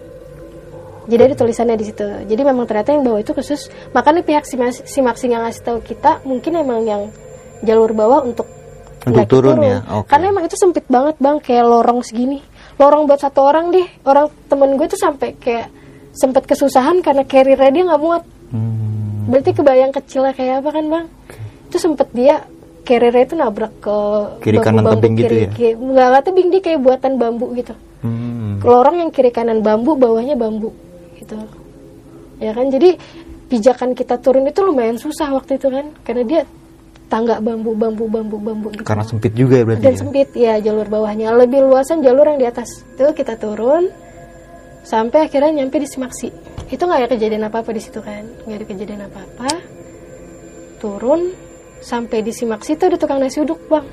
Jadi 1.08 1.22
ada 1.24 1.36
tulisannya 1.40 1.80
di 1.80 1.86
situ. 1.88 2.04
Jadi 2.04 2.42
memang 2.44 2.68
ternyata 2.68 2.92
yang 2.92 3.08
bawah 3.08 3.24
itu 3.24 3.32
khusus. 3.32 3.72
Makanya 3.96 4.28
pihak 4.28 4.44
simas- 4.44 4.84
simaksi 4.84 5.32
yang 5.32 5.48
ngasih 5.48 5.64
tahu 5.64 5.80
kita 5.80 6.20
mungkin 6.28 6.60
emang 6.60 6.84
yang 6.84 7.02
jalur 7.64 7.96
bawah 7.96 8.28
untuk 8.28 8.44
Untuk 9.08 9.24
pendaki 9.24 9.32
turun 9.32 9.64
ya? 9.64 9.80
Oke. 9.88 10.12
Karena 10.12 10.36
emang 10.36 10.44
itu 10.52 10.60
sempit 10.60 10.84
banget 10.92 11.16
bang, 11.16 11.40
kayak 11.40 11.64
lorong 11.64 12.04
segini. 12.04 12.44
Lorong 12.76 13.08
buat 13.08 13.24
satu 13.24 13.40
orang 13.40 13.72
deh. 13.72 13.88
Orang 14.04 14.28
temen 14.52 14.76
gue 14.76 14.88
tuh 14.92 15.00
sampai 15.00 15.40
kayak 15.40 15.72
sempet 16.12 16.44
kesusahan 16.44 17.00
karena 17.00 17.24
carrier 17.24 17.56
dia 17.72 17.88
nggak 17.88 18.02
muat. 18.04 18.28
Hmm. 18.52 18.77
Berarti 19.28 19.52
kebayang 19.52 19.92
kecilnya 19.92 20.34
kayak 20.34 20.64
apa 20.64 20.70
kan 20.72 20.86
bang? 20.88 21.06
Itu 21.68 21.78
sempet 21.78 22.08
dia 22.16 22.48
carrier 22.88 23.16
itu 23.20 23.36
nabrak 23.36 23.74
ke 23.84 23.98
Kiri 24.40 24.58
kanan 24.64 24.88
bambu-bambu 24.88 25.04
tebing 25.04 25.14
gitu 25.20 25.28
kiri, 25.28 25.38
ya? 25.44 25.50
kiri- 25.52 25.78
nggak 25.78 26.08
nggak 26.08 26.24
tebing 26.24 26.48
dia 26.48 26.62
kayak 26.64 26.80
buatan 26.80 27.14
bambu 27.20 27.46
gitu. 27.60 27.74
Hmm. 28.02 28.64
Lorong 28.64 28.98
yang 29.04 29.12
kiri 29.12 29.32
kanan 29.36 29.60
bambu, 29.60 30.00
bawahnya 30.00 30.40
bambu 30.40 30.72
gitu. 31.20 31.36
Ya 32.40 32.56
kan? 32.56 32.72
Jadi 32.72 32.96
pijakan 33.52 33.92
kita 33.92 34.16
turun 34.24 34.48
itu 34.48 34.60
lumayan 34.64 34.96
susah 34.96 35.36
waktu 35.36 35.60
itu 35.60 35.68
kan, 35.68 35.92
karena 36.08 36.24
dia 36.24 36.42
tangga 37.08 37.40
bambu 37.40 37.72
bambu 37.76 38.08
bambu 38.08 38.38
bambu 38.40 38.68
gitu. 38.76 38.84
Karena 38.84 39.04
sempit 39.04 39.32
juga 39.36 39.60
ya 39.60 39.64
berarti 39.64 39.84
dan 39.84 39.94
ya? 39.96 40.00
sempit 40.00 40.30
ya 40.36 40.54
jalur 40.60 40.88
bawahnya 40.88 41.32
lebih 41.36 41.64
luasan 41.64 42.04
jalur 42.04 42.28
yang 42.28 42.40
di 42.40 42.48
atas 42.48 42.84
itu 42.84 43.12
kita 43.16 43.40
turun 43.40 43.88
sampai 44.88 45.28
akhirnya 45.28 45.52
nyampe 45.52 45.84
di 45.84 45.88
Simaksi. 45.92 46.32
Itu 46.72 46.88
nggak 46.88 47.00
ada 47.04 47.10
kejadian 47.12 47.44
apa 47.52 47.60
apa 47.60 47.72
di 47.76 47.82
situ 47.84 48.00
kan? 48.00 48.24
Nggak 48.48 48.58
ada 48.64 48.68
kejadian 48.72 49.02
apa 49.04 49.20
apa 49.20 49.50
turun 50.80 51.36
sampai 51.84 52.24
di 52.24 52.32
Simaksi 52.32 52.80
itu 52.80 52.84
ada 52.88 52.96
tukang 52.96 53.20
nasi 53.20 53.44
uduk 53.44 53.60
bang. 53.68 53.84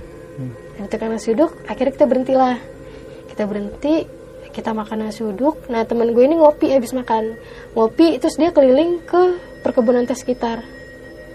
Ada 0.79 0.87
tukang 0.91 1.11
nasi 1.11 1.35
uduk 1.35 1.51
akhirnya 1.67 1.93
kita 1.99 2.07
berhentilah. 2.07 2.59
Kita 3.31 3.43
berhenti 3.51 3.95
kita 4.55 4.71
makan 4.71 5.11
nasi 5.11 5.27
uduk. 5.27 5.67
Nah 5.67 5.83
temen 5.83 6.15
gue 6.15 6.23
ini 6.23 6.39
ngopi 6.39 6.71
habis 6.71 6.95
makan. 6.95 7.35
Ngopi 7.75 8.23
terus 8.23 8.39
dia 8.39 8.55
keliling 8.55 9.03
ke 9.03 9.23
perkebunan 9.67 10.07
teh 10.07 10.15
sekitar. 10.15 10.63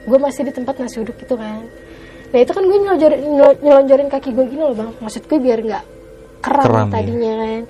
Gue 0.07 0.15
masih 0.15 0.47
di 0.47 0.55
tempat 0.55 0.79
nasi 0.79 1.03
uduk 1.03 1.19
itu 1.19 1.35
kan. 1.35 1.67
Nah 2.29 2.39
itu 2.39 2.51
kan 2.53 2.63
gue 2.63 2.77
nyelonjorin, 2.77 3.19
nyelo- 3.25 3.59
nyelonjorin 3.59 4.07
kaki 4.07 4.31
gue 4.31 4.45
gini 4.47 4.63
loh 4.63 4.75
bang. 4.77 4.91
Maksud 5.03 5.27
gue 5.27 5.39
biar 5.41 5.59
nggak 5.59 5.83
keram, 6.39 6.63
Keram, 6.63 6.87
ya. 6.87 6.91
tadinya 6.95 7.33
kan 7.35 7.63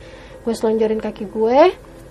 gue 0.44 0.54
selonjorin 0.54 1.02
kaki 1.02 1.28
gue. 1.28 1.60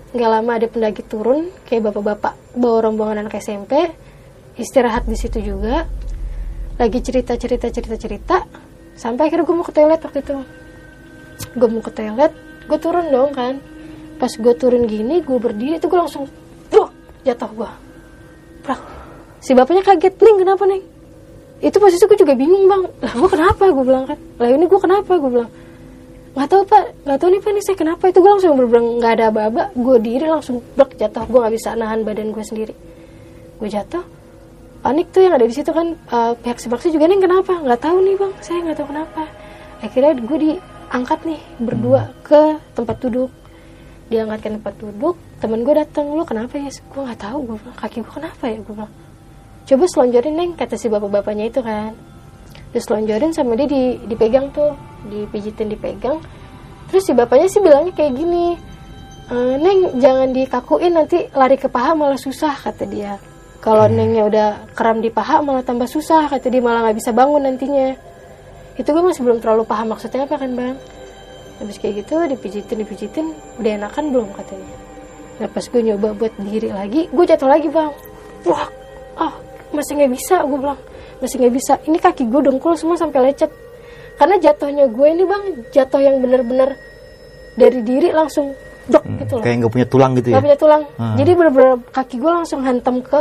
Nggak 0.09 0.29
lama 0.29 0.51
ada 0.57 0.65
pendaki 0.65 1.05
turun 1.05 1.53
kayak 1.69 1.93
bapak-bapak 1.93 2.33
bawa 2.57 2.89
rombongan 2.89 3.25
anak 3.25 3.37
SMP 3.37 3.93
istirahat 4.57 5.05
di 5.05 5.17
situ 5.17 5.39
juga. 5.39 5.85
Lagi 6.81 6.99
cerita 7.03 7.37
cerita 7.37 7.67
cerita 7.69 7.95
cerita. 7.95 8.37
Sampai 8.97 9.29
akhirnya 9.29 9.45
gue 9.47 9.55
mau 9.55 9.65
ke 9.65 9.73
toilet 9.73 10.01
waktu 10.01 10.19
itu. 10.19 10.35
Gue 11.55 11.69
mau 11.71 11.83
ke 11.83 11.91
toilet 11.93 12.33
gue 12.69 12.79
turun 12.81 13.05
dong 13.09 13.31
kan. 13.33 13.57
Pas 14.19 14.29
gue 14.29 14.53
turun 14.57 14.85
gini 14.85 15.23
gue 15.23 15.37
berdiri 15.39 15.79
itu 15.79 15.87
gue 15.87 15.99
langsung 15.99 16.27
Bro, 16.69 16.93
jatuh 17.25 17.49
gue. 17.53 17.71
Brak. 18.65 18.81
si 19.39 19.55
bapaknya 19.55 19.81
kaget 19.87 20.19
neng 20.19 20.37
kenapa 20.43 20.63
neng? 20.67 20.83
Itu 21.59 21.79
posisi 21.79 22.03
gue 22.05 22.19
juga 22.19 22.35
bingung 22.35 22.67
bang. 22.67 22.83
Lah 23.03 23.13
gue 23.15 23.29
kenapa? 23.31 23.63
Gue 23.71 23.85
bilang 23.87 24.05
kan. 24.05 24.19
Lah 24.37 24.47
ini 24.51 24.65
gue 24.67 24.79
kenapa? 24.79 25.11
Gue 25.15 25.31
bilang 25.31 25.51
nggak 26.35 26.49
tahu 26.49 26.61
pak. 26.65 26.83
Nggak 27.05 27.17
tahu 27.19 27.29
nih 27.33 27.41
pak. 27.41 27.51
Nih 27.55 27.63
saya 27.65 27.77
kenapa? 27.77 28.03
Itu 28.09 28.19
gue 28.21 28.31
langsung 28.31 28.53
bener 28.57 28.81
nggak 29.01 29.13
ada 29.17 29.25
aba-aba 29.33 29.63
gue 29.73 29.95
diri 30.01 30.25
langsung 30.25 30.61
blok 30.75 30.93
jatuh. 30.99 31.25
Gue 31.25 31.39
nggak 31.41 31.53
bisa 31.55 31.69
nahan 31.73 32.01
badan 32.05 32.29
gue 32.33 32.43
sendiri. 32.45 32.73
Gue 33.57 33.69
jatuh. 33.69 34.03
Panik 34.79 35.11
tuh 35.11 35.27
yang 35.27 35.35
ada 35.35 35.43
di 35.43 35.51
situ 35.51 35.71
kan 35.75 35.95
eh, 35.95 36.33
pihak 36.39 36.59
sebaksi 36.61 36.93
juga 36.93 37.09
nih 37.09 37.19
kenapa? 37.19 37.59
Nggak 37.59 37.81
tahu 37.83 37.97
nih 38.05 38.15
bang. 38.15 38.33
Saya 38.39 38.57
nggak 38.63 38.77
tahu 38.79 38.87
kenapa. 38.93 39.23
Akhirnya 39.79 40.11
gue 40.15 40.37
diangkat 40.37 41.19
nih 41.27 41.39
berdua 41.59 42.01
ke 42.23 42.41
tempat 42.77 42.97
duduk. 43.03 43.31
Diangkat 44.09 44.39
ke 44.41 44.49
tempat 44.55 44.73
duduk. 44.79 45.15
Temen 45.39 45.63
gue 45.63 45.75
datang 45.75 46.05
lu 46.13 46.23
kenapa 46.23 46.55
ya? 46.55 46.69
Gue 46.71 47.01
nggak 47.03 47.19
tahu. 47.19 47.37
Gue 47.43 47.55
bilang 47.59 47.77
kaki 47.77 47.97
gue 48.05 48.13
kenapa 48.13 48.43
ya? 48.47 48.57
Gue 48.63 48.75
bilang 48.75 48.93
coba 49.69 49.85
selonjorin 49.85 50.33
neng 50.33 50.51
kata 50.57 50.81
si 50.81 50.89
bapak-bapaknya 50.89 51.45
itu 51.53 51.61
kan 51.61 51.93
terus 52.69 52.85
selonjorin 52.85 53.33
sama 53.33 53.57
dia 53.57 53.67
di, 53.69 53.97
dipegang 54.05 54.53
tuh 54.53 54.73
dipijitin 55.09 55.69
dipegang. 55.71 56.21
Terus 56.89 57.05
si 57.05 57.13
bapaknya 57.13 57.47
sih 57.49 57.61
bilangnya 57.61 57.93
kayak 57.93 58.13
gini 58.17 58.57
"E, 59.29 59.35
neng 59.61 60.01
jangan 60.01 60.33
dikakuin 60.33 60.93
nanti 60.97 61.29
lari 61.37 61.57
ke 61.57 61.69
paha 61.69 61.93
malah 61.93 62.17
susah 62.17 62.53
kata 62.57 62.85
dia. 62.89 63.17
Kalau 63.59 63.85
nengnya 63.91 64.23
udah 64.25 64.47
kram 64.73 65.03
di 65.03 65.11
paha 65.11 65.43
malah 65.45 65.61
tambah 65.61 65.85
susah 65.85 66.31
kata 66.31 66.49
dia 66.49 66.61
malah 66.63 66.89
nggak 66.89 66.97
bisa 66.97 67.11
bangun 67.13 67.45
nantinya. 67.45 67.93
Itu 68.79 68.89
gue 68.95 69.03
masih 69.03 69.21
belum 69.21 69.43
terlalu 69.43 69.67
paham 69.67 69.93
maksudnya 69.93 70.25
apa 70.25 70.39
kan 70.39 70.51
bang. 70.55 70.77
Habis 71.59 71.75
kayak 71.77 72.05
gitu 72.05 72.15
dipijitin 72.25 72.77
dipijitin 72.79 73.25
udah 73.59 73.71
enakan 73.83 74.05
belum? 74.15 74.29
katanya 74.33 74.89
nah 75.39 75.47
pas 75.47 75.63
gue 75.63 75.79
nyoba 75.79 76.11
buat 76.19 76.35
diri 76.35 76.67
lagi 76.67 77.07
gue 77.07 77.25
jatuh 77.25 77.47
lagi 77.47 77.71
bang. 77.71 77.91
Wah 78.43 78.67
ah 79.15 79.33
masih 79.71 79.95
nggak 79.95 80.11
bisa 80.11 80.43
gue 80.43 80.59
bilang 80.59 80.79
masih 81.19 81.35
nggak 81.39 81.53
bisa. 81.53 81.73
Ini 81.83 81.97
kaki 81.99 82.23
gue 82.27 82.41
dengkul 82.43 82.73
semua 82.75 82.95
sampai 82.95 83.31
lecet. 83.31 83.51
Karena 84.15 84.35
jatuhnya 84.35 84.91
gue 84.91 85.07
ini 85.07 85.23
bang 85.23 85.43
jatuh 85.71 86.01
yang 86.03 86.19
bener-bener 86.19 86.75
dari 87.55 87.79
diri 87.83 88.11
langsung 88.11 88.51
dok 88.87 89.03
gitu 89.19 89.39
loh. 89.39 89.43
Kayak 89.43 89.55
nggak 89.63 89.71
punya 89.71 89.87
tulang 89.87 90.11
gitu 90.17 90.27
ya? 90.27 90.33
nggak 90.35 90.45
punya 90.47 90.59
tulang. 90.59 90.83
Hmm. 90.97 91.15
jadi 91.15 91.31
bener-bener 91.35 91.71
kaki 91.91 92.15
gue 92.19 92.31
langsung 92.31 92.59
hantam 92.63 92.99
ke 92.99 93.19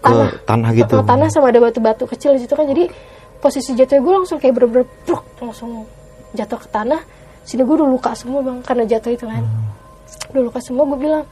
Ke 0.00 0.08
tanah. 0.12 0.30
tanah 0.44 0.70
gitu. 0.76 0.94
Ke 0.96 1.04
tanah 1.04 1.28
sama 1.28 1.52
ada 1.52 1.60
batu-batu 1.60 2.04
kecil 2.08 2.36
di 2.36 2.40
situ 2.44 2.52
kan. 2.56 2.64
Jadi 2.64 2.88
posisi 3.40 3.72
jatuhnya 3.72 4.00
gue 4.04 4.14
langsung 4.20 4.36
kayak 4.36 4.54
bener-bener 4.56 4.86
pluk, 5.04 5.24
langsung 5.40 5.84
jatuh 6.32 6.58
ke 6.60 6.68
tanah. 6.68 7.00
Sini 7.44 7.64
gue 7.64 7.74
udah 7.76 7.88
luka 7.88 8.12
semua 8.12 8.40
bang 8.44 8.58
karena 8.60 8.84
jatuh 8.84 9.12
itu 9.12 9.24
kan. 9.24 9.44
Udah 10.32 10.42
luka 10.44 10.60
semua 10.60 10.84
gue 10.84 10.98
bilang 11.00 11.24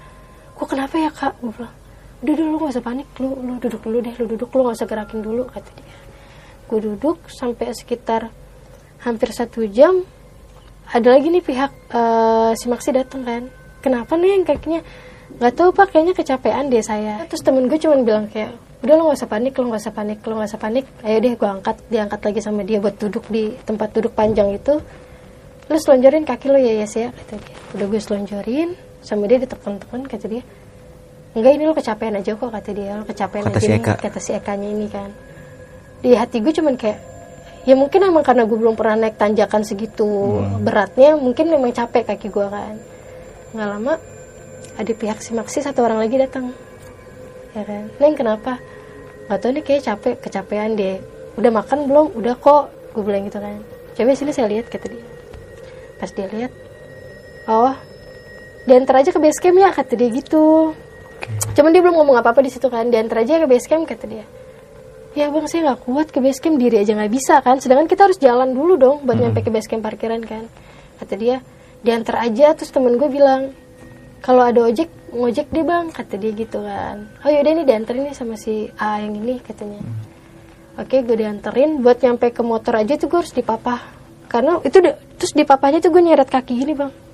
gue 0.56 0.66
kenapa 0.66 0.94
ya 0.96 1.10
kak? 1.12 1.32
Gue 1.40 1.52
bilang 1.52 1.74
udah 2.18 2.34
dulu 2.34 2.54
gak 2.66 2.72
usah 2.74 2.84
panik 2.84 3.08
lu 3.22 3.30
lu 3.38 3.54
duduk 3.62 3.78
dulu 3.78 3.98
deh 4.02 4.14
lu 4.18 4.24
duduk 4.26 4.50
lu 4.50 4.60
gak 4.66 4.76
usah 4.82 4.88
gerakin 4.90 5.20
dulu 5.22 5.46
kata 5.46 5.70
dia. 5.78 5.96
Gue 6.66 6.80
duduk 6.82 7.16
sampai 7.30 7.70
sekitar 7.72 8.28
hampir 9.06 9.30
satu 9.30 9.62
jam 9.70 10.02
ada 10.90 11.08
lagi 11.14 11.30
nih 11.30 11.44
pihak 11.44 11.72
eh, 11.94 12.50
si 12.58 12.66
Maksi 12.66 12.90
datang 12.90 13.22
kan. 13.22 13.42
Kenapa 13.78 14.18
nih 14.18 14.34
yang 14.34 14.44
kakinya? 14.44 14.80
Nggak 15.38 15.54
tahu 15.54 15.70
pak 15.70 15.94
kayaknya 15.94 16.14
kecapean 16.16 16.66
deh 16.72 16.82
saya. 16.82 17.22
Terus 17.30 17.44
temen 17.46 17.70
gue 17.70 17.78
cuman 17.78 18.02
bilang 18.02 18.26
kayak 18.26 18.56
udah 18.82 18.94
lo 18.94 19.02
nggak 19.10 19.18
usah 19.22 19.30
panik 19.30 19.52
lo 19.58 19.64
nggak 19.70 19.82
usah 19.84 19.94
panik 19.94 20.18
lo 20.26 20.32
nggak 20.34 20.50
usah 20.50 20.60
panik. 20.60 20.84
Ayo 21.06 21.16
deh 21.22 21.32
gue 21.38 21.48
angkat 21.48 21.76
diangkat 21.86 22.20
lagi 22.26 22.40
sama 22.42 22.60
dia 22.66 22.82
buat 22.82 22.96
duduk 22.98 23.24
di 23.30 23.54
tempat 23.62 23.94
duduk 23.94 24.12
panjang 24.18 24.50
itu. 24.50 24.82
Lo 25.68 25.76
selonjorin 25.76 26.26
kaki 26.26 26.46
lo 26.50 26.58
ya 26.58 26.82
ya 26.82 26.86
ya 26.88 27.14
kata 27.14 27.38
dia. 27.38 27.54
Udah 27.78 27.86
gue 27.86 28.00
selonjorin 28.02 28.68
sama 29.04 29.30
dia 29.30 29.38
ditekan-tekan 29.38 30.02
kata 30.10 30.26
dia 30.26 30.42
enggak 31.36 31.52
ini 31.56 31.62
lo 31.68 31.74
kecapean 31.76 32.14
aja 32.20 32.30
kok 32.36 32.50
kata 32.52 32.70
dia. 32.72 32.92
Lo 33.00 33.04
kecapean 33.04 33.42
Kata 33.48 33.58
aja 33.58 33.64
si 33.64 33.70
nih," 33.72 33.80
Eka. 33.82 33.94
kata 34.00 34.18
si 34.20 34.30
Ekanya 34.36 34.68
ini 34.68 34.86
kan. 34.88 35.10
Di 36.00 36.14
hati 36.14 36.38
gue 36.40 36.52
cuman 36.54 36.78
kayak 36.78 36.98
ya 37.68 37.74
mungkin 37.76 38.00
emang 38.06 38.24
karena 38.24 38.48
gue 38.48 38.58
belum 38.58 38.78
pernah 38.78 38.96
naik 39.06 39.20
tanjakan 39.20 39.66
segitu 39.66 40.40
beratnya 40.64 41.18
mungkin 41.18 41.52
memang 41.52 41.74
capek 41.74 42.14
kaki 42.14 42.28
gue 42.32 42.46
kan. 42.48 42.74
Nggak 43.52 43.68
lama 43.68 43.94
ada 44.78 44.92
pihak 44.94 45.18
si 45.20 45.34
Maksi 45.34 45.58
satu 45.60 45.82
orang 45.82 45.98
lagi 45.98 46.16
datang. 46.16 46.54
Ya 47.52 47.66
kan? 47.66 47.90
Neng 47.98 48.14
kenapa? 48.14 48.62
Nggak 49.26 49.38
tahu 49.42 49.50
nih 49.58 49.64
kayak 49.66 49.82
capek 49.84 50.14
kecapean 50.22 50.78
deh. 50.78 51.02
Udah 51.36 51.50
makan 51.50 51.90
belum? 51.90 52.06
Udah 52.14 52.34
kok 52.38 52.70
gue 52.94 53.02
bilang 53.02 53.26
gitu 53.26 53.42
kan. 53.42 53.58
Coba 53.98 54.14
sini 54.14 54.30
saya 54.30 54.46
lihat 54.46 54.70
kata 54.70 54.86
dia. 54.88 55.04
Pas 55.98 56.10
dia 56.14 56.30
lihat 56.30 56.52
oh 57.48 57.74
diantar 58.68 59.00
aja 59.00 59.10
ke 59.10 59.18
base 59.18 59.40
camp 59.40 59.56
ya 59.56 59.72
kata 59.72 59.96
dia 59.96 60.08
gitu 60.12 60.76
cuman 61.52 61.70
dia 61.74 61.82
belum 61.82 61.96
ngomong 62.00 62.16
apa 62.18 62.30
apa 62.32 62.40
di 62.40 62.50
situ 62.52 62.68
kan. 62.70 62.88
Diantar 62.88 63.24
aja 63.24 63.42
ke 63.42 63.46
base 63.46 63.66
camp 63.66 63.84
kata 63.84 64.04
dia. 64.08 64.24
Ya 65.16 65.32
bang 65.32 65.46
saya 65.50 65.72
nggak 65.72 65.80
kuat 65.82 66.08
ke 66.14 66.18
base 66.22 66.40
camp. 66.40 66.56
Diri 66.56 66.80
aja 66.80 66.94
nggak 66.94 67.12
bisa 67.12 67.40
kan. 67.42 67.58
Sedangkan 67.58 67.90
kita 67.90 68.06
harus 68.06 68.18
jalan 68.22 68.54
dulu 68.54 68.78
dong 68.78 68.96
buat 69.04 69.18
nyampe 69.18 69.42
ke 69.42 69.50
base 69.50 69.66
camp 69.66 69.82
parkiran 69.82 70.22
kan. 70.22 70.46
Kata 71.02 71.14
dia 71.18 71.42
diantar 71.82 72.22
aja 72.22 72.54
terus 72.58 72.70
temen 72.74 72.98
gue 72.98 73.06
bilang 73.06 73.54
kalau 74.18 74.42
ada 74.42 74.66
ojek 74.66 74.90
ngojek 75.14 75.48
deh 75.54 75.62
bang 75.62 75.90
kata 75.90 76.14
dia 76.16 76.32
gitu 76.34 76.62
kan. 76.62 77.10
Oh 77.24 77.30
yaudah 77.32 77.52
nih 77.58 77.66
dianterin 77.66 78.08
nih 78.10 78.16
sama 78.16 78.38
si 78.38 78.70
A 78.78 79.02
yang 79.02 79.18
ini 79.18 79.42
katanya. 79.42 79.82
Oke 80.78 81.02
gue 81.02 81.16
dianterin. 81.18 81.82
Buat 81.82 82.02
nyampe 82.06 82.30
ke 82.30 82.42
motor 82.46 82.78
aja 82.78 82.94
tuh 82.94 83.10
gue 83.10 83.18
harus 83.18 83.34
dipapah. 83.34 83.80
Karena 84.28 84.60
itu 84.60 84.78
terus 85.16 85.32
dipapahnya 85.32 85.80
tuh 85.80 85.90
gue 85.90 86.04
nyeret 86.04 86.28
kaki 86.28 86.52
gini 86.52 86.76
bang 86.76 87.07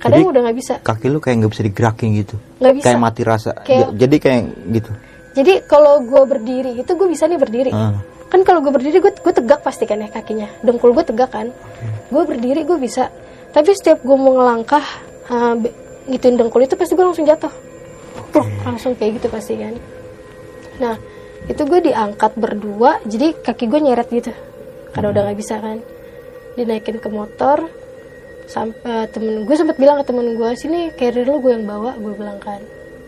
kadang 0.00 0.18
Jadi- 0.18 0.30
udah 0.32 0.40
nggak 0.42 0.56
bisa. 0.56 0.74
Kaki 0.80 1.06
lu 1.06 1.20
kayak 1.20 1.36
nggak 1.38 1.52
bisa 1.52 1.62
digerakin 1.62 2.08
gitu. 2.16 2.36
Nggak 2.56 2.74
bisa. 2.74 2.84
Kayak 2.86 2.98
mati 2.98 3.22
rasa. 3.22 3.50
Kayak- 3.54 3.80
Ja- 3.86 3.92
Jadi 3.98 4.16
kayak 4.16 4.42
gitu. 4.72 4.90
jadi 5.30 5.52
kalau 5.62 5.94
gue 6.00 6.22
berdiri 6.26 6.72
itu 6.74 6.90
gue 6.90 7.06
bisa 7.06 7.24
nih 7.24 7.36
berdiri. 7.36 7.70
Ah. 7.70 8.00
kan 8.26 8.40
kalau 8.40 8.58
gue 8.60 8.70
berdiri 8.70 8.98
gue 8.98 9.10
gue 9.10 9.34
tegak 9.34 9.60
pasti 9.60 9.84
kan 9.84 9.98
ya 9.98 10.06
kakinya. 10.06 10.46
Dengkul 10.60 10.90
gue 10.90 11.02
tegak 11.04 11.30
kan. 11.30 11.50
Gue 12.06 12.22
berdiri 12.24 12.62
gue 12.62 12.78
bisa. 12.78 13.10
Tapi 13.48 13.70
setiap 13.72 14.00
gue 14.00 14.14
mau 14.14 14.32
ngelangkah 14.32 14.86
uh, 15.28 15.54
be- 15.54 15.74
gituin 16.08 16.34
dengkul 16.34 16.62
itu 16.62 16.72
pasti 16.72 16.94
gue 16.94 17.02
langsung 17.02 17.26
jatuh. 17.26 17.50
Pluk, 18.30 18.46
langsung 18.62 18.94
kayak 18.94 19.18
gitu 19.18 19.26
pasti 19.28 19.54
kan. 19.54 19.74
Nah 20.78 20.94
itu 21.44 21.58
gue 21.60 21.80
diangkat 21.82 22.32
berdua 22.34 23.02
jadi 23.02 23.34
kaki 23.34 23.66
gue 23.66 23.80
nyeret 23.82 24.08
gitu. 24.08 24.30
Karena 24.90 25.10
udah 25.10 25.22
nggak 25.26 25.38
bisa 25.38 25.58
kan. 25.58 25.82
Dinaikin 26.54 26.96
ke 26.96 27.08
motor 27.08 27.66
sampai 28.50 29.06
temen 29.14 29.46
gue 29.46 29.54
sempat 29.54 29.78
bilang 29.78 30.02
ke 30.02 30.10
temen 30.10 30.34
gue 30.34 30.50
sini 30.58 30.90
carrier 30.98 31.22
lu 31.22 31.38
gue 31.38 31.54
yang 31.54 31.62
bawa 31.64 31.94
gue 31.94 32.12
bilang 32.18 32.42
kan. 32.42 32.58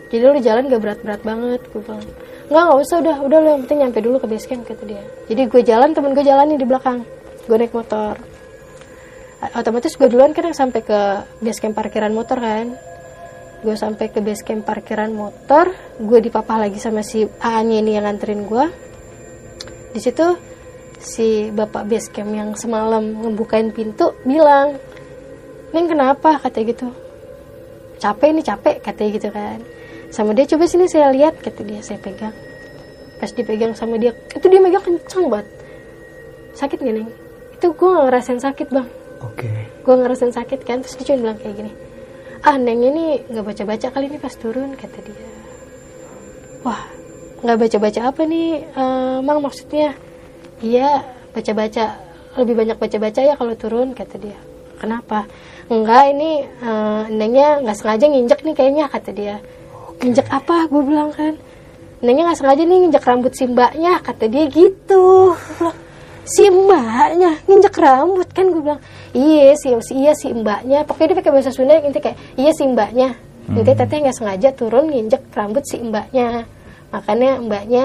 Jadi 0.07 0.23
lu 0.23 0.39
jalan 0.39 0.69
gak 0.71 0.81
berat-berat 0.81 1.21
banget 1.27 1.61
gue 1.67 1.81
bilang. 1.83 2.05
Nggak 2.47 2.63
nggak 2.63 2.79
usah 2.79 2.97
udah 3.03 3.15
udah 3.27 3.37
lu 3.43 3.47
yang 3.51 3.61
penting 3.67 3.79
nyampe 3.83 3.99
dulu 3.99 4.17
ke 4.23 4.27
base 4.31 4.47
camp 4.47 4.63
kata 4.63 4.83
dia. 4.87 5.03
Jadi 5.27 5.41
gue 5.51 5.61
jalan 5.67 5.89
temen 5.91 6.15
gue 6.15 6.23
jalan 6.23 6.45
nih 6.47 6.59
di 6.63 6.67
belakang. 6.67 7.03
Gue 7.43 7.57
naik 7.59 7.75
motor. 7.75 8.15
Otomatis 9.59 9.99
gue 9.99 10.07
duluan 10.07 10.31
kan 10.31 10.47
yang 10.47 10.55
sampai 10.55 10.79
ke 10.79 10.99
base 11.43 11.59
camp 11.59 11.75
parkiran 11.75 12.15
motor 12.15 12.39
kan. 12.39 12.79
Gue 13.59 13.75
sampai 13.75 14.07
ke 14.07 14.23
base 14.23 14.47
camp 14.47 14.63
parkiran 14.63 15.11
motor 15.11 15.75
gue 15.99 16.19
dipapah 16.23 16.63
lagi 16.63 16.79
sama 16.79 17.03
si 17.03 17.27
A 17.43 17.59
nya 17.63 17.83
ini 17.83 17.99
yang 17.99 18.07
nganterin 18.07 18.47
gue 18.47 18.65
di 19.93 20.01
situ 20.01 20.25
si 20.97 21.53
bapak 21.53 21.85
base 21.85 22.09
camp 22.09 22.33
yang 22.33 22.57
semalam 22.57 23.03
ngebukain 23.21 23.69
pintu 23.69 24.17
bilang 24.25 24.81
Neng 25.73 25.89
kenapa? 25.89 26.37
kata 26.37 26.61
gitu. 26.63 26.87
Capek 27.97 28.29
nih 28.37 28.45
capek 28.45 28.75
katanya 28.79 29.09
gitu 29.17 29.29
kan. 29.33 29.59
Sama 30.13 30.37
dia 30.37 30.45
coba 30.45 30.69
sini 30.69 30.85
saya 30.85 31.09
lihat 31.09 31.41
kata 31.41 31.65
dia 31.65 31.81
saya 31.81 31.97
pegang. 31.97 32.35
Pas 33.17 33.31
dipegang 33.33 33.73
sama 33.73 33.97
dia 33.97 34.13
itu 34.13 34.45
dia 34.45 34.61
megang 34.61 34.85
kencang 34.85 35.27
banget. 35.33 35.47
Sakit 36.53 36.77
gak 36.77 36.93
neng? 36.93 37.09
Itu 37.57 37.73
gue 37.73 37.89
gak 37.89 38.05
ngerasain 38.07 38.39
sakit 38.39 38.67
bang. 38.69 38.87
Oke. 39.23 39.47
gue 39.83 39.95
ngerasain 39.95 40.35
sakit 40.35 40.67
kan? 40.67 40.83
Terus 40.83 40.99
dia 40.99 41.05
cuma 41.15 41.31
bilang 41.31 41.37
kayak 41.39 41.55
gini 41.57 41.71
ah 42.43 42.59
neng 42.59 42.83
ini 42.83 43.23
nggak 43.31 43.45
baca 43.47 43.63
baca 43.63 43.87
kali 43.87 44.05
ini 44.11 44.19
pas 44.19 44.35
turun 44.35 44.75
kata 44.75 44.99
dia. 44.99 45.27
Wah 46.67 46.83
nggak 47.39 47.57
baca 47.59 47.77
baca 47.79 47.99
apa 48.11 48.21
nih 48.27 48.67
eh, 48.67 49.17
mang 49.23 49.39
maksudnya? 49.39 49.95
Iya 50.59 51.07
baca 51.31 51.51
baca 51.55 51.85
lebih 52.35 52.55
banyak 52.59 52.77
baca 52.79 52.97
baca 52.99 53.21
ya 53.23 53.33
kalau 53.39 53.55
turun 53.55 53.95
kata 53.95 54.19
dia. 54.19 54.35
Kenapa 54.75 55.23
enggak 55.71 56.03
ini 56.11 56.31
eh, 56.43 57.03
nengnya 57.11 57.63
nggak 57.63 57.77
sengaja 57.77 58.05
nginjek 58.09 58.39
nih 58.43 58.55
kayaknya 58.55 58.85
kata 58.91 59.09
dia. 59.15 59.35
Nginjek 60.03 60.27
apa? 60.27 60.67
gue 60.67 60.81
bilang 60.83 61.11
kan. 61.15 61.35
Nengnya 62.03 62.31
nggak 62.31 62.39
sengaja 62.39 62.63
nih 62.67 62.77
nginjek 62.83 63.03
rambut 63.07 63.31
si 63.31 63.43
mbaknya 63.47 63.99
kata 64.03 64.25
dia 64.27 64.43
gitu. 64.51 65.35
Bilang, 65.59 65.77
si 66.27 66.43
mbaknya 66.51 67.31
nginjek 67.47 67.75
rambut 67.79 68.27
kan 68.31 68.45
gue 68.51 68.61
bilang. 68.63 68.81
Iya 69.15 69.55
si 69.55 69.71
iya 69.95 70.11
si 70.11 70.27
mbaknya. 70.35 70.83
Pokoknya 70.83 71.15
dia 71.15 71.17
pakai 71.23 71.31
bahasa 71.31 71.51
Sunda 71.55 71.79
yang 71.79 71.87
intinya 71.87 72.11
kayak 72.11 72.17
iya 72.35 72.51
si 72.51 72.63
mbaknya. 72.67 73.09
Intinya 73.47 73.77
teteh 73.83 73.97
nggak 74.03 74.17
sengaja 74.19 74.49
turun 74.55 74.91
nginjek 74.91 75.31
rambut 75.31 75.63
si 75.63 75.79
mbaknya. 75.79 76.43
Makanya 76.91 77.39
mbaknya 77.39 77.83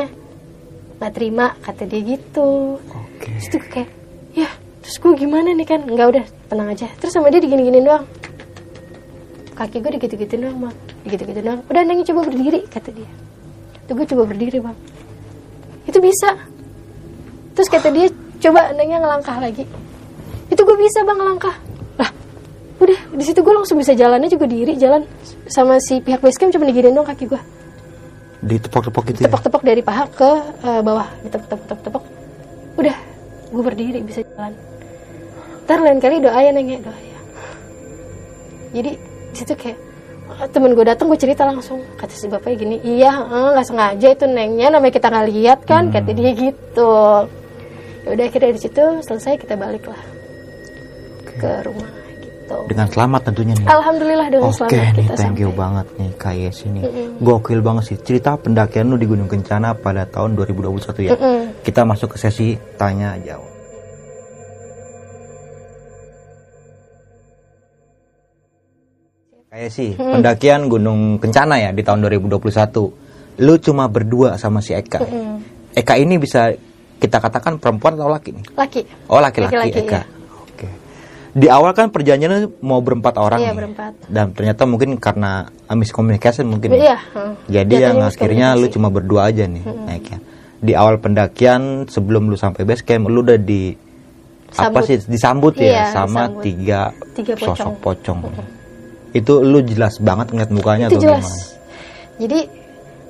nggak 0.99 1.13
terima 1.15 1.55
kata 1.63 1.87
dia 1.87 2.01
gitu. 2.03 2.83
Terus 3.23 3.47
tuh 3.51 3.59
gue 3.63 3.71
kayak 3.71 3.91
ya 4.35 4.51
terus 4.89 5.05
gue 5.05 5.13
gimana 5.21 5.53
nih 5.53 5.69
kan? 5.69 5.85
Nggak 5.85 6.07
udah 6.17 6.25
tenang 6.49 6.73
aja. 6.73 6.89
Terus 6.97 7.13
sama 7.13 7.29
dia 7.29 7.45
digini-giniin 7.45 7.85
doang. 7.85 8.09
Kaki 9.53 9.85
gue 9.85 10.01
digitu-gitu 10.01 10.41
doang 10.41 10.65
bang. 10.65 10.77
Digitu-gitu 11.05 11.41
doang. 11.45 11.61
Udah 11.69 11.83
nengnya 11.85 12.09
coba 12.09 12.25
berdiri 12.25 12.65
kata 12.65 12.97
dia. 12.97 13.11
Tuh 13.85 13.93
gue 13.93 14.07
coba 14.09 14.25
berdiri 14.25 14.65
bang. 14.65 14.73
Itu 15.85 16.01
bisa. 16.01 16.41
Terus 17.53 17.69
kata 17.69 17.93
dia 17.93 18.09
coba 18.41 18.73
nengnya 18.73 19.05
ngelangkah 19.05 19.37
lagi. 19.37 19.69
Itu 20.49 20.65
gue 20.65 20.77
bisa 20.81 21.05
bang 21.05 21.21
ngelangkah. 21.21 21.57
Lah 22.01 22.11
udah 22.81 23.01
di 23.13 23.25
situ 23.29 23.45
gue 23.45 23.53
langsung 23.53 23.77
bisa 23.77 23.93
jalannya 23.93 24.33
juga 24.33 24.49
diri 24.49 24.73
jalan. 24.81 25.05
Sama 25.53 25.85
si 25.85 26.01
pihak 26.01 26.25
basecamp 26.25 26.49
cuma 26.57 26.65
diginiin 26.65 26.97
dong 26.97 27.05
kaki 27.05 27.29
gue 27.29 27.41
Ditepok-tepok 28.41 29.05
gitu 29.13 29.19
ya. 29.21 29.29
tepok-tepok 29.29 29.63
dari 29.69 29.85
paha 29.85 30.09
ke 30.09 30.31
eh, 30.65 30.81
bawah. 30.81 31.13
Ditepok-tepok-tepok. 31.29 32.05
Udah 32.81 32.97
gue 33.53 33.63
berdiri 33.69 34.01
bisa 34.01 34.25
jalan 34.25 34.68
ntar 35.69 35.79
lain 35.79 36.01
kali 36.01 36.17
doa 36.19 36.41
ya 36.41 36.49
neng 36.49 36.65
ya 36.67 36.81
doa 36.81 36.97
ya 36.97 37.21
jadi 38.71 38.91
di 39.29 39.37
situ 39.37 39.53
kayak 39.53 39.77
eh, 40.35 40.49
temen 40.49 40.73
gue 40.73 40.83
datang 40.83 41.07
gue 41.07 41.17
cerita 41.17 41.45
langsung 41.45 41.85
kata 41.95 42.09
si 42.11 42.25
bapaknya 42.27 42.57
gini 42.59 42.77
iya 42.83 43.13
eh, 43.21 43.49
nggak 43.53 43.67
sengaja 43.67 44.09
itu 44.11 44.25
nengnya 44.25 44.67
namanya 44.71 44.93
kita 44.93 45.07
nggak 45.07 45.29
lihat 45.29 45.59
kan 45.63 45.89
kata 45.89 46.11
dia 46.11 46.31
gitu 46.33 46.93
ya 48.03 48.09
udah 48.09 48.25
akhirnya 48.25 48.51
di 48.51 48.61
situ 48.61 48.83
selesai 49.03 49.37
kita 49.37 49.55
balik 49.55 49.85
lah 49.85 50.01
ke 51.35 51.51
rumah 51.63 51.89
gitu 52.19 52.57
Dengan 52.67 52.89
selamat 52.89 53.21
tentunya 53.23 53.55
nih. 53.55 53.67
alhamdulillah 53.69 54.27
dengan 54.27 54.49
Oke 54.49 54.57
selamat 54.57 54.73
nih, 54.73 55.05
kita 55.05 55.15
thank 55.15 55.37
you 55.37 55.53
sampai. 55.53 55.61
banget 55.61 55.87
nih 55.95 56.11
Kak 56.17 56.35
Yes 56.35 56.59
ini. 56.65 56.81
Gokil 57.21 57.61
banget 57.61 57.85
sih. 57.85 57.97
Cerita 58.01 58.35
pendakian 58.35 58.89
lu 58.89 58.97
di 58.97 59.05
Gunung 59.05 59.29
Kencana 59.29 59.77
pada 59.77 60.03
tahun 60.03 60.33
2021 60.35 61.05
ya. 61.05 61.13
Mm-mm. 61.13 61.61
Kita 61.61 61.85
masuk 61.85 62.17
ke 62.17 62.19
sesi 62.19 62.49
tanya 62.75 63.21
jawab. 63.21 63.53
Kayak 69.59 69.75
sih, 69.75 69.91
pendakian 69.91 70.71
Gunung 70.71 71.19
Kencana 71.19 71.59
ya 71.59 71.75
di 71.75 71.83
tahun 71.83 72.07
2021. 72.07 72.39
Lu 73.43 73.55
cuma 73.59 73.91
berdua 73.91 74.39
sama 74.39 74.63
si 74.63 74.71
Eka. 74.71 75.03
Eka 75.75 75.99
ini 75.99 76.15
bisa 76.15 76.55
kita 76.95 77.19
katakan 77.19 77.59
perempuan 77.59 77.99
atau 77.99 78.07
laki 78.07 78.39
nih? 78.39 78.45
laki 78.55 78.87
Oh 79.11 79.19
laki-laki 79.19 79.75
Eka. 79.75 79.83
iya. 79.83 80.03
Oke. 80.39 80.67
Di 81.35 81.51
awal 81.51 81.75
kan 81.75 81.91
perjanjiannya 81.91 82.63
mau 82.63 82.79
berempat 82.79 83.19
orang 83.19 83.43
Iya, 83.43 83.51
nih. 83.51 83.57
berempat. 83.59 83.93
Dan 84.07 84.31
ternyata 84.31 84.63
mungkin 84.63 84.95
karena 84.95 85.51
miscommunication 85.69 86.47
mungkin. 86.47 86.71
ya. 86.71 86.79
iya 86.79 86.97
heeh. 87.11 87.33
Jadi 87.51 87.75
Jatuhnya 87.75 87.83
yang 87.83 87.99
akhirnya 88.07 88.49
lu 88.55 88.67
cuma 88.71 88.95
berdua 88.95 89.27
aja 89.27 89.43
nih 89.43 89.67
naiknya. 89.67 90.23
Di 90.57 90.79
awal 90.79 91.03
pendakian 91.03 91.91
sebelum 91.91 92.31
lu 92.31 92.39
sampai 92.39 92.63
base 92.63 92.87
camp 92.87 93.11
lu 93.11 93.27
udah 93.27 93.35
di 93.35 93.75
apa 94.49 94.71
Sambut. 94.71 94.83
sih 94.87 94.97
disambut 95.03 95.55
ya 95.57 95.67
Iya, 95.67 95.83
sama 95.91 96.31
disambut. 96.31 96.43
tiga, 96.47 96.81
Tiga 97.13 97.35
pocong. 97.35 97.57
sosok 97.59 97.75
pocong. 97.83 98.21
Itu 99.11 99.41
lu 99.41 99.61
jelas 99.61 99.97
banget 99.99 100.31
ngeliat 100.31 100.51
mukanya 100.51 100.87
itu 100.87 100.97
atau 100.97 101.05
jelas 101.05 101.25
gimana? 101.25 101.57
jadi 102.19 102.39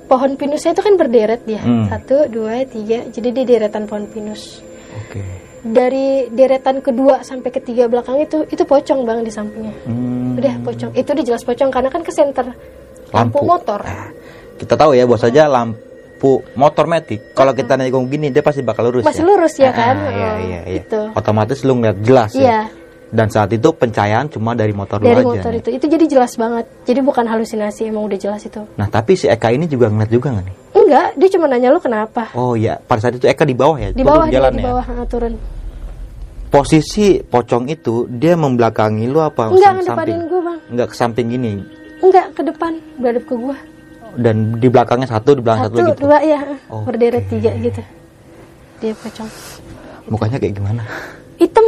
pohon 0.05 0.31
pinusnya 0.33 0.71
itu 0.71 0.81
kan 0.81 0.93
berderet 0.95 1.41
dia 1.43 1.59
Hmm. 1.59 1.85
satu 1.85 2.25
dua 2.27 2.61
tiga 2.63 3.05
jadi 3.07 3.27
dia 3.31 3.45
deretan 3.47 3.83
pohon 3.83 4.05
pinus 4.05 4.61
Oke. 4.95 5.21
dari 5.61 6.07
deretan 6.29 6.79
kedua 6.79 7.21
sampai 7.21 7.49
ketiga 7.51 7.85
belakang 7.85 8.17
itu 8.17 8.45
itu 8.47 8.63
pocong 8.63 9.01
bang 9.01 9.21
di 9.21 9.29
sampingnya 9.29 9.73
Hmm, 9.83 10.33
udah 10.35 10.55
pocong 10.61 10.91
itu 10.93 11.09
udah 11.09 11.25
jelas 11.25 11.41
pocong 11.41 11.69
karena 11.69 11.89
kan 11.89 11.99
ke 11.99 12.09
center 12.09 12.53
lampu, 13.09 13.41
motor 13.41 13.81
kita 14.55 14.73
tahu 14.73 14.93
ya 14.93 15.03
bahwa 15.03 15.19
saja 15.19 15.45
lampu 15.45 15.77
motor 16.53 16.85
metik 16.85 17.33
kalau 17.33 17.51
kita 17.51 17.73
naik 17.73 17.91
gini 18.05 18.29
dia 18.29 18.41
pasti 18.41 18.61
bakal 18.61 18.87
lurus 18.87 19.03
Masih 19.03 19.19
ya? 19.19 19.27
lurus 19.27 19.53
ya 19.55 19.65
Ah, 19.65 19.73
kan? 19.73 19.95
iya, 19.95 20.05
Oh, 20.05 20.13
iya, 20.13 20.29
iya. 20.39 20.59
gitu. 20.75 21.01
otomatis 21.11 21.61
lu 21.61 21.73
ngeliat 21.75 21.97
jelas 21.99 22.31
iya 22.33 22.45
ya 22.65 22.77
dan 23.09 23.27
saat 23.29 23.49
itu 23.49 23.69
pencahayaan 23.73 24.29
cuma 24.29 24.53
dari 24.53 24.69
motor 24.69 25.01
dari 25.01 25.21
lu 25.21 25.33
aja 25.33 25.41
motor 25.41 25.51
nih. 25.53 25.61
itu. 25.65 25.69
Itu 25.81 25.85
jadi 25.89 26.05
jelas 26.05 26.37
banget. 26.37 26.65
Jadi 26.85 26.99
bukan 27.01 27.25
halusinasi 27.25 27.89
emang 27.89 28.05
udah 28.05 28.19
jelas 28.21 28.41
itu. 28.45 28.61
Nah 28.77 28.87
tapi 28.89 29.17
si 29.17 29.25
Eka 29.25 29.49
ini 29.49 29.65
juga 29.65 29.89
ngeliat 29.89 30.11
juga 30.13 30.27
nggak 30.37 30.45
nih? 30.45 30.55
Enggak 30.77 31.07
dia 31.17 31.29
cuma 31.33 31.45
nanya 31.49 31.69
lu 31.73 31.79
kenapa? 31.81 32.23
Oh 32.37 32.53
iya. 32.53 32.77
Pada 32.77 33.01
saat 33.01 33.17
itu 33.17 33.25
Eka 33.25 33.43
di 33.49 33.57
bawah 33.57 33.77
ya? 33.81 33.89
Di 33.89 34.05
bawah 34.05 34.29
dia 34.29 34.37
jalan 34.37 34.51
di 34.53 34.61
ya? 34.61 34.65
bawah 34.69 34.85
ah, 34.85 35.05
turun. 35.09 35.33
Posisi 36.49 37.21
pocong 37.21 37.69
itu 37.69 38.09
dia 38.09 38.33
membelakangi 38.37 39.05
lu 39.09 39.21
apa? 39.21 39.49
Enggak 39.49 39.73
ke 39.73 39.77
ngedepanin 39.85 40.21
gue 40.29 40.41
bang. 40.45 40.59
Enggak 40.69 40.87
ke 40.89 40.95
samping 40.97 41.27
gini 41.33 41.53
enggak 41.99 42.31
ke 42.35 42.41
depan 42.43 42.73
berhadap 42.99 43.23
ke 43.27 43.35
gua. 43.35 43.57
Dan 44.17 44.57
di 44.57 44.67
belakangnya 44.67 45.05
satu 45.05 45.37
di 45.37 45.41
belakang 45.45 45.69
satu, 45.69 45.77
satu 45.77 45.89
gitu? 45.93 46.01
dua 46.09 46.17
ya 46.25 46.41
Oke. 46.73 46.83
berderet 46.89 47.25
tiga 47.29 47.51
gitu. 47.61 47.81
Dia 48.81 48.93
pocong. 48.97 49.29
Mukanya 50.09 50.37
kayak 50.41 50.53
gimana? 50.57 50.81
Hitam 51.37 51.65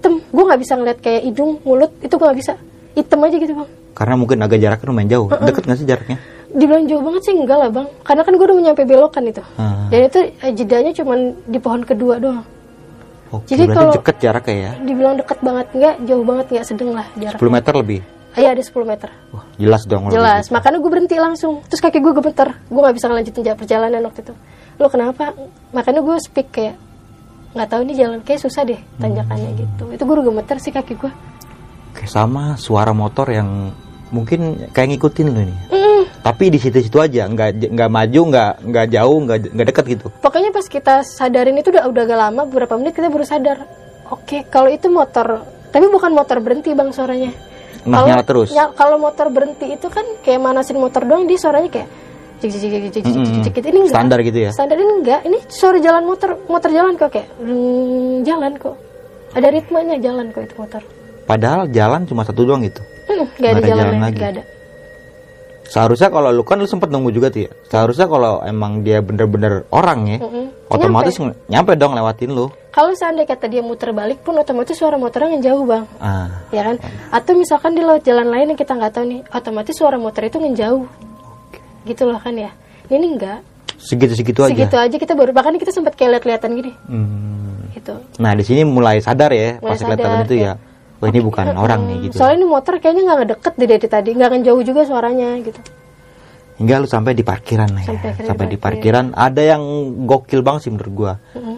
hitam. 0.00 0.24
Gue 0.32 0.44
nggak 0.48 0.60
bisa 0.64 0.72
ngeliat 0.74 0.98
kayak 0.98 1.22
hidung 1.28 1.60
mulut 1.60 1.92
itu 2.00 2.14
gue 2.16 2.24
nggak 2.24 2.40
bisa. 2.40 2.52
Hitam 2.96 3.20
aja 3.20 3.36
gitu 3.36 3.52
bang. 3.52 3.68
Karena 3.92 4.14
mungkin 4.16 4.40
agak 4.40 4.58
jaraknya 4.58 4.86
lumayan 4.88 5.08
jauh. 5.12 5.28
Deket 5.28 5.62
nggak 5.68 5.78
sih 5.78 5.86
jaraknya? 5.86 6.16
Dibilang 6.50 6.84
jauh 6.88 7.02
banget 7.04 7.22
sih 7.28 7.34
enggak 7.36 7.58
lah 7.60 7.68
bang. 7.70 7.86
Karena 8.00 8.22
kan 8.24 8.32
gue 8.32 8.46
udah 8.48 8.56
nyampe 8.56 8.82
belokan 8.88 9.22
itu. 9.28 9.42
Ah. 9.60 9.86
dan 9.92 10.00
itu 10.08 10.18
eh, 10.40 10.52
jedanya 10.56 10.90
cuma 10.96 11.12
di 11.44 11.58
pohon 11.60 11.84
kedua 11.84 12.16
doang. 12.16 12.40
Oke, 13.30 13.46
Jadi 13.54 13.62
berarti 13.68 13.78
kalau- 13.78 13.94
deket 13.94 14.16
jaraknya 14.18 14.56
ya? 14.58 14.72
dibilang 14.82 15.14
deket 15.14 15.38
banget 15.38 15.66
enggak 15.70 15.94
jauh 16.02 16.24
banget 16.26 16.46
enggak 16.50 16.64
sedang 16.66 16.90
lah 16.98 17.06
jarak 17.14 17.38
10 17.38 17.46
meter 17.52 17.72
lebih? 17.78 18.00
Iya 18.34 18.48
ada 18.54 18.62
10 18.62 18.82
meter. 18.86 19.10
Wah, 19.30 19.44
jelas 19.54 19.82
dong 19.86 20.02
jelas. 20.10 20.46
gitu. 20.46 20.54
makanya 20.54 20.78
gue 20.82 20.90
berhenti 20.90 21.16
langsung. 21.18 21.62
Terus 21.66 21.82
kaki 21.82 21.98
gue 21.98 22.14
gemeter. 22.14 22.48
Gue 22.66 22.80
nggak 22.82 22.94
bisa 22.98 23.06
ngelanjutin 23.06 23.42
jalan 23.46 23.58
perjalanan 23.58 24.00
waktu 24.06 24.20
itu. 24.22 24.34
Lo 24.78 24.86
kenapa? 24.90 25.34
Makanya 25.70 26.00
gue 26.02 26.16
speak 26.18 26.48
kayak 26.50 26.74
nggak 27.50 27.68
tahu 27.68 27.82
nih 27.82 27.96
jalan 27.96 28.18
kayak 28.20 28.40
susah 28.40 28.62
deh 28.62 28.78
tanjakannya 28.96 29.50
gitu. 29.56 29.84
Itu 29.90 30.02
gue 30.02 30.14
udah 30.14 30.26
gemeter 30.26 30.56
sih 30.56 30.70
kaki 30.70 30.94
gue 30.96 31.12
Oke, 31.90 32.06
sama 32.06 32.54
suara 32.56 32.92
motor 32.92 33.26
yang 33.26 33.74
mungkin 34.08 34.70
kayak 34.70 34.88
ngikutin 34.90 35.26
lu 35.28 35.42
nih 35.44 35.58
Mm, 35.70 36.02
tapi 36.20 36.48
di 36.48 36.56
situ-situ 36.56 36.96
aja 36.96 37.26
nggak 37.26 37.68
nggak 37.68 37.90
maju 37.90 38.20
nggak 38.26 38.50
nggak 38.64 38.86
jauh 38.88 39.16
nggak 39.20 39.38
nggak 39.50 39.66
deket 39.68 39.84
gitu. 39.88 40.06
Pokoknya 40.16 40.50
pas 40.50 40.64
kita 40.64 40.94
sadarin 41.02 41.54
itu 41.54 41.68
udah 41.68 41.84
udah 41.84 42.02
agak 42.04 42.18
lama 42.20 42.42
beberapa 42.44 42.74
menit 42.74 42.92
kita 42.92 43.06
baru 43.06 43.22
sadar. 43.22 43.58
Oke 44.06 44.44
kalau 44.44 44.68
itu 44.68 44.86
motor 44.86 45.42
tapi 45.68 45.86
bukan 45.86 46.10
motor 46.10 46.38
berhenti 46.38 46.70
bang 46.70 46.90
suaranya. 46.90 47.30
Nah, 47.80 48.04
nyala 48.04 48.20
terus. 48.20 48.50
ya- 48.50 48.70
kalau 48.70 48.96
motor 48.96 49.28
berhenti 49.28 49.70
itu 49.70 49.86
kan 49.86 50.04
kayak 50.20 50.38
manasin 50.38 50.76
motor 50.76 51.00
doang 51.00 51.24
dia 51.24 51.36
suaranya 51.36 51.70
kayak 51.70 51.88
cik 52.40 52.50
cik 52.50 52.60
cik 52.60 52.72
cik 52.72 53.02
cik 53.04 53.14
cik 53.44 53.52
cik 53.52 53.64
ini 53.66 53.78
enggak 53.80 53.94
Standar 53.94 54.18
gitu 54.20 54.38
ya? 54.40 54.50
standar 54.50 54.76
ini 54.76 54.92
enggak 54.96 55.20
ini 55.22 55.38
suara 55.46 55.78
jalan 55.78 56.02
motor 56.02 56.30
motor 56.46 56.70
jalan 56.70 56.92
kok 56.94 57.10
kayak 57.10 57.28
"Reng, 57.38 57.62
jalan 58.22 58.52
kok 58.56 58.76
ada 59.30 59.48
ritmenya 59.48 59.96
jalan 59.98 60.26
kok 60.28 60.42
itu 60.42 60.54
motor 60.56 60.82
padahal 61.22 61.68
jalan 61.68 62.02
cuma 62.04 62.22
satu 62.22 62.42
doang 62.42 62.62
gitu 62.62 62.80
Hmm, 63.06 63.26
nggak 63.36 63.50
ada 63.50 63.58
ada 63.58 63.68
jalan 63.68 63.84
jalan 63.84 63.98
lagi 64.00 64.16
nggak 64.16 64.30
ada 64.32 64.42
seharusnya 65.64 66.08
kalau 66.08 66.30
lu 66.30 66.42
kan 66.42 66.56
lu 66.56 66.66
sempet 66.66 66.88
nunggu 66.88 67.10
juga 67.10 67.28
tuh 67.28 67.44
ya 67.44 67.50
seharusnya 67.64 68.06
kalau 68.06 68.38
emang 68.40 68.80
dia 68.80 68.98
bener-bener 68.98 69.62
orang 69.68 70.00
ya 70.08 70.18
Mm-mm. 70.18 70.46
otomatis 70.68 71.14
ng- 71.16 71.34
nyampe 71.46 71.74
dong 71.74 71.92
lewatin 71.92 72.30
lu 72.30 72.50
kalau 72.70 72.90
seandainya 72.92 73.26
kata 73.28 73.46
dia 73.46 73.60
muter 73.60 73.90
balik 73.90 74.18
pun 74.20 74.34
otomatis 74.34 74.74
suara 74.74 74.94
motornya 74.94 75.36
ngejauh 75.36 75.64
bang 75.64 75.84
ah 76.00 76.42
ya 76.48 76.62
kan 76.64 76.76
atau 77.10 77.32
misalkan 77.34 77.72
di 77.72 77.82
lewat 77.82 78.02
jalan 78.02 78.26
lain 78.26 78.46
yang 78.48 78.58
kita 78.58 78.72
nggak 78.72 78.92
tahu 78.92 79.04
nih 79.04 79.20
otomatis 79.28 79.74
suara 79.74 79.94
motor 79.96 80.22
itu 80.24 80.38
ngejauh 80.40 80.82
gitu 81.84 82.02
loh 82.04 82.16
kan 82.16 82.34
ya. 82.34 82.50
Ini 82.86 83.06
enggak. 83.06 83.40
Segitu-segitu 83.76 84.44
aja. 84.44 84.52
Segitu 84.52 84.76
aja 84.76 84.96
kita 84.96 85.14
baru 85.14 85.30
bahkan 85.30 85.56
kita 85.56 85.70
sempat 85.70 85.94
kayak 85.94 86.20
lihat-lihatan 86.20 86.50
gini. 86.52 86.72
Hmm. 86.84 87.70
gitu. 87.70 87.94
Nah 88.18 88.34
di 88.34 88.42
sini 88.42 88.66
mulai 88.66 88.98
sadar 88.98 89.30
ya 89.30 89.56
Mulai 89.56 89.70
pas 89.70 89.78
kelihatan 89.78 90.10
sadar, 90.10 90.26
itu 90.26 90.34
ya 90.36 90.52
wah 90.98 91.08
ini 91.08 91.20
bukan 91.22 91.46
orang 91.54 91.80
nih 91.86 91.96
gitu. 92.10 92.18
soalnya 92.18 92.42
ini 92.42 92.46
motor 92.50 92.76
kayaknya 92.76 93.02
nggak 93.06 93.18
ngedeket 93.22 93.52
deh 93.54 93.68
dari 93.70 93.86
tadi 93.88 94.10
nggak 94.12 94.30
ngejauh 94.36 94.62
juga 94.66 94.80
suaranya 94.84 95.28
gitu. 95.38 95.60
Hingga 96.60 96.74
lu 96.76 96.88
sampai 96.90 97.16
di 97.16 97.24
parkiran 97.24 97.70
lah 97.72 97.80
ya. 97.80 97.88
Sampai 97.88 98.10
sampai 98.20 98.46
di 98.50 98.58
parkiran. 98.58 99.16
Ada 99.16 99.56
yang 99.56 99.62
gokil 100.04 100.44
banget 100.44 100.68
sih 100.68 100.70
menurut 100.70 100.92
gua. 100.92 101.12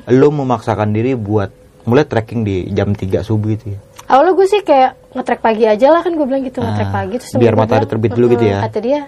Lu 0.07 0.31
memaksakan 0.31 0.95
diri 0.95 1.19
buat 1.19 1.51
mulai 1.83 2.07
trekking 2.07 2.47
di 2.47 2.71
jam 2.71 2.95
3 2.95 3.03
subuh 3.19 3.51
itu 3.51 3.75
ya. 3.75 3.81
Awalnya 4.07 4.33
gue 4.37 4.47
sih 4.47 4.61
kayak 4.63 5.17
ngetrek 5.17 5.41
pagi 5.41 5.65
aja 5.65 5.87
lah 5.91 6.05
kan 6.05 6.13
gue 6.13 6.23
bilang 6.23 6.45
gitu 6.45 6.61
ngetrek 6.61 6.87
Ah, 6.87 6.95
pagi 6.95 7.15
terus 7.19 7.33
biar 7.35 7.57
matahari 7.57 7.89
terbit 7.89 8.13
dulu 8.13 8.37
gitu 8.37 8.45
ya. 8.45 8.61
kata 8.63 8.79
dia 8.79 9.01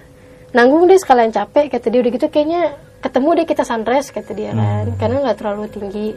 nanggung 0.54 0.86
deh 0.86 0.96
sekalian 0.96 1.34
capek 1.34 1.74
kata 1.74 1.86
dia. 1.90 2.00
Udah 2.00 2.12
gitu 2.14 2.26
kayaknya 2.30 2.78
ketemu 3.02 3.28
deh 3.42 3.46
kita 3.50 3.62
sunrise 3.66 4.08
kata 4.08 4.32
dia 4.32 4.56
kan. 4.56 4.88
Hmm. 4.88 4.96
karena 4.96 5.16
nggak 5.28 5.36
terlalu 5.36 5.64
tinggi. 5.68 6.08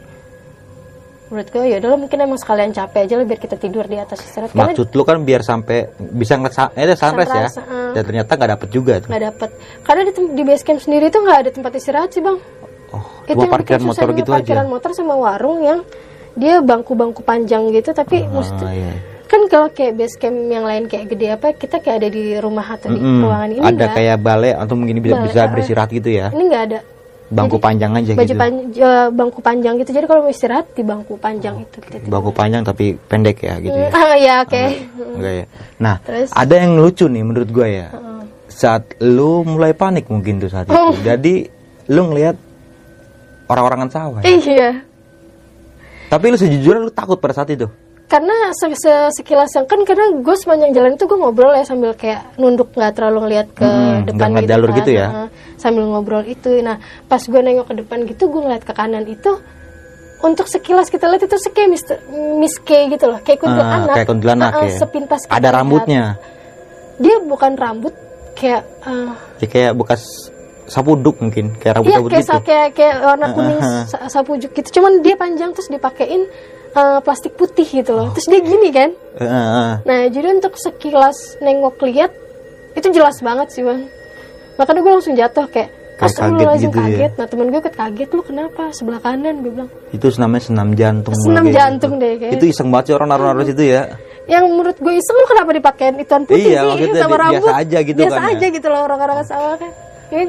Menurut 1.28 1.48
gue 1.52 1.64
ya 1.68 1.76
udah 1.84 2.00
mungkin 2.00 2.18
emang 2.24 2.40
sekalian 2.40 2.72
capek 2.72 3.04
aja 3.04 3.20
lah 3.20 3.28
biar 3.28 3.40
kita 3.44 3.60
tidur 3.60 3.84
di 3.84 4.00
atas 4.00 4.24
istirahat. 4.24 4.56
Karena 4.56 4.72
maksud 4.72 4.96
lu 4.96 5.04
kan 5.04 5.20
biar 5.28 5.44
sampai 5.44 5.92
bisa 6.00 6.40
ngeliat 6.40 6.56
sa- 6.56 6.72
eh, 6.72 6.88
sunrise, 6.96 7.28
ya? 7.28 7.52
Sunrise, 7.52 7.58
uh. 7.68 7.92
dan 7.92 8.04
ternyata 8.08 8.32
nggak 8.40 8.52
dapet 8.56 8.70
juga 8.72 8.94
tuh. 9.04 9.12
Nggak 9.12 9.24
dapet. 9.36 9.50
Karena 9.84 10.02
di, 10.08 10.12
di 10.16 10.44
base 10.48 10.64
camp 10.64 10.80
sendiri 10.80 11.12
tuh 11.12 11.28
nggak 11.28 11.38
ada 11.44 11.50
tempat 11.52 11.72
istirahat 11.76 12.16
sih 12.16 12.24
bang. 12.24 12.40
Oh 12.96 13.18
itu 13.28 13.36
cuma 13.36 13.52
parkiran 13.52 13.82
motor 13.84 14.10
gitu 14.16 14.32
parkiran 14.32 14.66
aja 14.66 14.72
motor 14.72 14.92
sama 14.96 15.16
warung 15.20 15.60
yang 15.60 15.80
dia 16.38 16.64
bangku-bangku 16.64 17.22
panjang 17.28 17.68
gitu 17.76 17.92
tapi 17.92 18.24
mesti 18.24 18.64
ah, 18.64 18.72
iya. 18.72 18.92
Kan 19.28 19.42
kalau 19.46 19.68
kayak 19.70 19.94
base 19.94 20.16
camp 20.16 20.36
yang 20.48 20.64
lain 20.64 20.84
kayak 20.86 21.06
gede 21.08 21.28
apa 21.30 21.52
kita 21.52 21.78
kayak 21.78 21.98
ada 22.00 22.10
di 22.10 22.36
rumah 22.36 22.66
atau 22.66 22.88
di 22.88 22.98
Mm-mm. 22.98 23.22
ruangan 23.22 23.50
ini 23.50 23.60
ada 23.60 23.70
enggak. 23.70 23.92
kayak 23.94 24.18
balai 24.18 24.52
atau 24.52 24.74
mungkin 24.74 24.96
bisa, 24.98 25.14
Balai, 25.14 25.26
bisa 25.26 25.38
uh-uh. 25.38 25.52
beristirahat 25.52 25.90
gitu 25.92 26.10
ya 26.10 26.28
ini 26.32 26.44
nggak 26.48 26.64
ada 26.66 26.80
bangku 27.28 27.56
Jadi, 27.56 27.66
panjang 27.68 27.92
aja 27.92 28.12
baju 28.14 28.24
gitu 28.24 28.40
pan- 28.40 28.72
eh, 28.72 29.08
bangku 29.12 29.40
panjang 29.42 29.74
gitu 29.78 29.90
jadi 29.92 30.06
kalau 30.06 30.22
mau 30.24 30.32
istirahat 30.32 30.66
di 30.72 30.80
bangku 30.82 31.14
panjang 31.18 31.56
itu 31.60 31.78
kita 31.78 31.96
tidur. 32.00 32.10
bangku 32.10 32.32
panjang 32.32 32.62
tapi 32.64 32.86
pendek 33.04 33.38
ya 33.42 33.54
gitu 33.60 33.76
ya 33.76 33.90
ah 34.00 34.16
ya 34.16 34.34
oke 34.42 34.64
Enggak 35.18 35.34
ya. 35.34 35.46
Nah, 35.78 35.96
Terus? 36.00 36.30
ada 36.32 36.56
yang 36.56 36.78
lucu 36.78 37.06
nih 37.06 37.24
menurut 37.26 37.50
gue 37.50 37.68
ya. 37.74 37.88
Saat 38.48 39.02
lu 39.02 39.42
mulai 39.44 39.74
panik 39.74 40.06
mungkin 40.08 40.38
tuh 40.38 40.48
saat 40.48 40.66
itu. 40.66 40.74
Oh. 40.74 40.94
Jadi 41.10 41.50
lu 41.90 42.02
ngelihat 42.08 42.38
orang-orangan 43.46 43.90
sawah. 43.90 44.20
ya. 44.22 44.30
Iya. 44.30 44.70
Tapi 46.08 46.26
lu 46.30 46.38
sejujurnya 46.38 46.82
lu 46.82 46.94
takut 46.94 47.18
pada 47.18 47.34
saat 47.34 47.50
itu. 47.50 47.68
Karena 48.08 48.32
se 48.56 48.72
se- 48.74 49.12
sekilas 49.14 49.52
yang 49.52 49.68
kan 49.68 49.84
karena 49.84 50.16
gue 50.16 50.32
sepanjang 50.34 50.72
jalan 50.72 50.96
itu 50.96 51.04
gue 51.04 51.18
ngobrol 51.18 51.52
ya 51.52 51.62
sambil 51.62 51.92
kayak 51.92 52.24
nunduk 52.36 52.72
nggak 52.72 52.96
terlalu 52.96 53.20
ngeliat 53.22 53.48
ke 53.52 53.68
Hmm, 53.68 54.08
depan 54.08 54.32
gitu 54.34 54.48
jalur 54.48 54.70
kan. 54.70 54.78
gitu 54.80 54.92
ya? 54.94 55.08
Sambil 55.56 55.84
ngobrol 55.86 56.24
itu. 56.24 56.50
Nah 56.62 56.80
pas 57.04 57.20
gue 57.20 57.36
nengok 57.38 57.68
ke 57.68 57.76
depan 57.78 58.08
gitu 58.08 58.28
gue 58.28 58.42
ngeliat 58.42 58.64
ke 58.64 58.72
kanan 58.72 59.04
itu 59.04 59.32
untuk 60.18 60.48
sekilas 60.48 60.88
kita 60.88 61.06
lihat 61.06 61.22
itu 61.22 61.36
kayak 61.48 61.68
Mister, 61.68 62.00
Miss 62.40 62.56
K 62.58 62.88
gitu 62.88 63.06
loh 63.06 63.20
kayak 63.20 63.38
kuntilanak. 63.38 63.86
Ah, 63.86 63.94
kayak 63.94 64.08
kuntilanak 64.08 64.52
Heeh, 64.56 64.64
ya. 64.66 64.78
Sepintas 64.80 65.22
Ada 65.28 65.38
lihat. 65.42 65.54
rambutnya. 65.54 66.04
Dia 66.98 67.16
bukan 67.20 67.54
rambut 67.54 67.92
kayak 68.34 68.64
eh, 68.84 69.12
Ya 69.38 69.48
kayak 69.48 69.72
bekas 69.76 70.32
sapuduk 70.66 71.20
mungkin, 71.20 71.54
kayak 71.54 71.76
Iya 71.76 71.76
rambut-rambut 71.76 72.10
kayak 72.10 72.24
gitu. 72.24 72.40
kayak 72.42 72.68
kayak 72.72 72.96
warna 73.00 73.28
kuning 73.30 73.60
Heeh. 73.60 73.84
sa- 73.86 74.08
sapu 74.10 74.36
juk 74.36 74.52
gitu. 74.54 74.80
Cuman 74.80 75.00
dia 75.00 75.14
panjang 75.14 75.52
terus 75.52 75.68
dipakein 75.68 76.24
eh, 76.74 77.00
plastik 77.02 77.34
putih 77.36 77.64
gitu 77.64 77.92
loh. 77.94 78.12
Terus 78.16 78.28
dia 78.28 78.42
gini 78.42 78.70
kan. 78.72 78.90
Heeh. 79.18 79.70
Nah 79.84 80.02
jadi 80.10 80.28
untuk 80.34 80.56
sekilas 80.56 81.40
nengok 81.40 81.80
lihat 81.84 82.12
itu 82.74 82.88
jelas 82.92 83.18
banget 83.22 83.48
sih 83.52 83.64
bang. 83.64 83.86
Makanya 84.58 84.80
gue 84.82 84.92
langsung 84.92 85.14
jatuh 85.14 85.46
kayak 85.50 85.70
Astagfirullahaladzim, 85.98 86.70
kaget 86.70 86.70
gitu 86.70 86.78
ya? 86.78 86.86
kaget. 87.10 87.12
Nah 87.18 87.26
temen 87.26 87.46
gue 87.50 87.60
ikut 87.60 87.76
kaget 87.76 88.10
lu 88.14 88.22
kenapa 88.22 88.64
sebelah 88.70 89.02
kanan 89.02 89.36
gue 89.42 89.52
bilang. 89.54 89.70
Itu 89.90 90.06
namanya 90.22 90.44
senam 90.46 90.70
jantung. 90.78 91.14
Senam 91.18 91.46
kayak 91.50 91.56
jantung 91.58 91.94
gitu. 91.98 92.04
deh, 92.06 92.14
kayak. 92.22 92.34
Itu 92.38 92.46
iseng 92.46 92.68
banget 92.70 92.86
sih 92.86 92.94
orang 92.94 93.10
naruh-naruh 93.10 93.46
situ 93.46 93.64
ya. 93.66 93.82
Yang 94.30 94.44
menurut 94.46 94.78
gue 94.78 94.94
iseng 94.94 95.16
lu 95.18 95.26
kenapa 95.26 95.50
dipakein 95.58 95.96
ituan 95.98 96.24
putih 96.28 96.54
Iya, 96.54 96.62
sih 96.78 96.94
sama 96.94 97.16
biasa 97.18 97.24
rambut. 97.26 97.50
aja 97.50 97.78
gitu 97.82 97.98
biasa 97.98 98.14
kan 98.14 98.30
ya. 98.30 98.36
aja 98.38 98.48
gitu 98.54 98.68
loh 98.70 98.82
orang-orang 98.86 99.18
sawah 99.26 99.56
kan. 99.58 99.72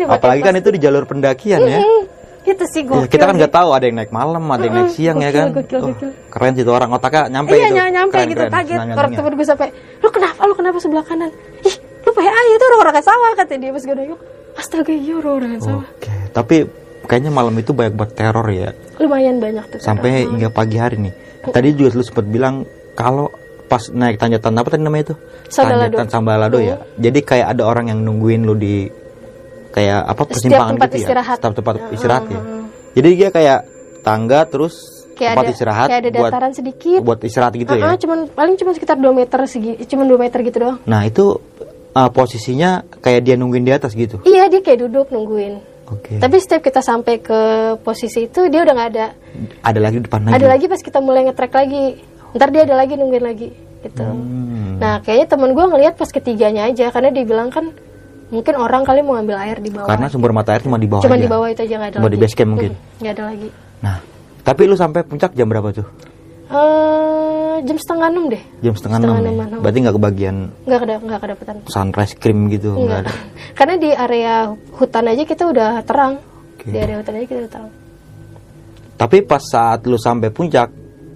Apalagi 0.08 0.40
kan 0.42 0.54
itu 0.56 0.68
di 0.72 0.80
jalur 0.80 1.04
pendakian 1.04 1.60
ya. 1.62 1.78
Hmm, 1.84 2.02
Gitu 2.48 2.64
sih 2.66 2.80
Ya, 2.80 2.88
gue. 2.88 3.06
kita 3.06 3.24
kan 3.24 3.34
nggak 3.36 3.52
tahu 3.52 3.68
ada 3.70 3.84
yang 3.84 3.96
naik 3.96 4.08
malam, 4.10 4.40
ada 4.46 4.62
yang 4.62 4.74
naik 4.74 4.90
siang 4.90 5.18
ya 5.18 5.28
gokil, 5.28 5.36
kan. 5.36 5.48
gokil, 5.52 5.78
Oh, 5.78 5.88
gokil. 5.90 6.10
keren 6.28 6.52
sih 6.52 6.62
tuh 6.62 6.72
orang 6.72 6.90
otaknya 6.90 7.22
nyampe 7.30 7.52
iya 7.52 7.68
itu. 7.68 7.76
nyampe, 7.90 8.14
Keren, 8.14 8.26
gitu 8.26 8.40
keren, 8.40 8.52
kaget 8.54 8.78
orang 8.94 9.10
temen 9.12 9.32
gue 9.34 9.46
sampai 9.46 9.68
lu 9.98 10.08
kenapa 10.08 10.40
lu 10.42 10.54
kenapa 10.54 10.78
sebelah 10.78 11.04
kanan 11.04 11.30
ih 11.60 11.74
lu 11.76 12.10
PA 12.10 12.24
itu 12.46 12.64
orang 12.64 12.80
orang 12.82 12.96
sawah 12.98 13.30
kata 13.34 13.52
dia 13.54 13.68
pas 13.68 13.82
gue 13.82 13.94
nengok 13.94 14.20
astaga 14.54 14.90
iya 14.90 15.14
orang 15.14 15.32
orang 15.36 15.50
sawah 15.60 15.84
Oke, 15.86 16.12
tapi 16.30 16.56
kayaknya 17.04 17.30
malam 17.30 17.54
itu 17.54 17.70
banyak 17.70 17.92
buat 17.92 18.10
teror 18.10 18.48
ya. 18.48 18.70
lumayan 18.96 19.36
banyak 19.36 19.64
tuh 19.66 19.78
Sampai 19.78 20.08
teror. 20.18 20.32
hingga 20.32 20.48
pagi 20.48 20.76
hari 20.76 20.96
nih. 20.98 21.12
Tadi 21.44 21.68
juga 21.72 21.92
lu 21.92 22.02
sempat 22.02 22.24
bilang 22.24 22.64
kalau 22.92 23.28
pas 23.64 23.84
naik 23.86 24.16
tanjatan 24.16 24.52
apa 24.54 24.68
tadi 24.68 24.82
namanya 24.82 25.04
itu? 25.04 25.14
Tanjatan 25.46 26.08
Sambalado 26.08 26.58
ya. 26.58 26.80
Jadi 26.96 27.20
kayak 27.20 27.52
ada 27.52 27.62
orang 27.62 27.88
yang 27.88 28.00
nungguin 28.00 28.42
lu 28.42 28.52
di 28.52 28.88
kayak 29.70 30.00
apa 30.02 30.12
Setiap 30.18 30.28
persimpangan 30.30 30.72
tempat 30.74 30.88
gitu 30.88 30.98
istirahat. 31.00 31.28
ya. 31.30 31.38
Setiap 31.38 31.54
tempat 31.54 31.74
istirahat 31.90 32.24
ya. 32.26 32.40
Heeh. 32.40 32.62
Jadi 32.90 33.08
dia 33.14 33.28
kayak 33.28 33.58
tangga 34.00 34.40
terus 34.44 34.74
kayak 35.12 35.32
tempat 35.32 35.44
ada 35.44 35.52
istirahat 35.52 35.88
kayak 35.88 36.00
ada 36.00 36.10
buat 36.12 36.30
dataran 36.30 36.52
sedikit 36.52 37.00
buat 37.00 37.18
istirahat 37.20 37.52
gitu 37.54 37.72
ya. 37.72 37.84
Heeh, 37.84 37.96
cuman 37.98 38.18
paling 38.30 38.54
cuma 38.56 38.70
sekitar 38.70 38.96
2 38.96 39.10
meter 39.10 39.38
segi 39.44 39.70
cuman 39.84 40.04
2 40.06 40.16
meter 40.18 40.38
gitu 40.40 40.56
doang 40.58 40.78
Nah, 40.84 41.02
itu 41.02 41.24
uh, 41.90 42.08
posisinya 42.08 42.70
kayak 42.96 43.20
dia 43.22 43.34
nungguin 43.34 43.62
di 43.62 43.72
atas 43.72 43.92
gitu. 43.92 44.22
iya 44.22 44.46
dia 44.46 44.58
kayak 44.58 44.78
duduk 44.80 45.08
nungguin 45.08 45.58
Oke. 45.88 46.16
tapi 46.16 46.36
setiap 46.36 46.60
kita 46.60 46.78
sampai 46.78 47.18
ke 47.18 47.40
posisi 47.78 48.24
itu 48.24 48.46
dia 48.46 48.60
udah 48.60 48.72
nggak 48.72 48.90
ada 48.90 49.06
Ada 49.62 49.78
lagi 49.80 49.96
di 49.96 50.04
depan 50.04 50.20
lagi. 50.22 50.34
ada 50.34 50.46
lagi 50.46 50.64
pas 50.66 50.78
kita 50.78 50.98
mulai 50.98 51.24
ngetrek 51.24 51.50
lagi 51.50 51.82
ntar 52.30 52.48
dia 52.48 52.62
ada 52.62 52.76
lagi 52.76 52.94
nungguin 52.94 53.24
lagi 53.24 53.48
gitu 53.80 54.04
Hmm. 54.04 54.78
Nah, 54.78 55.00
kayaknya 55.00 55.26
temen 55.28 55.50
gue 55.50 55.64
ngelihat 55.64 55.94
pas 55.94 56.06
ketiganya 56.06 56.62
aja 56.64 56.86
karena 56.88 57.10
dia 57.10 57.24
bilang 57.24 57.48
kan 57.48 57.74
mungkin 58.28 58.54
orang 58.54 58.82
kali 58.82 59.00
mau 59.00 59.14
ngambil 59.14 59.36
air 59.38 59.58
di 59.58 59.70
bawah. 59.70 59.88
Karena 59.88 60.06
sumber 60.06 60.32
mata 60.32 60.52
air 60.52 60.60
cuma 60.60 60.76
di 60.76 60.84
bawah 60.84 61.02
Cuma 61.02 61.14
aja. 61.14 61.22
di 61.22 61.28
bawah 61.28 61.48
itu 61.48 61.60
aja 61.62 61.74
nggak 61.74 61.88
ada 61.88 61.96
Cuma 61.96 62.06
lagi. 62.06 62.14
di 62.14 62.20
base 62.20 62.34
camp 62.34 62.50
mungkin. 62.50 62.72
Hmm, 62.72 62.96
Nggak 62.98 63.12
ada 63.12 63.24
lagi. 63.24 63.48
Nah, 63.78 63.96
tapi 64.42 64.62
lu 64.64 64.74
sampai 64.74 65.00
puncak 65.02 65.30
jam 65.32 65.46
berapa 65.46 65.68
tuh? 65.72 65.86
Eh, 66.48 67.56
jam 67.62 67.76
setengah 67.76 68.08
enam 68.08 68.24
deh. 68.28 68.42
Jam 68.60 68.72
setengah 68.72 68.98
ya? 68.98 69.04
enam. 69.04 69.60
Berarti 69.60 69.78
nggak 69.80 69.94
kebagian 69.94 70.36
Nggak 70.64 70.80
ada 70.80 70.94
nggak 70.98 71.20
kedapetan. 71.20 71.56
sunrise 71.66 72.14
cream 72.14 72.48
gitu, 72.48 72.72
nggak 72.72 72.98
ada. 73.02 73.12
karena 73.58 73.74
di 73.76 73.90
area 73.92 74.34
hutan 74.72 75.04
aja 75.06 75.22
kita 75.22 75.44
udah 75.44 75.70
terang. 75.84 76.16
Oke. 76.56 76.68
Di 76.68 76.78
area 76.78 76.96
hutan 76.96 77.12
aja 77.14 77.26
kita 77.26 77.40
udah 77.42 77.52
terang. 77.52 77.70
Tapi 78.96 79.16
pas 79.22 79.38
saat 79.40 79.84
lu 79.84 79.94
sampai 79.94 80.28
puncak, 80.28 80.68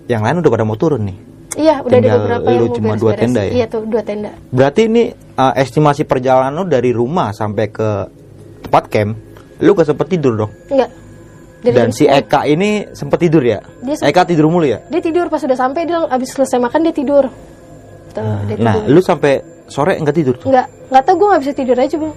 yang 0.07 0.23
lain 0.23 0.39
udah 0.39 0.51
pada 0.51 0.63
mau 0.63 0.77
turun 0.77 1.03
nih. 1.03 1.19
Iya, 1.53 1.81
udah 1.81 1.91
ada 1.91 2.01
Tinggal 2.01 2.19
beberapa 2.19 2.47
lu 2.47 2.53
yang 2.53 2.63
mau 2.63 2.73
cuma 2.73 2.93
dua 2.93 3.13
beres-beres. 3.13 3.21
tenda 3.23 3.41
ya? 3.43 3.53
Iya 3.53 3.67
tuh 3.67 3.83
dua 3.85 4.03
tenda. 4.03 4.31
Berarti 4.49 4.81
ini 4.87 5.03
uh, 5.43 5.53
estimasi 5.55 6.05
perjalanan 6.05 6.55
lu 6.55 6.65
dari 6.65 6.91
rumah 6.91 7.31
sampai 7.31 7.67
ke 7.69 7.89
tempat 8.63 8.85
camp, 8.87 9.13
lu 9.59 9.75
gak 9.75 9.89
sempet 9.89 10.07
tidur 10.09 10.39
dong? 10.39 10.53
Enggak. 10.69 10.91
Dari 11.61 11.75
Dan 11.75 11.91
si 11.91 12.05
10. 12.05 12.15
Eka 12.17 12.41
ini 12.45 12.71
sempet 12.91 13.19
tidur 13.21 13.39
ya? 13.41 13.59
Dia 13.81 13.95
sempet- 13.95 14.11
Eka 14.11 14.23
tidur 14.25 14.47
mulu 14.47 14.67
ya? 14.67 14.79
dia 14.85 14.99
tidur 14.99 15.27
pas 15.27 15.39
udah 15.39 15.55
sampai 15.55 15.83
dia 15.83 15.99
abis 16.05 16.31
selesai 16.31 16.59
makan 16.59 16.83
dia 16.83 16.91
tidur. 16.93 17.27
Tuh, 18.13 18.23
dia 18.45 18.57
Nah, 18.57 18.75
tidur. 18.77 18.91
lu 18.91 19.01
sampai 19.01 19.33
sore 19.67 19.95
nggak 19.97 20.13
tidur 20.13 20.35
tuh? 20.37 20.47
nggak 20.49 20.67
nggak 20.91 21.03
tahu 21.03 21.15
gue 21.17 21.29
nggak 21.29 21.43
bisa 21.43 21.55
tidur 21.55 21.77
aja 21.77 21.97
bang 21.97 22.15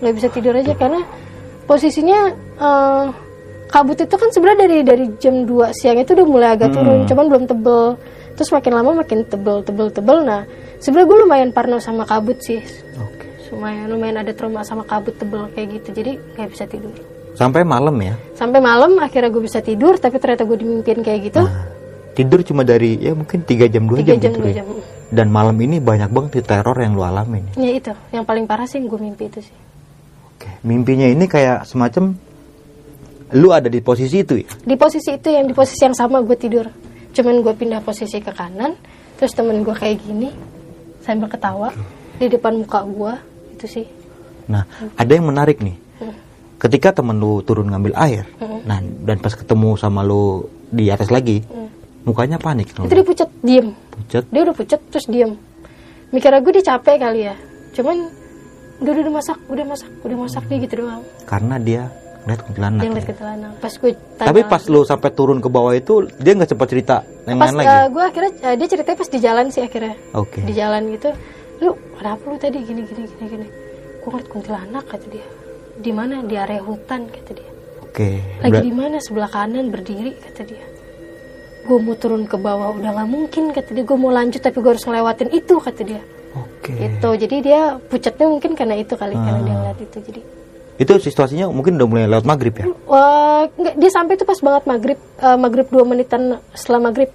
nggak 0.00 0.14
bisa 0.18 0.28
tidur 0.28 0.52
aja 0.52 0.72
karena 0.74 1.00
posisinya 1.62 2.20
eh, 2.58 3.04
kabut 3.68 3.96
itu 3.96 4.10
kan 4.12 4.28
sebenarnya 4.28 4.60
dari 4.66 4.78
dari 4.82 5.04
jam 5.16 5.46
2 5.46 5.70
siang 5.72 5.96
itu 5.96 6.10
udah 6.12 6.26
mulai 6.26 6.48
agak 6.50 6.74
turun 6.74 7.06
cuman 7.06 7.24
belum 7.24 7.44
tebel 7.46 7.94
terus 8.32 8.50
makin 8.50 8.72
lama 8.72 8.90
makin 8.96 9.22
tebel 9.22 9.60
tebel 9.60 9.88
tebel 9.88 10.18
nah 10.20 10.42
sebenarnya 10.78 11.06
gue 11.06 11.18
lumayan 11.20 11.50
parno 11.50 11.76
sama 11.76 12.02
kabut 12.02 12.38
sih 12.38 12.60
Oke. 12.96 13.26
lumayan 13.50 13.86
lumayan 13.86 14.16
ada 14.18 14.32
trauma 14.32 14.62
sama 14.62 14.82
kabut 14.82 15.12
tebel 15.12 15.48
kayak 15.50 15.68
gitu 15.74 15.88
jadi 15.94 16.12
nggak 16.36 16.48
bisa 16.48 16.64
tidur 16.66 16.94
Sampai 17.32 17.64
malam 17.64 17.96
ya? 17.96 18.12
sampai 18.32 18.60
malam 18.60 18.96
akhirnya 18.98 19.28
gue 19.28 19.40
bisa 19.40 19.58
tidur 19.58 19.96
tapi 19.96 20.16
ternyata 20.16 20.42
gue 20.42 20.58
dimimpin 20.58 21.00
kayak 21.00 21.20
gitu 21.26 21.40
Nah, 21.40 21.64
tidur 22.12 22.40
cuma 22.42 22.60
dari 22.60 22.96
ya 22.98 23.12
mungkin 23.12 23.40
3 23.40 23.68
jam 23.68 23.84
2 23.84 23.96
tiga 23.98 24.12
jam, 24.12 24.20
jam 24.20 24.30
gitu 24.30 24.38
dua 24.38 24.50
ya. 24.50 24.56
jam 24.60 24.68
Dan 25.08 25.28
malam 25.28 25.56
ini 25.58 25.76
banyak 25.76 26.08
banget 26.08 26.30
di 26.34 26.42
teror 26.42 26.72
yang 26.74 26.92
lu 26.92 27.00
alamin. 27.00 27.44
ya 27.54 27.68
itu 27.70 27.92
yang 28.10 28.24
paling 28.24 28.44
parah 28.44 28.64
sih 28.64 28.80
gue 28.80 28.98
mimpi 28.98 29.28
itu 29.28 29.40
sih 29.42 29.56
Oke. 30.28 30.48
Mimpinya 30.60 31.04
ini 31.04 31.24
kayak 31.24 31.64
semacam 31.64 32.12
lu 33.32 33.48
ada 33.48 33.64
di 33.66 33.80
posisi 33.80 34.20
itu 34.20 34.36
ya? 34.36 34.48
di 34.60 34.76
posisi 34.76 35.08
itu 35.10 35.28
yang 35.28 35.46
di 35.46 35.54
posisi 35.54 35.80
yang 35.80 35.94
sama 35.94 36.20
gue 36.20 36.36
tidur 36.36 36.68
cuman 37.12 37.44
gue 37.44 37.54
pindah 37.54 37.80
posisi 37.84 38.18
ke 38.18 38.32
kanan 38.32 38.76
terus 39.20 39.32
temen 39.36 39.60
gue 39.62 39.74
kayak 39.76 40.00
gini 40.02 40.32
sambil 41.04 41.28
ketawa 41.28 41.70
di 42.16 42.26
depan 42.28 42.58
muka 42.58 42.82
gue 42.84 43.12
itu 43.58 43.66
sih 43.80 43.86
Nah, 44.42 44.66
ada 44.98 45.12
yang 45.14 45.30
menarik 45.30 45.62
nih. 45.62 45.78
Hmm. 46.02 46.18
Ketika 46.58 46.90
temen 46.90 47.14
lu 47.22 47.46
turun 47.46 47.70
ngambil 47.70 47.94
air, 47.94 48.26
nah 48.66 48.82
dan 48.82 49.22
pas 49.22 49.30
ketemu 49.38 49.78
sama 49.78 50.02
lu 50.02 50.50
di 50.66 50.90
atas 50.90 51.14
lagi, 51.14 51.46
mukanya 52.06 52.38
panik. 52.38 52.74
Hmm. 52.74 52.86
itu 52.86 52.94
dia 52.98 53.06
pucat 53.06 53.30
diem 53.42 53.68
pucat. 53.90 54.24
dia 54.30 54.40
udah 54.42 54.54
pucat 54.54 54.80
terus 54.90 55.06
diem 55.06 55.32
mikirnya 56.10 56.40
gue 56.42 56.52
dia 56.58 56.64
capek 56.74 56.96
kali 56.98 57.20
ya 57.30 57.34
cuman 57.72 57.96
udah 58.82 58.90
udah, 58.92 59.02
udah 59.06 59.14
masak 59.14 59.38
udah 59.48 59.64
masak 59.64 59.90
udah 60.02 60.16
masak 60.18 60.42
dia 60.50 60.58
gitu 60.66 60.74
doang 60.84 61.02
Karena 61.24 61.56
dia 61.56 61.82
ngeliat 62.22 62.40
kuntilanak. 62.40 62.80
dia 62.80 62.88
ngeliat 62.88 63.06
ke 63.06 63.14
celana 63.14 63.48
pas 63.56 63.72
gue 63.72 63.90
tanya 64.14 64.28
Tapi 64.28 64.40
pas 64.44 64.62
lu 64.64 64.80
sampai 64.82 65.10
turun 65.10 65.38
ke 65.38 65.48
bawah 65.48 65.72
itu, 65.72 65.94
dia 66.16 66.32
nggak 66.32 66.48
sempat 66.48 66.68
cerita 66.68 66.96
yang 67.24 67.36
pas 67.36 67.48
lain 67.48 67.56
lagi. 67.58 67.68
eh, 67.68 67.84
gue 67.88 68.02
akhirnya 68.04 68.32
eh, 68.42 68.54
dia 68.56 68.66
ceritanya 68.68 68.96
pas 68.96 69.08
di 69.08 69.18
jalan 69.18 69.46
sih 69.48 69.60
akhirnya. 69.60 69.94
Oke. 70.12 70.38
di 70.40 70.52
jalan 70.52 70.82
gitu 70.88 71.10
lu 71.58 71.70
kenapa 71.94 72.22
lu 72.24 72.36
tadi? 72.36 72.58
Gini 72.60 72.82
gini 72.82 73.02
gini 73.08 73.24
gini. 73.28 73.46
Gue 73.98 74.08
ngeliat 74.08 74.28
kuntilanak 74.28 74.84
kata 74.84 75.06
dia. 75.08 75.26
Di 75.74 75.90
mana? 75.90 76.20
Di 76.20 76.34
area 76.34 76.58
hutan 76.58 77.06
kata 77.06 77.30
dia. 77.32 77.50
Oke. 77.80 78.18
lagi 78.40 78.50
Ber- 78.52 78.62
di 78.62 78.72
mana? 78.72 78.96
Sebelah 78.98 79.28
kanan 79.28 79.70
berdiri 79.70 80.10
kata 80.16 80.42
dia. 80.42 80.64
Gue 81.62 81.78
mau 81.78 81.94
turun 81.94 82.26
ke 82.26 82.34
bawah 82.34 82.70
udah 82.72 82.90
nggak 82.92 83.06
mungkin 83.06 83.44
kata 83.50 83.70
dia. 83.70 83.82
Gue 83.82 83.94
mau 83.94 84.10
lanjut 84.10 84.38
tapi 84.38 84.58
gue 84.58 84.70
harus 84.70 84.82
ngelewatin 84.82 85.30
itu 85.30 85.54
kata 85.56 85.82
dia. 85.82 86.02
Oke. 86.32 86.72
gitu. 86.72 87.08
Jadi 87.16 87.36
dia 87.40 87.60
pucatnya 87.78 88.26
mungkin 88.26 88.54
karena 88.54 88.74
itu 88.74 88.94
kali 88.94 89.12
karena 89.12 89.36
Ah. 89.36 89.44
dia 89.44 89.54
ngeliat 89.54 89.78
itu. 89.80 89.98
Jadi 90.02 90.20
Itu 90.80 90.96
situasinya 90.96 91.52
mungkin 91.52 91.76
udah 91.76 91.88
mulai 91.88 92.06
lewat 92.08 92.24
maghrib 92.24 92.54
ya? 92.56 92.66
wah 92.86 93.44
nggak 93.48 93.74
dia 93.76 93.90
sampai 93.90 94.14
itu 94.14 94.24
pas 94.24 94.38
banget 94.38 94.62
maghrib 94.64 94.98
eh, 94.98 95.38
maghrib 95.38 95.66
dua 95.68 95.84
menitan 95.84 96.22
setelah 96.52 96.90
maghrib 96.90 97.10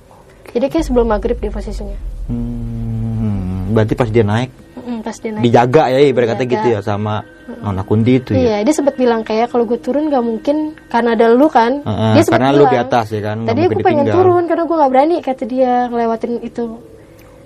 jadi 0.51 0.67
kayak 0.67 0.85
sebelum 0.85 1.07
maghrib 1.07 1.37
di 1.37 1.49
posisinya 1.49 1.97
Hmm, 2.27 3.71
berarti 3.71 3.93
pas 3.95 4.07
dia 4.07 4.21
naik 4.21 4.51
Mm, 4.77 5.03
pas 5.03 5.15
dia 5.19 5.31
naik 5.35 5.43
dijaga 5.43 5.83
ya 5.91 5.99
ibarat 5.99 6.27
kata 6.31 6.43
gitu 6.47 6.67
ya 6.71 6.79
sama 6.79 7.19
Nona 7.59 7.83
Kunti 7.83 8.23
itu 8.23 8.31
ya. 8.31 8.39
Iya, 8.39 8.57
dia 8.63 8.71
sempat 8.71 8.95
bilang 8.95 9.19
kayak 9.19 9.51
kalau 9.51 9.67
gue 9.67 9.75
turun 9.83 10.07
gak 10.07 10.23
mungkin 10.23 10.79
karena 10.87 11.11
ada 11.11 11.27
lu 11.27 11.51
kan. 11.51 11.83
Heeh, 11.83 12.11
dia 12.15 12.23
karena 12.23 12.55
lu 12.55 12.63
bilang, 12.63 12.71
di 12.71 12.79
atas 12.87 13.07
ya 13.11 13.19
kan, 13.19 13.37
Tadi 13.43 13.59
aku 13.67 13.79
pengen 13.83 14.07
ditinggal." 14.07 14.15
turun 14.15 14.43
karena 14.47 14.63
gue 14.63 14.77
nggak 14.79 14.91
berani 14.91 15.15
kata 15.19 15.43
dia 15.43 15.73
ngelewatin 15.91 16.33
itu 16.39 16.63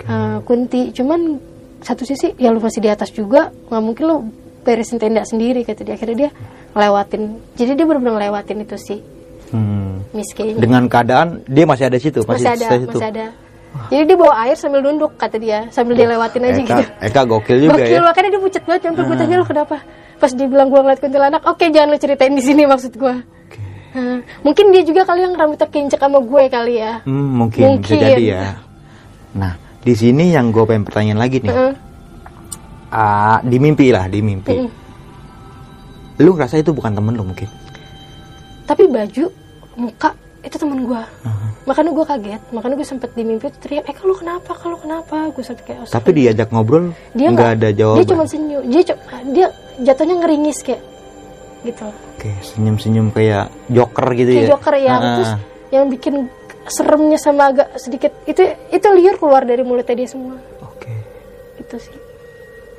eh, 0.05 0.37
kunti. 0.45 0.81
Cuman 0.93 1.19
satu 1.81 2.05
sisi 2.05 2.29
ya 2.37 2.53
lu 2.53 2.61
masih 2.61 2.81
di 2.81 2.89
atas 2.93 3.09
juga, 3.09 3.49
nggak 3.49 3.81
mungkin 3.81 4.03
lu 4.05 4.17
beresin 4.61 4.97
tenda 5.01 5.25
sendiri 5.25 5.65
kata 5.65 5.81
dia. 5.83 5.95
Akhirnya 5.97 6.17
dia 6.27 6.29
ngelewatin. 6.73 7.21
Jadi 7.57 7.71
dia 7.75 7.85
benar-benar 7.85 8.13
ngelewatin 8.17 8.57
itu 8.63 8.77
sih 8.77 8.99
Hmm. 9.51 10.07
Kayaknya. 10.15 10.59
Dengan 10.63 10.83
keadaan 10.87 11.27
dia 11.43 11.67
masih 11.67 11.91
ada 11.91 11.99
situ, 11.99 12.23
masih 12.23 12.47
ada, 12.47 12.55
di 12.55 12.87
situ. 12.87 12.87
masih 12.95 13.09
ada. 13.11 13.25
Jadi 13.87 14.03
dia 14.03 14.17
bawa 14.19 14.33
air 14.47 14.55
sambil 14.59 14.83
nunduk 14.83 15.15
kata 15.15 15.39
dia, 15.39 15.67
sambil 15.71 15.95
dilewatin 15.95 16.43
aja 16.43 16.59
Eka, 16.59 16.63
gitu. 16.63 16.83
Eka 17.03 17.21
gokil 17.23 17.57
juga 17.67 17.79
Gokil, 17.79 17.99
ya. 17.99 18.03
Makanya 18.03 18.29
dia 18.35 18.41
pucat 18.43 18.63
banget 18.67 18.81
sampai 18.87 19.03
gue 19.07 19.15
tanya 19.15 19.35
lu 19.39 19.45
kenapa. 19.47 19.77
Pas 20.19 20.31
dia 20.31 20.47
bilang 20.47 20.67
gue 20.67 20.79
ngeliat 20.79 20.99
kuntilanak, 20.99 21.41
oke 21.47 21.65
jangan 21.71 21.87
lu 21.91 21.97
ceritain 21.99 22.35
di 22.35 22.43
sini 22.43 22.63
maksud 22.67 22.95
gue. 22.95 23.15
Nah, 23.91 24.19
mungkin 24.43 24.71
dia 24.71 24.83
juga 24.87 25.03
kali 25.03 25.19
yang 25.23 25.35
rambutnya 25.35 25.67
kincek 25.67 25.99
sama 25.99 26.19
gue 26.23 26.43
kali 26.47 26.73
ya. 26.79 27.03
Hmm, 27.03 27.27
mungkin, 27.43 27.63
Mungkin. 27.79 27.95
jadi 27.99 28.23
ya. 28.23 28.43
Nah, 29.35 29.55
di 29.83 29.93
sini 29.95 30.31
yang 30.31 30.51
gue 30.51 30.63
pengen 30.63 30.83
pertanyaan 30.87 31.19
lagi 31.19 31.43
nih. 31.43 31.51
Heeh. 31.51 31.73
Ah, 32.91 33.39
di 33.41 33.55
mimpi 33.55 33.87
lah, 33.89 34.05
di 34.05 34.19
mimpi. 34.19 34.51
Mm-mm. 34.51 34.69
Lu 36.19 36.35
ngerasa 36.35 36.59
itu 36.59 36.69
bukan 36.69 36.91
temen 36.91 37.15
lu 37.15 37.23
mungkin? 37.23 37.47
Tapi 38.67 38.83
baju, 38.85 39.25
muka 39.75 40.11
itu 40.41 40.55
temen 40.55 40.83
gue. 40.83 41.01
Makanya 41.63 41.91
gue 41.93 42.05
kaget, 42.05 42.41
makanya 42.51 42.75
gue 42.75 42.87
sempet 42.87 43.09
di 43.13 43.23
mimpi 43.23 43.47
teriak, 43.53 43.85
eh 43.85 43.93
kalau 43.93 44.11
kenapa, 44.11 44.51
kalau 44.53 44.75
kenapa, 44.75 45.29
gue 45.29 45.39
sampai 45.39 45.63
kayak 45.63 45.87
Tapi 45.87 46.09
diajak 46.11 46.49
ngobrol 46.49 46.91
dia 47.13 47.29
nggak 47.29 47.51
ada 47.57 47.69
jawaban. 47.71 47.97
Dia 47.97 48.07
cuma 48.09 48.23
senyum, 48.25 48.61
dia 48.65 48.81
cu- 48.83 49.01
dia 49.31 49.47
jatuhnya 49.79 50.15
ngeringis 50.19 50.59
kayak 50.61 50.81
gitu. 51.61 51.87
Oke, 51.87 52.31
senyum-senyum 52.43 53.07
kayak 53.09 53.53
joker 53.69 54.07
gitu 54.13 54.29
Kayak 54.31 54.43
ya. 54.43 54.49
joker 54.51 54.75
yang 54.75 54.99
Ah, 54.99 55.13
terus 55.15 55.31
yang 55.71 55.85
bikin 55.87 56.15
seremnya 56.67 57.17
sama 57.17 57.49
agak 57.49 57.67
sedikit 57.77 58.11
itu 58.25 58.41
itu 58.67 58.87
liur 58.91 59.15
keluar 59.15 59.41
dari 59.41 59.61
mulutnya 59.61 59.95
dia 59.95 60.09
semua. 60.09 60.37
Oke. 60.59 60.91
Itu 61.57 61.77
sih. 61.77 61.93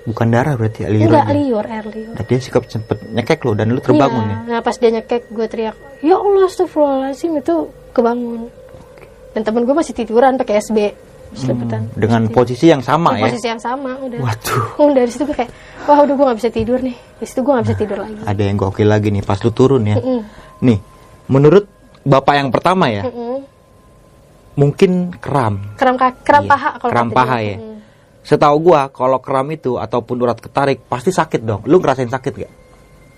Bukan 0.02 0.26
darah 0.28 0.54
berarti 0.54 0.82
aliran. 0.82 1.06
Enggak 1.06 1.26
liur, 1.30 1.64
air 1.64 1.86
liur. 1.86 2.12
Dan 2.12 2.24
dia 2.24 2.38
sikap 2.38 2.66
sempet 2.66 2.98
nyekek 3.06 3.38
lo 3.40 3.52
dan 3.52 3.70
lu 3.70 3.78
terbangun 3.78 4.24
Iya. 4.24 4.34
ya. 4.34 4.38
Nah 4.48 4.60
pas 4.60 4.74
dia 4.74 4.90
nyekek 4.90 5.22
gue 5.28 5.46
teriak, 5.46 5.76
ya 6.00 6.16
Allah 6.16 6.42
astagfirullahaladzim 6.44 7.32
itu 7.36 7.54
kebangun. 7.90 8.50
Dan 9.30 9.40
temen 9.42 9.62
gue 9.62 9.72
masih 9.72 9.94
tiduran 9.94 10.34
pakai 10.34 10.58
SB 10.58 10.78
seliputan. 11.32 11.86
Dengan 11.92 12.26
posisi 12.28 12.66
yang 12.66 12.80
sama 12.80 13.14
Di 13.14 13.18
ya. 13.18 13.24
posisi 13.24 13.46
yang 13.46 13.56
sama 13.56 13.96
udah. 13.96 14.18
Waduh. 14.20 14.64
Oh, 14.76 14.90
dari 14.90 15.06
situ 15.06 15.22
gue 15.22 15.32
kayak, 15.34 15.48
wah 15.84 15.98
udah 15.98 16.12
gue 16.12 16.24
gak 16.26 16.38
bisa 16.38 16.50
tidur 16.50 16.78
nih. 16.78 16.92
Di 16.92 17.24
situ 17.24 17.40
gue 17.40 17.52
gak 17.52 17.64
bisa 17.64 17.76
tidur 17.78 17.98
lagi. 17.98 18.20
Ada 18.20 18.42
yang 18.42 18.56
gokil 18.56 18.84
lagi 18.84 19.08
nih 19.08 19.22
pas 19.22 19.38
lu 19.38 19.48
turun 19.48 19.82
ya. 19.82 19.96
Mm-mm. 19.96 20.20
Nih, 20.60 20.78
menurut 21.26 21.64
bapak 22.02 22.34
yang 22.36 22.50
pertama 22.50 22.90
ya, 22.90 23.06
Mm-mm. 23.06 23.38
mungkin 24.54 25.14
kram. 25.14 25.62
Keram, 25.74 25.96
ka- 25.96 26.18
keram 26.20 26.44
Iya, 26.44 26.50
paha 26.50 26.70
kalau 26.76 26.92
kata 26.92 27.14
paha 27.14 27.38
ya. 27.40 27.56
Mm. 27.56 27.71
Setahu 28.22 28.56
gua 28.62 28.86
kalau 28.88 29.18
kram 29.18 29.50
itu 29.50 29.76
ataupun 29.76 30.16
urat 30.18 30.38
ketarik 30.38 30.86
pasti 30.86 31.10
sakit 31.10 31.42
dong. 31.42 31.60
Lu 31.66 31.78
ngerasain 31.78 32.06
sakit 32.06 32.32
gak? 32.32 32.52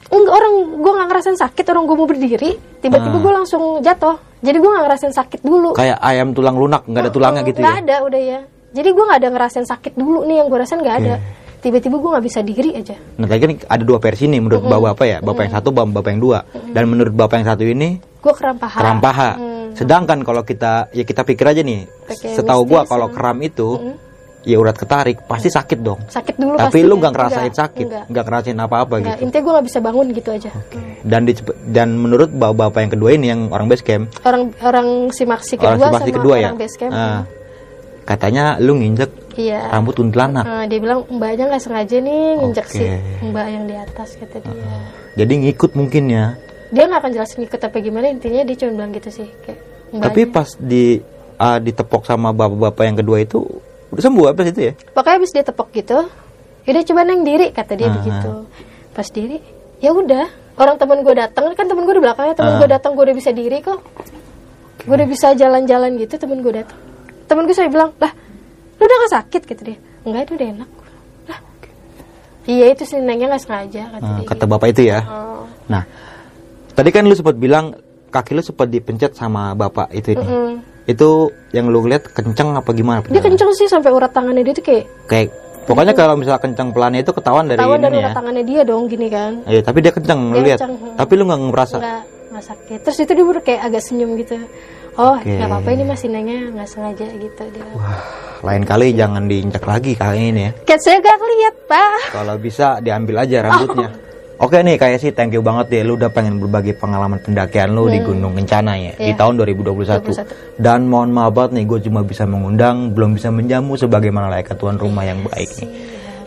Enggak, 0.04 0.32
orang 0.32 0.54
gue 0.78 0.92
gak 0.94 1.08
ngerasain 1.08 1.38
sakit, 1.38 1.64
orang 1.66 1.84
gue 1.84 1.96
mau 1.96 2.04
berdiri, 2.04 2.50
tiba-tiba 2.78 3.16
Ah. 3.16 3.22
gue 3.24 3.32
langsung 3.34 3.62
jatuh. 3.80 4.16
Jadi 4.40 4.56
gue 4.60 4.70
gak 4.70 4.84
ngerasain 4.84 5.14
sakit 5.14 5.40
dulu. 5.40 5.72
Kayak 5.72 5.96
ayam 5.98 6.32
tulang 6.32 6.56
lunak 6.56 6.84
nggak 6.84 7.02
ada 7.02 7.10
tulangnya 7.10 7.42
gitu 7.42 7.58
Nggak 7.58 7.72
ya. 7.72 7.80
ada 7.80 7.96
udah 8.04 8.20
ya. 8.22 8.40
Jadi 8.74 8.88
gue 8.90 9.04
gak 9.04 9.18
ada 9.24 9.28
ngerasain 9.30 9.66
sakit 9.66 9.92
dulu 9.94 10.24
nih 10.24 10.36
yang 10.40 10.46
gue 10.48 10.58
rasain 10.58 10.80
gak 10.80 10.96
ada. 11.00 11.14
Tiba-tiba 11.58 11.96
gue 11.96 12.10
gak 12.12 12.24
bisa 12.24 12.40
diri 12.40 12.70
aja. 12.76 12.96
Nah 13.16 13.24
tadi 13.24 13.40
kan 13.40 13.50
ada 13.64 13.82
dua 13.82 13.96
versi 13.96 14.28
nih 14.28 14.40
menurut 14.40 14.62
bapak 14.62 14.90
apa 14.92 15.04
ya? 15.06 15.18
Bapak 15.20 15.42
yang 15.48 15.54
satu, 15.56 15.68
bapak 15.72 15.90
bapak 15.94 16.10
yang 16.12 16.20
dua. 16.20 16.38
Dan 16.52 16.84
menurut 16.86 17.12
bapak 17.12 17.34
yang 17.40 17.48
satu 17.48 17.64
ini 17.64 17.88
Gue 18.20 18.32
keram 18.36 18.56
paha. 18.56 18.78
keram 18.80 18.98
paha. 19.00 19.30
Hmm. 19.40 19.72
Sedangkan 19.72 20.20
kalau 20.20 20.44
kita 20.44 20.92
ya 20.92 21.02
kita 21.02 21.24
pikir 21.24 21.48
aja 21.48 21.60
nih, 21.60 21.88
Pakai 22.06 22.36
setahu 22.36 22.62
gua 22.62 22.84
mistis, 22.84 22.92
kalau 22.92 23.06
hmm. 23.08 23.14
keram 23.16 23.38
itu 23.40 23.68
ya 24.44 24.56
urat 24.56 24.76
ketarik 24.76 25.24
pasti 25.24 25.48
sakit 25.48 25.78
dong. 25.80 26.00
Sakit 26.06 26.36
dulu 26.36 26.54
Tapi 26.54 26.68
pasti 26.68 26.80
lu 26.84 26.94
ya. 26.94 27.00
nggak 27.00 27.12
ngerasain 27.12 27.42
Enggak, 27.44 27.60
sakit, 27.64 27.86
nggak 28.12 28.24
ngerasain 28.24 28.58
apa-apa 28.58 28.94
Enggak, 28.94 29.16
gitu. 29.16 29.24
intinya 29.24 29.42
gue 29.42 29.52
gak 29.56 29.66
bisa 29.66 29.78
bangun 29.80 30.06
gitu 30.12 30.30
aja. 30.30 30.50
Dan 31.02 31.20
di, 31.24 31.32
dan 31.66 31.88
menurut 31.96 32.28
bapak-bapak 32.30 32.80
yang 32.80 32.92
kedua 32.92 33.10
ini 33.10 33.26
yang 33.26 33.40
orang 33.48 33.66
base 33.66 33.80
camp, 33.80 34.12
Orang 34.20 34.52
orang 34.60 34.88
si 35.10 35.24
Maxi 35.24 35.56
orang 35.56 35.74
kedua 35.74 35.88
simpati 35.88 36.04
sama 36.06 36.16
kedua 36.20 36.34
ya, 36.36 36.48
orang 36.48 36.60
base 36.60 36.76
camp. 36.76 36.92
ah, 36.92 37.20
katanya 38.04 38.44
lu 38.60 38.76
nginjek 38.76 39.10
Iya. 39.34 39.66
rambut 39.66 39.98
kuntilanak. 39.98 40.44
Nah, 40.46 40.62
dia 40.70 40.78
bilang 40.78 41.02
mbaknya 41.10 41.50
nggak 41.50 41.58
sengaja 41.58 41.96
nih 41.98 42.22
nginjek 42.38 42.66
Oke. 42.70 42.76
si 42.78 42.84
mbak 43.24 43.46
yang 43.50 43.64
di 43.66 43.74
atas 43.74 44.14
kata 44.14 44.38
dia. 44.38 44.78
Jadi 45.16 45.32
ngikut 45.42 45.74
mungkin 45.74 46.04
ya. 46.06 46.38
Dia 46.70 46.86
nggak 46.86 47.00
akan 47.02 47.10
jelasin 47.10 47.42
ikut 47.42 47.58
apa 47.58 47.76
gimana 47.80 48.06
intinya 48.06 48.46
dia 48.46 48.54
cuma 48.54 48.70
bilang 48.78 48.92
gitu 48.92 49.10
sih 49.10 49.26
kayak 49.42 49.58
mbaknya. 49.90 50.04
Tapi 50.06 50.20
pas 50.30 50.48
di 50.54 51.02
ah, 51.34 51.58
ditepok 51.58 52.06
sama 52.06 52.30
bapak-bapak 52.30 52.84
yang 52.86 52.98
kedua 53.00 53.18
itu 53.18 53.42
udah 53.94 54.02
sembuh 54.02 54.26
apa 54.28 54.40
itu 54.44 54.60
ya? 54.60 54.72
Pokoknya 54.90 55.16
habis 55.16 55.30
dia 55.30 55.42
tepok 55.42 55.70
gitu, 55.70 55.98
yaudah 56.64 56.82
coba 56.84 57.00
neng 57.02 57.22
diri 57.22 57.46
kata 57.48 57.72
dia 57.72 57.86
Ah. 57.86 57.94
begitu. 57.94 58.30
Pas 58.90 59.08
diri, 59.08 59.38
ya 59.78 59.90
udah. 59.90 60.26
Orang 60.54 60.76
teman 60.76 61.02
gue 61.02 61.14
datang 61.14 61.50
kan 61.50 61.66
teman 61.66 61.82
gue 61.82 61.94
di 61.94 62.02
belakangnya 62.02 62.34
teman 62.34 62.52
Ah. 62.54 62.58
gue 62.58 62.68
datang 62.68 62.94
gue 62.94 63.02
udah 63.02 63.16
bisa 63.16 63.30
diri 63.30 63.58
kok. 63.58 63.82
Gue 64.80 64.94
udah 64.94 65.08
bisa 65.08 65.32
jalan-jalan 65.32 65.94
gitu 65.96 66.14
teman 66.14 66.38
gue 66.38 66.54
datang. 66.56 66.78
Teman 67.24 67.42
gue 67.44 67.52
saya 67.52 67.66
bilang 67.66 67.90
lah, 67.96 68.12
lu 68.74 68.82
udah 68.82 68.96
gak 69.00 69.12
sakit 69.14 69.42
kata 69.44 69.62
dia. 69.64 69.78
Enggak 70.02 70.22
itu 70.24 70.32
udah 70.34 70.48
enak. 70.52 70.70
Lah, 71.24 71.38
iya 72.44 72.66
itu 72.68 72.84
sih 72.84 72.98
nengnya 72.98 73.26
nggak 73.28 73.42
sengaja 73.42 73.82
kata 73.90 74.04
Ah, 74.04 74.14
dia. 74.14 74.26
kata 74.26 74.44
bapak 74.44 74.68
itu 74.70 74.82
ya. 74.84 75.00
Oh. 75.02 75.42
Nah, 75.66 75.82
tadi 76.70 76.90
kan 76.90 77.02
lu 77.02 77.14
sempat 77.14 77.34
bilang 77.34 77.74
kaki 78.08 78.30
lu 78.30 78.42
sempat 78.42 78.68
dipencet 78.68 79.10
sama 79.12 79.54
bapak 79.54 79.90
itu 79.90 80.12
ini. 80.12 80.22
Mm. 80.22 80.54
Itu 80.84 81.32
yang 81.50 81.72
lu 81.72 81.84
lihat 81.88 82.12
kenceng 82.12 82.52
apa 82.56 82.70
gimana? 82.76 83.00
Dia 83.08 83.22
kenceng 83.24 83.50
sih 83.56 83.68
sampai 83.68 83.90
urat 83.90 84.12
tangannya 84.12 84.44
dia 84.44 84.54
tuh 84.56 84.64
kayak 84.64 84.84
Kayak 85.08 85.28
pokoknya 85.64 85.92
kalau 85.96 86.14
misalnya 86.20 86.40
kenceng 86.44 86.68
pelannya 86.76 87.00
itu 87.00 87.12
ketahuan 87.16 87.48
dari 87.48 87.56
ketahuan 87.56 87.80
dari 87.80 87.92
ininya 87.96 88.00
urat 88.04 88.12
ya. 88.12 88.16
tangannya 88.20 88.44
dia 88.44 88.60
dong 88.68 88.82
gini 88.88 89.06
kan. 89.08 89.32
Iya, 89.48 89.60
tapi 89.64 89.78
dia 89.80 89.92
kenceng 89.96 90.20
lu 90.32 90.38
Dia 90.40 90.46
lihat. 90.52 90.58
kenceng, 90.60 90.74
hmm. 90.76 90.96
Tapi 91.00 91.12
lu 91.16 91.22
nggak 91.24 91.40
ngerasa. 91.48 91.76
nggak 91.80 92.02
nggak 92.34 92.50
sakit 92.50 92.78
terus 92.82 92.98
itu 92.98 93.12
dia 93.14 93.24
baru 93.30 93.40
kayak 93.46 93.60
agak 93.62 93.82
senyum 93.86 94.18
gitu 94.18 94.34
oh 94.98 95.14
nggak 95.22 95.46
apa-apa 95.46 95.70
ini 95.70 95.84
masih 95.86 96.10
nanya 96.10 96.50
nggak 96.50 96.66
sengaja 96.66 97.06
gitu 97.14 97.42
dia 97.54 97.66
Lain 98.44 98.60
kali 98.66 98.92
jangan 98.92 99.24
diinjak 99.24 99.64
lagi 99.64 99.96
kali 99.96 100.28
ini 100.28 100.44
ya. 100.44 100.52
Cat 100.68 100.80
saya 100.84 101.00
gak 101.00 101.16
lihat 101.16 101.54
pak 101.64 102.12
Kalau 102.12 102.36
bisa 102.36 102.76
diambil 102.84 103.24
aja 103.24 103.40
rambutnya. 103.40 103.88
Oh. 103.88 104.03
Oke 104.36 104.58
nih 104.58 104.74
kayak 104.74 104.98
sih 104.98 105.10
thank 105.10 105.30
you 105.30 105.40
banget 105.40 105.70
ya 105.70 105.82
lu 105.82 105.94
udah 105.94 106.08
pengen 106.08 106.36
berbagi 106.36 106.72
pengalaman 106.72 107.18
pendakian 107.18 107.70
lu 107.70 107.86
di 107.86 107.98
Gunung 107.98 108.34
Kencana 108.34 108.74
ya 108.74 108.92
di 108.92 108.98
Hmm. 108.98 109.06
Iya. 109.06 109.14
tahun 109.16 109.32
2021. 109.38 110.26
Dan 110.56 110.86
mohon 110.86 111.10
maaf 111.10 111.30
banget 111.30 111.54
nih 111.54 111.64
gue 111.64 111.78
cuma 111.82 112.00
bisa 112.00 112.24
mengundang 112.24 112.90
belum 112.90 113.14
bisa 113.14 113.28
menjamu 113.28 113.74
sebagaimana 113.74 114.26
layaknya 114.28 114.54
tuan 114.54 114.74
rumah 114.74 115.02
yang 115.02 115.22
baik 115.22 115.50
nih. 115.56 115.70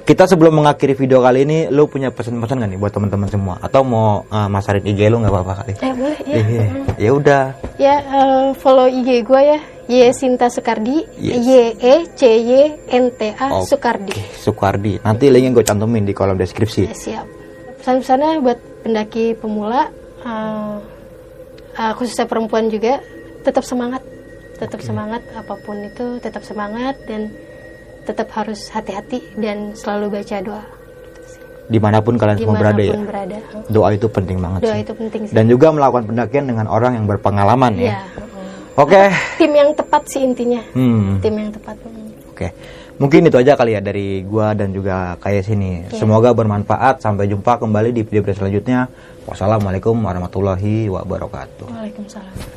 Kita 0.01 0.23
sebelum 0.23 0.55
mengakhiri 0.55 0.95
video 0.95 1.19
kali 1.19 1.43
ini 1.43 1.67
lu 1.67 1.83
punya 1.85 2.07
pesan-pesan 2.07 2.63
gak 2.63 2.69
nih 2.69 2.79
buat 2.79 2.89
teman-teman 2.89 3.27
semua 3.27 3.59
atau 3.59 3.83
mau 3.83 4.23
uh, 4.25 4.47
masarin 4.47 4.79
IG 4.81 5.03
lu 5.05 5.19
nggak 5.19 5.27
apa-apa 5.29 5.53
kali? 5.57 5.73
eh 5.77 5.91
boleh 5.93 6.19
ya 6.23 6.35
Iya. 6.39 6.65
Ya 6.97 7.09
udah. 7.11 7.43
ya 7.75 7.95
eh, 7.99 8.47
follow 8.55 8.87
IG 8.87 9.09
gue 9.21 9.41
ya 9.45 9.59
Y 9.85 10.07
Sinta 10.11 10.47
Sukardi 10.47 11.03
Yes. 11.13 11.43
Y 11.43 11.51
E 11.77 11.93
C 12.09 12.21
Y 12.39 12.51
N 12.87 13.11
T 13.11 13.35
A 13.35 13.51
Oke, 13.53 13.67
Sukardi 13.67 14.15
Sukardi. 14.33 14.95
Nanti 14.97 15.27
linknya 15.27 15.51
gue 15.53 15.65
cantumin 15.65 16.01
di 16.01 16.11
kolom 16.11 16.35
deskripsi. 16.35 16.83
ya 16.85 16.95
siap 16.95 17.27
pesan-pesannya 17.87 18.43
buat 18.43 18.59
pendaki 18.83 19.31
pemula 19.39 19.87
eh, 20.19 20.75
eh, 21.73 21.93
khususnya 21.95 22.27
perempuan 22.27 22.67
juga 22.67 22.99
tetap 23.47 23.63
semangat 23.63 24.03
tetap 24.59 24.83
semangat 24.83 25.23
apa 25.31 25.55
pun 25.55 25.79
itu 25.79 26.19
tetap 26.19 26.43
semangat 26.43 26.99
dan 27.07 27.31
tetap 28.03 28.27
harus 28.35 28.67
hati-hati 28.67 29.23
dan 29.39 29.71
selalu 29.71 30.19
baca 30.19 30.35
doa 30.43 30.63
Di 31.67 31.79
mana 31.79 32.03
pun 32.03 32.15
kalian 32.15 32.43
semua 32.43 32.59
berada 32.59 32.75
ya. 32.75 32.91
di 32.91 32.91
mana 32.91 32.97
pun 32.97 33.07
berada 33.07 33.37
Doa 33.71 33.89
itu 33.91 34.07
penting 34.07 34.37
banget 34.39 34.59
doa 34.61 34.75
sih. 34.75 34.83
itu 34.83 34.93
penting 34.93 35.21
sih 35.23 35.33
Dan 35.35 35.45
juga 35.47 35.67
melakukan 35.71 36.03
pendakian 36.05 36.45
dengan 36.45 36.67
orang 36.67 36.91
yang 36.91 37.07
berpengalaman 37.07 37.71
ya. 37.79 37.87
ya 37.87 37.99
Oke. 38.75 38.99
tim 39.39 39.51
yang 39.51 39.71
tepat 39.71 40.03
sih 40.11 40.27
intinya 40.27 40.59
Hmm. 40.75 41.23
tim 41.23 41.33
yang 41.33 41.55
tepat. 41.55 41.79
Oke. 42.27 42.51
Mungkin 42.97 43.29
itu 43.29 43.37
aja 43.37 43.53
kali 43.53 43.77
ya 43.77 43.81
dari 43.81 44.25
gua 44.25 44.57
dan 44.57 44.73
juga 44.73 45.13
kayak 45.21 45.45
sini. 45.45 45.85
Semoga 45.93 46.33
bermanfaat. 46.33 46.97
Sampai 46.97 47.29
jumpa 47.29 47.61
kembali 47.61 47.93
di 47.93 48.01
video 48.01 48.25
selanjutnya. 48.33 48.89
Wassalamualaikum 49.29 49.93
warahmatullahi 50.01 50.89
wabarakatuh. 50.89 51.69
Waalaikumsalam 51.69 52.56